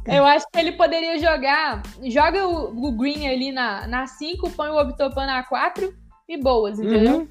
eu 0.06 0.26
acho 0.26 0.46
que 0.52 0.60
ele 0.60 0.74
poderia 0.74 1.18
jogar. 1.20 1.82
Joga 2.04 2.48
o, 2.48 2.88
o 2.88 2.92
Green 2.92 3.28
ali 3.28 3.52
na 3.52 4.06
5, 4.06 4.50
põe 4.52 4.70
o 4.70 4.78
Obitopan 4.78 5.26
na 5.26 5.44
4 5.44 5.94
e 6.30 6.38
boas, 6.38 6.80
entendeu? 6.80 7.20
Uhum. 7.20 7.28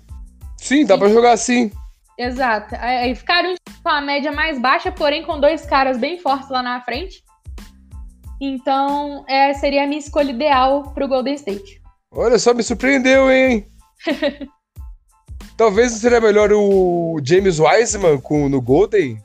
Sim, 0.56 0.84
dá 0.84 0.98
pra 0.98 1.08
jogar 1.08 1.32
assim. 1.32 1.70
Exato. 2.18 2.74
Aí 2.78 3.14
ficaram 3.14 3.54
com 3.82 3.88
a 3.88 4.00
média 4.00 4.30
mais 4.30 4.60
baixa, 4.60 4.92
porém 4.92 5.24
com 5.24 5.40
dois 5.40 5.64
caras 5.64 5.96
bem 5.96 6.18
fortes 6.18 6.50
lá 6.50 6.62
na 6.62 6.80
frente. 6.82 7.24
Então, 8.40 9.24
é, 9.28 9.52
seria 9.54 9.84
a 9.84 9.86
minha 9.86 9.98
escolha 9.98 10.30
ideal 10.30 10.92
pro 10.94 11.06
Golden 11.06 11.34
State. 11.34 11.80
Olha 12.10 12.38
só, 12.38 12.54
me 12.54 12.62
surpreendeu, 12.62 13.30
hein? 13.30 13.66
Talvez 15.56 15.92
seria 15.92 16.20
melhor 16.20 16.50
o 16.52 17.20
James 17.22 17.58
Wiseman 17.60 18.18
com, 18.18 18.48
no 18.48 18.62
Golden, 18.62 19.22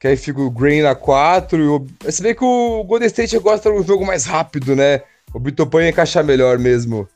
que 0.00 0.08
aí 0.08 0.16
fica 0.16 0.40
o 0.40 0.50
Green 0.50 0.80
na 0.80 0.94
4. 0.94 1.58
E 1.58 1.68
o... 1.68 1.86
Você 2.00 2.22
vê 2.22 2.34
que 2.34 2.42
o 2.42 2.82
Golden 2.84 3.06
State 3.06 3.38
gosta 3.38 3.70
de 3.70 3.78
um 3.78 3.82
jogo 3.82 4.06
mais 4.06 4.24
rápido, 4.24 4.74
né? 4.74 5.02
O 5.34 5.38
Bitopan 5.38 5.86
encaixar 5.86 6.24
melhor 6.24 6.58
mesmo. 6.58 7.06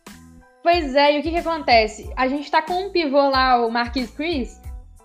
Pois 0.62 0.94
é, 0.94 1.16
e 1.16 1.20
o 1.20 1.22
que 1.22 1.30
que 1.30 1.38
acontece? 1.38 2.10
A 2.14 2.28
gente 2.28 2.50
tá 2.50 2.60
com 2.60 2.86
um 2.86 2.90
pivô 2.90 3.30
lá, 3.30 3.64
o 3.66 3.70
Marquis 3.70 4.10
Chris, 4.10 4.60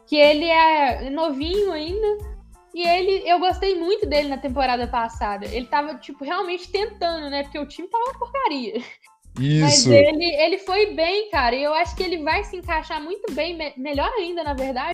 que 0.05 0.15
ele 0.15 0.45
é 0.45 1.09
novinho 1.09 1.71
ainda, 1.71 2.36
e 2.77 2.87
ele, 2.87 3.27
eu 3.27 3.39
gostei 3.39 3.73
muito 3.73 4.05
dele 4.05 4.29
na 4.29 4.37
temporada 4.37 4.87
passada. 4.87 5.47
Ele 5.47 5.65
tava, 5.65 5.95
tipo, 5.95 6.23
realmente 6.23 6.71
tentando, 6.71 7.27
né? 7.27 7.41
Porque 7.41 7.57
o 7.57 7.65
time 7.65 7.87
tava 7.87 8.03
uma 8.03 8.19
porcaria. 8.19 8.77
Isso. 9.39 9.61
Mas 9.61 9.87
ele, 9.87 10.25
ele 10.35 10.59
foi 10.59 10.93
bem, 10.93 11.27
cara. 11.31 11.55
E 11.55 11.63
eu 11.63 11.73
acho 11.73 11.95
que 11.95 12.03
ele 12.03 12.21
vai 12.21 12.43
se 12.43 12.55
encaixar 12.55 13.01
muito 13.01 13.33
bem, 13.33 13.57
me 13.57 13.73
melhor 13.77 14.11
ainda, 14.13 14.43
na 14.43 14.53
verdade. 14.53 14.93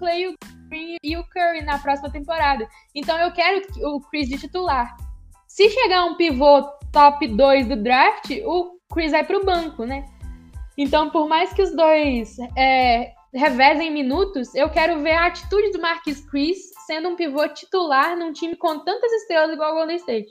Clay, 0.00 0.34
Green 0.68 0.96
e 1.04 1.16
o 1.16 1.22
Curry 1.28 1.62
na 1.62 1.78
próxima 1.78 2.10
temporada. 2.10 2.68
Então 2.96 3.16
eu 3.16 3.30
quero 3.30 3.64
o 3.78 4.00
Chris 4.00 4.28
de 4.28 4.36
titular. 4.36 4.96
Se 5.46 5.70
chegar 5.70 6.06
um 6.06 6.16
pivô 6.16 6.62
top 6.90 7.28
2 7.28 7.68
do 7.68 7.76
draft, 7.76 8.28
o 8.44 8.76
Chris 8.92 9.12
vai 9.12 9.22
pro 9.22 9.44
banco, 9.44 9.84
né? 9.84 10.04
Então, 10.76 11.10
por 11.10 11.28
mais 11.28 11.52
que 11.52 11.62
os 11.62 11.70
dois 11.76 12.36
é, 12.56 13.12
revezem 13.32 13.92
minutos, 13.92 14.54
eu 14.54 14.68
quero 14.68 15.00
ver 15.00 15.12
a 15.12 15.26
atitude 15.26 15.70
do 15.72 15.80
Marquis 15.80 16.20
Chris 16.20 16.58
sendo 16.86 17.08
um 17.08 17.16
pivô 17.16 17.46
titular 17.48 18.16
num 18.16 18.32
time 18.32 18.56
com 18.56 18.78
tantas 18.80 19.12
estrelas 19.12 19.52
igual 19.52 19.72
o 19.72 19.74
Golden 19.76 19.96
State. 19.96 20.30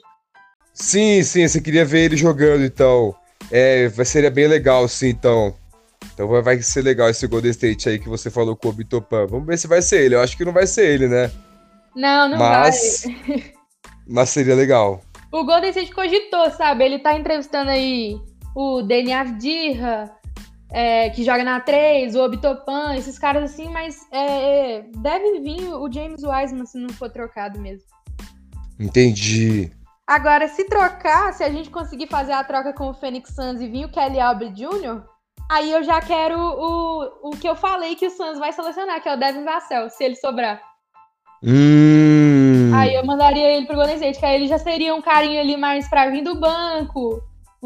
Sim, 0.73 1.23
sim, 1.23 1.47
você 1.47 1.61
queria 1.61 1.85
ver 1.85 2.05
ele 2.05 2.17
jogando, 2.17 2.63
então. 2.63 3.15
É, 3.51 3.89
seria 4.05 4.29
bem 4.29 4.47
legal, 4.47 4.87
sim, 4.87 5.09
então. 5.09 5.55
Então 6.13 6.27
vai 6.41 6.61
ser 6.61 6.81
legal 6.81 7.09
esse 7.09 7.25
Golden 7.27 7.51
State 7.51 7.89
aí 7.89 7.99
que 7.99 8.09
você 8.09 8.29
falou 8.29 8.55
com 8.55 8.69
o 8.69 8.73
Bitopan. 8.73 9.25
Vamos 9.25 9.47
ver 9.47 9.57
se 9.57 9.67
vai 9.67 9.81
ser 9.81 10.01
ele. 10.01 10.15
Eu 10.15 10.21
acho 10.21 10.37
que 10.37 10.45
não 10.45 10.51
vai 10.51 10.67
ser 10.67 10.87
ele, 10.87 11.07
né? 11.07 11.31
Não, 11.95 12.29
não 12.29 12.37
mas, 12.37 13.05
vai. 13.05 13.53
mas 14.07 14.29
seria 14.29 14.55
legal. 14.55 15.01
O 15.31 15.45
Golden 15.45 15.69
State 15.69 15.93
cogitou, 15.93 16.49
sabe? 16.51 16.83
Ele 16.83 16.99
tá 16.99 17.13
entrevistando 17.13 17.71
aí 17.71 18.17
o 18.55 18.81
Danny 18.81 19.13
Avdija, 19.13 20.11
é, 20.71 21.09
que 21.09 21.23
joga 21.23 21.43
na 21.43 21.59
3, 21.59 22.15
o 22.15 22.23
Obitopan, 22.23 22.95
esses 22.95 23.17
caras 23.17 23.51
assim, 23.51 23.69
mas 23.69 24.07
é, 24.11 24.77
é, 24.77 24.85
deve 24.97 25.39
vir 25.39 25.73
o 25.73 25.91
James 25.91 26.23
Wiseman 26.23 26.65
se 26.65 26.77
não 26.77 26.89
for 26.89 27.09
trocado 27.09 27.59
mesmo. 27.59 27.87
Entendi. 28.79 29.71
Agora, 30.07 30.47
se 30.47 30.63
trocar, 30.65 31.33
se 31.33 31.43
a 31.43 31.49
gente 31.49 31.69
conseguir 31.69 32.07
fazer 32.07 32.31
a 32.31 32.43
troca 32.43 32.73
com 32.73 32.89
o 32.89 32.93
Phoenix 32.93 33.33
Suns 33.33 33.61
e 33.61 33.67
vir 33.67 33.85
o 33.85 33.91
Kelly 33.91 34.21
Oubre 34.21 34.49
Jr., 34.49 35.03
aí 35.51 35.71
eu 35.71 35.83
já 35.83 36.01
quero 36.01 36.39
o, 36.39 37.29
o 37.29 37.31
que 37.31 37.47
eu 37.47 37.55
falei 37.55 37.95
que 37.95 38.07
o 38.07 38.11
Suns 38.11 38.39
vai 38.39 38.51
selecionar, 38.53 39.01
que 39.01 39.09
é 39.09 39.13
o 39.13 39.19
Devin 39.19 39.43
Vassell, 39.43 39.89
se 39.89 40.03
ele 40.03 40.15
sobrar. 40.15 40.61
Hum. 41.43 42.71
Aí 42.75 42.95
eu 42.95 43.05
mandaria 43.05 43.55
ele 43.55 43.65
pro 43.65 43.75
Golden 43.75 43.95
State, 43.95 44.19
que 44.19 44.25
aí 44.25 44.35
ele 44.35 44.47
já 44.47 44.57
seria 44.57 44.95
um 44.95 45.01
carinho 45.01 45.39
ali 45.39 45.57
mais 45.57 45.87
pra 45.89 46.09
vir 46.09 46.23
do 46.23 46.39
banco, 46.39 47.21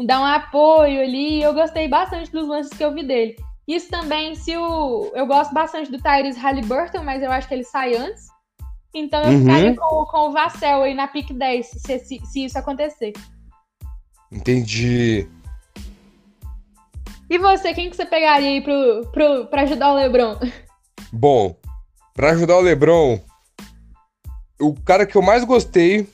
dar 0.06 0.20
um 0.20 0.24
apoio 0.24 1.00
ali. 1.00 1.42
Eu 1.42 1.54
gostei 1.54 1.88
bastante 1.88 2.32
dos 2.32 2.48
lances 2.48 2.76
que 2.76 2.84
eu 2.84 2.92
vi 2.92 3.04
dele. 3.04 3.36
Isso 3.66 3.88
também, 3.88 4.34
se 4.34 4.56
o. 4.56 5.10
Eu 5.14 5.26
gosto 5.26 5.54
bastante 5.54 5.90
do 5.90 6.00
Tyrese 6.00 6.38
Halliburton, 6.38 7.02
mas 7.02 7.22
eu 7.22 7.30
acho 7.30 7.48
que 7.48 7.54
ele 7.54 7.64
sai 7.64 7.94
antes. 7.94 8.26
Então 8.94 9.22
eu 9.22 9.32
uhum. 9.32 9.40
ficaria 9.40 9.76
com, 9.76 10.04
com 10.06 10.28
o 10.28 10.32
Vassell 10.32 10.82
aí 10.82 10.94
na 10.94 11.08
pick 11.08 11.32
10, 11.32 11.66
se, 11.66 11.98
se, 11.98 12.20
se 12.24 12.44
isso 12.44 12.58
acontecer. 12.58 13.12
Entendi. 14.30 15.28
E 17.28 17.38
você, 17.38 17.74
quem 17.74 17.90
que 17.90 17.96
você 17.96 18.04
pegaria 18.04 18.48
aí 18.48 18.60
pro, 18.60 19.10
pro, 19.10 19.46
pra 19.46 19.62
ajudar 19.62 19.92
o 19.92 19.96
Lebron? 19.96 20.38
Bom, 21.12 21.56
pra 22.12 22.30
ajudar 22.30 22.56
o 22.56 22.60
Lebron, 22.60 23.18
o 24.60 24.74
cara 24.74 25.06
que 25.06 25.16
eu 25.16 25.22
mais 25.22 25.42
gostei 25.44 26.06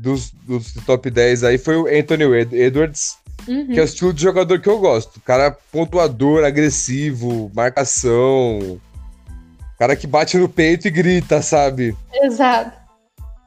dos, 0.00 0.32
dos 0.46 0.72
top 0.86 1.10
10 1.10 1.44
aí 1.44 1.58
foi 1.58 1.76
o 1.76 1.86
Anthony 1.86 2.24
Edwards, 2.52 3.16
uhum. 3.46 3.66
que 3.66 3.78
é 3.78 3.82
o 3.82 3.84
estilo 3.84 4.12
de 4.12 4.22
jogador 4.22 4.60
que 4.60 4.68
eu 4.68 4.78
gosto. 4.78 5.20
Cara 5.20 5.50
pontuador, 5.70 6.44
agressivo, 6.44 7.50
marcação. 7.54 8.80
Cara 9.78 9.96
que 9.96 10.06
bate 10.06 10.36
no 10.38 10.48
peito 10.48 10.86
e 10.86 10.90
grita, 10.90 11.42
sabe? 11.42 11.96
Exato. 12.14 12.82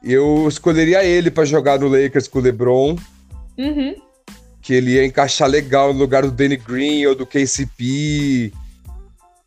Eu 0.02 0.46
escolheria 0.48 1.02
ele 1.02 1.30
para 1.30 1.44
jogar 1.44 1.78
no 1.78 1.88
Lakers 1.88 2.28
com 2.28 2.38
o 2.38 2.42
LeBron. 2.42 2.96
Uhum. 3.58 3.94
Que 4.60 4.74
ele 4.74 4.92
ia 4.92 5.06
encaixar 5.06 5.48
legal 5.48 5.92
no 5.92 5.98
lugar 5.98 6.22
do 6.22 6.30
Danny 6.30 6.56
Green 6.56 7.06
ou 7.06 7.14
do 7.14 7.26
KCP. 7.26 8.52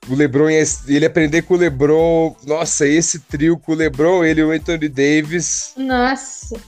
O 0.10 0.16
LeBron 0.16 0.50
ia, 0.50 0.64
ele 0.88 1.06
aprender 1.06 1.43
com 1.43 1.54
o 1.54 1.58
LeBron. 1.58 2.36
Nossa, 2.45 2.88
esse 2.88 3.20
trio 3.20 3.58
com 3.58 3.74
o 3.74 3.76
LeBron, 3.76 4.24
ele 4.24 4.41
e 4.41 4.43
o 4.43 4.52
Anthony 4.52 4.89
Davis. 4.89 5.74
Nossa. 5.78 6.60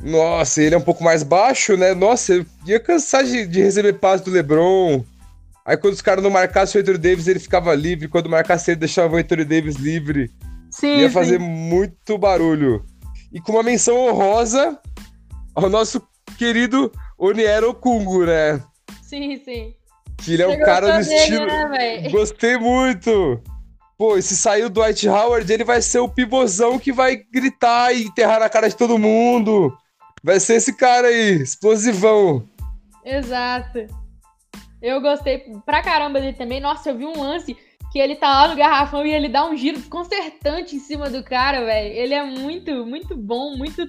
Nossa, 0.00 0.62
ele 0.62 0.74
é 0.74 0.78
um 0.78 0.82
pouco 0.82 1.02
mais 1.02 1.22
baixo, 1.22 1.76
né? 1.76 1.94
Nossa, 1.94 2.34
eu 2.34 2.46
ia 2.66 2.78
cansar 2.78 3.24
de, 3.24 3.46
de 3.46 3.62
receber 3.62 3.94
passe 3.94 4.24
do 4.24 4.30
LeBron. 4.30 5.04
Aí 5.64 5.76
quando 5.76 5.94
os 5.94 6.02
caras 6.02 6.22
não 6.22 6.30
marcassem 6.30 6.78
o 6.78 6.82
Anthony 6.82 6.98
Davis, 6.98 7.26
ele 7.26 7.40
ficava 7.40 7.74
livre. 7.74 8.08
Quando 8.08 8.28
marcasse 8.28 8.70
ele, 8.70 8.80
deixava 8.80 9.16
o 9.16 9.18
Anthony 9.18 9.44
Davis 9.44 9.76
livre. 9.76 10.30
Sim, 10.70 10.98
ia 10.98 11.08
sim. 11.08 11.14
fazer 11.14 11.40
muito 11.40 12.16
barulho. 12.16 12.84
E 13.32 13.40
com 13.40 13.52
uma 13.52 13.62
menção 13.62 13.96
honrosa 13.96 14.78
ao 15.54 15.68
nosso 15.68 16.00
querido 16.38 16.92
Oniero 17.18 17.74
Kungo, 17.74 18.24
né? 18.24 18.62
Sim, 19.02 19.40
sim. 19.44 19.74
Que 20.18 20.34
ele 20.34 20.42
é 20.42 20.48
um 20.48 20.58
cara 20.60 20.94
no 20.94 21.00
estilo. 21.00 21.46
Né, 21.46 22.08
Gostei 22.10 22.56
muito! 22.56 23.42
Pô, 23.98 24.18
e 24.18 24.22
se 24.22 24.36
sair 24.36 24.64
o 24.64 24.70
Dwight 24.70 25.08
Howard, 25.08 25.50
ele 25.50 25.64
vai 25.64 25.80
ser 25.80 26.00
o 26.00 26.08
pivôzão 26.08 26.78
que 26.78 26.92
vai 26.92 27.16
gritar 27.16 27.94
e 27.94 28.04
enterrar 28.04 28.40
na 28.40 28.48
cara 28.48 28.68
de 28.68 28.76
todo 28.76 28.98
mundo. 28.98 29.76
Vai 30.26 30.40
ser 30.40 30.56
esse 30.56 30.72
cara 30.72 31.06
aí, 31.06 31.40
explosivão. 31.40 32.42
Exato. 33.04 33.86
Eu 34.82 35.00
gostei 35.00 35.44
pra 35.64 35.84
caramba 35.84 36.20
dele 36.20 36.36
também. 36.36 36.58
Nossa, 36.58 36.90
eu 36.90 36.98
vi 36.98 37.04
um 37.04 37.22
lance 37.22 37.56
que 37.92 38.00
ele 38.00 38.16
tá 38.16 38.26
lá 38.26 38.48
no 38.48 38.56
garrafão 38.56 39.06
e 39.06 39.12
ele 39.12 39.28
dá 39.28 39.48
um 39.48 39.56
giro 39.56 39.78
desconcertante 39.78 40.74
em 40.74 40.80
cima 40.80 41.08
do 41.08 41.22
cara, 41.22 41.64
velho. 41.64 41.94
Ele 41.94 42.12
é 42.12 42.24
muito, 42.24 42.84
muito 42.84 43.16
bom, 43.16 43.56
muito 43.56 43.86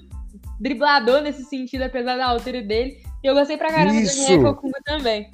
driblador 0.59 1.21
nesse 1.21 1.43
sentido, 1.45 1.81
apesar 1.81 2.17
da 2.17 2.27
altura 2.27 2.61
dele. 2.61 3.01
E 3.23 3.27
eu 3.27 3.33
gostei 3.33 3.57
pra 3.57 3.71
caramba 3.71 3.99
Isso. 3.99 4.27
do 4.27 4.37
Nyekokunga 4.37 4.79
também. 4.85 5.31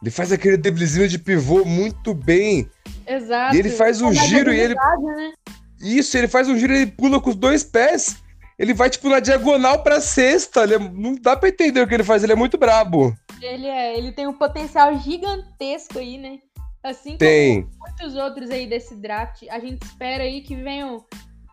Ele 0.00 0.10
faz 0.10 0.32
aquele 0.32 0.56
driblezinho 0.56 1.08
de 1.10 1.18
pivô 1.18 1.62
muito 1.62 2.14
bem. 2.14 2.70
Exato. 3.06 3.54
E 3.54 3.58
ele 3.58 3.68
faz 3.68 4.00
um 4.00 4.10
giro 4.14 4.50
e 4.50 4.58
ele. 4.58 4.74
Né? 4.74 5.32
Isso, 5.78 6.16
ele 6.16 6.26
faz 6.26 6.48
um 6.48 6.56
giro 6.56 6.72
e 6.72 6.76
ele 6.76 6.90
pula 6.90 7.20
com 7.20 7.28
os 7.28 7.36
dois 7.36 7.62
pés 7.62 8.16
ele 8.58 8.74
vai, 8.74 8.90
tipo, 8.90 9.08
na 9.08 9.20
diagonal 9.20 9.82
pra 9.82 10.00
sexta. 10.00 10.64
É... 10.64 10.78
Não 10.78 11.14
dá 11.14 11.36
pra 11.36 11.48
entender 11.48 11.80
o 11.80 11.86
que 11.86 11.94
ele 11.94 12.04
faz, 12.04 12.22
ele 12.22 12.32
é 12.32 12.36
muito 12.36 12.58
brabo. 12.58 13.14
Ele 13.40 13.66
é, 13.66 13.96
ele 13.98 14.12
tem 14.12 14.26
um 14.26 14.32
potencial 14.32 14.96
gigantesco 14.98 15.98
aí, 15.98 16.18
né? 16.18 16.38
Assim 16.82 17.16
tem. 17.16 17.62
como 17.62 17.78
muitos 17.78 18.16
outros 18.16 18.50
aí 18.50 18.66
desse 18.66 18.96
draft. 18.96 19.44
A 19.50 19.58
gente 19.58 19.82
espera 19.82 20.24
aí 20.24 20.40
que 20.40 20.56
venham 20.56 21.04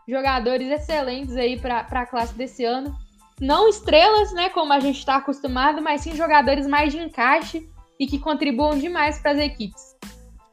jogadores 0.08 0.70
excelentes 0.72 1.36
aí 1.36 1.60
pra, 1.60 1.84
pra 1.84 2.06
classe 2.06 2.34
desse 2.34 2.66
ano. 2.66 2.96
Não 3.40 3.70
estrelas, 3.70 4.34
né, 4.34 4.50
como 4.50 4.74
a 4.74 4.80
gente 4.80 5.06
tá 5.06 5.16
acostumado, 5.16 5.82
mas 5.82 6.02
sim 6.02 6.16
jogadores 6.16 6.68
mais 6.68 6.92
de 6.92 7.00
encaixe 7.00 7.70
e 8.00 8.06
que 8.06 8.20
contribuam 8.20 8.78
demais 8.78 9.20
para 9.20 9.32
as 9.32 9.40
equipes. 9.40 9.96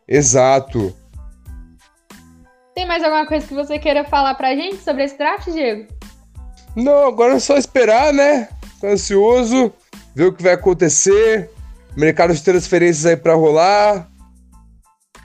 Exato. 0.06 0.94
Tem 2.74 2.86
mais 2.86 3.02
alguma 3.02 3.26
coisa 3.26 3.46
que 3.46 3.54
você 3.54 3.78
queira 3.78 4.04
falar 4.04 4.34
pra 4.34 4.54
gente 4.54 4.76
sobre 4.76 5.02
esse 5.04 5.16
draft, 5.16 5.50
Diego? 5.50 5.95
Não, 6.76 7.06
agora 7.06 7.34
é 7.34 7.38
só 7.38 7.56
esperar, 7.56 8.12
né? 8.12 8.50
Tô 8.78 8.88
ansioso, 8.88 9.72
ver 10.14 10.26
o 10.26 10.32
que 10.32 10.42
vai 10.42 10.52
acontecer. 10.52 11.50
Mercado 11.96 12.34
de 12.34 12.42
transferências 12.42 13.06
aí 13.06 13.16
para 13.16 13.34
rolar. 13.34 14.10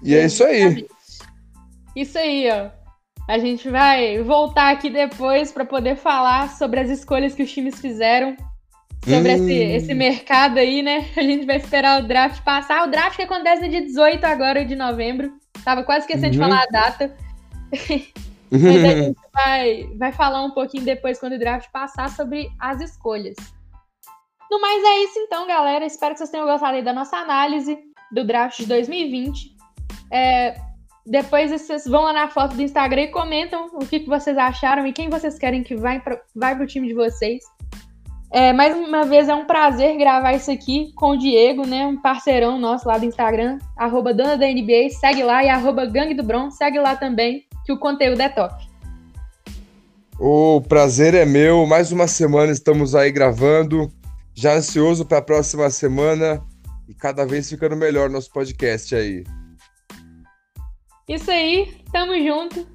E 0.01 0.15
é 0.15 0.25
isso 0.25 0.45
aí. 0.45 0.87
Isso 1.93 2.17
aí, 2.17 2.49
ó. 2.49 2.69
A 3.27 3.37
gente 3.37 3.69
vai 3.69 4.23
voltar 4.23 4.71
aqui 4.71 4.89
depois 4.89 5.51
para 5.51 5.65
poder 5.65 5.97
falar 5.97 6.49
sobre 6.57 6.79
as 6.79 6.89
escolhas 6.89 7.33
que 7.33 7.43
os 7.43 7.51
times 7.51 7.79
fizeram. 7.79 8.35
Sobre 9.03 9.31
hum. 9.31 9.35
esse, 9.35 9.53
esse 9.53 9.93
mercado 9.93 10.57
aí, 10.57 10.81
né? 10.81 11.09
A 11.17 11.21
gente 11.21 11.45
vai 11.45 11.57
esperar 11.57 12.01
o 12.01 12.07
draft 12.07 12.41
passar. 12.43 12.87
O 12.87 12.91
draft 12.91 13.17
que 13.17 13.23
acontece 13.23 13.67
dia 13.67 13.81
18 13.81 14.23
agora 14.23 14.63
de 14.63 14.75
novembro. 14.75 15.33
Tava 15.65 15.83
quase 15.83 16.01
esquecendo 16.01 16.27
uhum. 16.27 16.31
de 16.31 16.37
falar 16.37 16.63
a 16.63 16.71
data. 16.71 17.15
Mas 18.51 18.83
a 18.83 18.95
gente 19.01 19.19
vai, 19.33 19.89
vai 19.97 20.11
falar 20.11 20.43
um 20.43 20.51
pouquinho 20.51 20.83
depois, 20.83 21.19
quando 21.19 21.33
o 21.33 21.39
draft 21.39 21.71
passar, 21.71 22.09
sobre 22.09 22.49
as 22.59 22.81
escolhas. 22.81 23.35
No 24.49 24.59
mais 24.59 24.83
é 24.83 25.03
isso 25.03 25.19
então, 25.19 25.47
galera. 25.47 25.85
Espero 25.85 26.13
que 26.13 26.17
vocês 26.17 26.29
tenham 26.29 26.45
gostado 26.45 26.75
aí 26.75 26.83
da 26.83 26.91
nossa 26.91 27.15
análise 27.15 27.79
do 28.11 28.25
draft 28.25 28.57
de 28.57 28.65
2020. 28.65 29.55
É, 30.11 30.55
depois 31.05 31.51
vocês 31.51 31.85
vão 31.85 32.03
lá 32.03 32.11
na 32.11 32.27
foto 32.27 32.55
do 32.55 32.61
Instagram 32.61 33.03
e 33.03 33.07
comentam 33.07 33.69
o 33.73 33.85
que, 33.85 34.01
que 34.01 34.09
vocês 34.09 34.37
acharam 34.37 34.85
e 34.85 34.91
quem 34.91 35.09
vocês 35.09 35.39
querem 35.39 35.63
que 35.63 35.75
vai 35.75 36.01
para 36.01 36.21
vai 36.35 36.53
pro 36.53 36.67
time 36.67 36.89
de 36.89 36.93
vocês. 36.93 37.41
É, 38.33 38.51
mais 38.51 38.75
uma 38.75 39.03
vez 39.03 39.29
é 39.29 39.35
um 39.35 39.45
prazer 39.45 39.97
gravar 39.97 40.33
isso 40.33 40.51
aqui 40.51 40.91
com 40.95 41.11
o 41.11 41.17
Diego, 41.17 41.65
né? 41.65 41.85
Um 41.87 42.01
parceirão 42.01 42.59
nosso 42.59 42.87
lá 42.87 42.97
do 42.97 43.05
Instagram, 43.05 43.57
arroba 43.77 44.13
dona 44.13 44.37
da 44.37 44.47
NBA, 44.47 44.89
segue 44.99 45.23
lá, 45.23 45.43
e 45.43 45.49
arroba 45.49 45.85
gangue 45.85 46.13
do 46.13 46.23
Bron, 46.23 46.51
segue 46.51 46.79
lá 46.79 46.95
também 46.95 47.45
que 47.65 47.71
o 47.71 47.77
conteúdo 47.77 48.21
é 48.21 48.29
top. 48.29 48.71
O 50.19 50.61
prazer 50.61 51.15
é 51.15 51.25
meu. 51.25 51.65
Mais 51.65 51.91
uma 51.91 52.07
semana 52.07 52.51
estamos 52.51 52.93
aí 52.93 53.11
gravando. 53.11 53.91
Já 54.33 54.53
ansioso 54.53 55.05
para 55.05 55.17
a 55.17 55.21
próxima 55.21 55.69
semana 55.69 56.43
e 56.87 56.93
cada 56.93 57.25
vez 57.25 57.49
ficando 57.49 57.75
melhor 57.75 58.09
nosso 58.09 58.31
podcast 58.31 58.95
aí. 58.95 59.23
Isso 61.07 61.29
aí, 61.29 61.75
tamo 61.91 62.13
junto. 62.23 62.67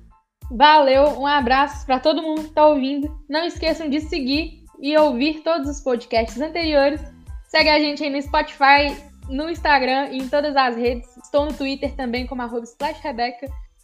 Valeu, 0.51 1.21
um 1.21 1.27
abraço 1.27 1.85
para 1.87 1.99
todo 1.99 2.23
mundo 2.23 2.45
que 2.45 2.53
tá 2.53 2.67
ouvindo. 2.67 3.09
Não 3.29 3.45
esqueçam 3.45 3.89
de 3.89 4.01
seguir 4.01 4.65
e 4.81 4.97
ouvir 4.97 5.43
todos 5.43 5.69
os 5.69 5.81
podcasts 5.81 6.41
anteriores. 6.41 7.01
Segue 7.49 7.69
a 7.69 7.79
gente 7.79 8.03
aí 8.03 8.11
no 8.11 8.21
Spotify, 8.21 8.97
no 9.29 9.49
Instagram 9.49 10.09
e 10.11 10.19
em 10.19 10.29
todas 10.29 10.57
as 10.57 10.77
redes. 10.77 11.17
Estou 11.17 11.47
no 11.47 11.53
Twitter 11.53 11.95
também 11.95 12.27
como 12.27 12.43
arroba 12.43 12.67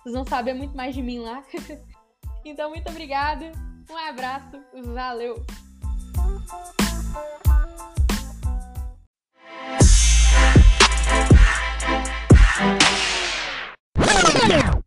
vocês 0.02 0.14
vão 0.14 0.24
saber 0.24 0.54
muito 0.54 0.76
mais 0.76 0.94
de 0.94 1.02
mim 1.02 1.20
lá. 1.20 1.44
então, 2.44 2.70
muito 2.70 2.88
obrigada. 2.90 3.52
Um 3.88 3.96
abraço. 3.96 4.60
Valeu. 4.84 5.44
Yeah. 14.48 14.81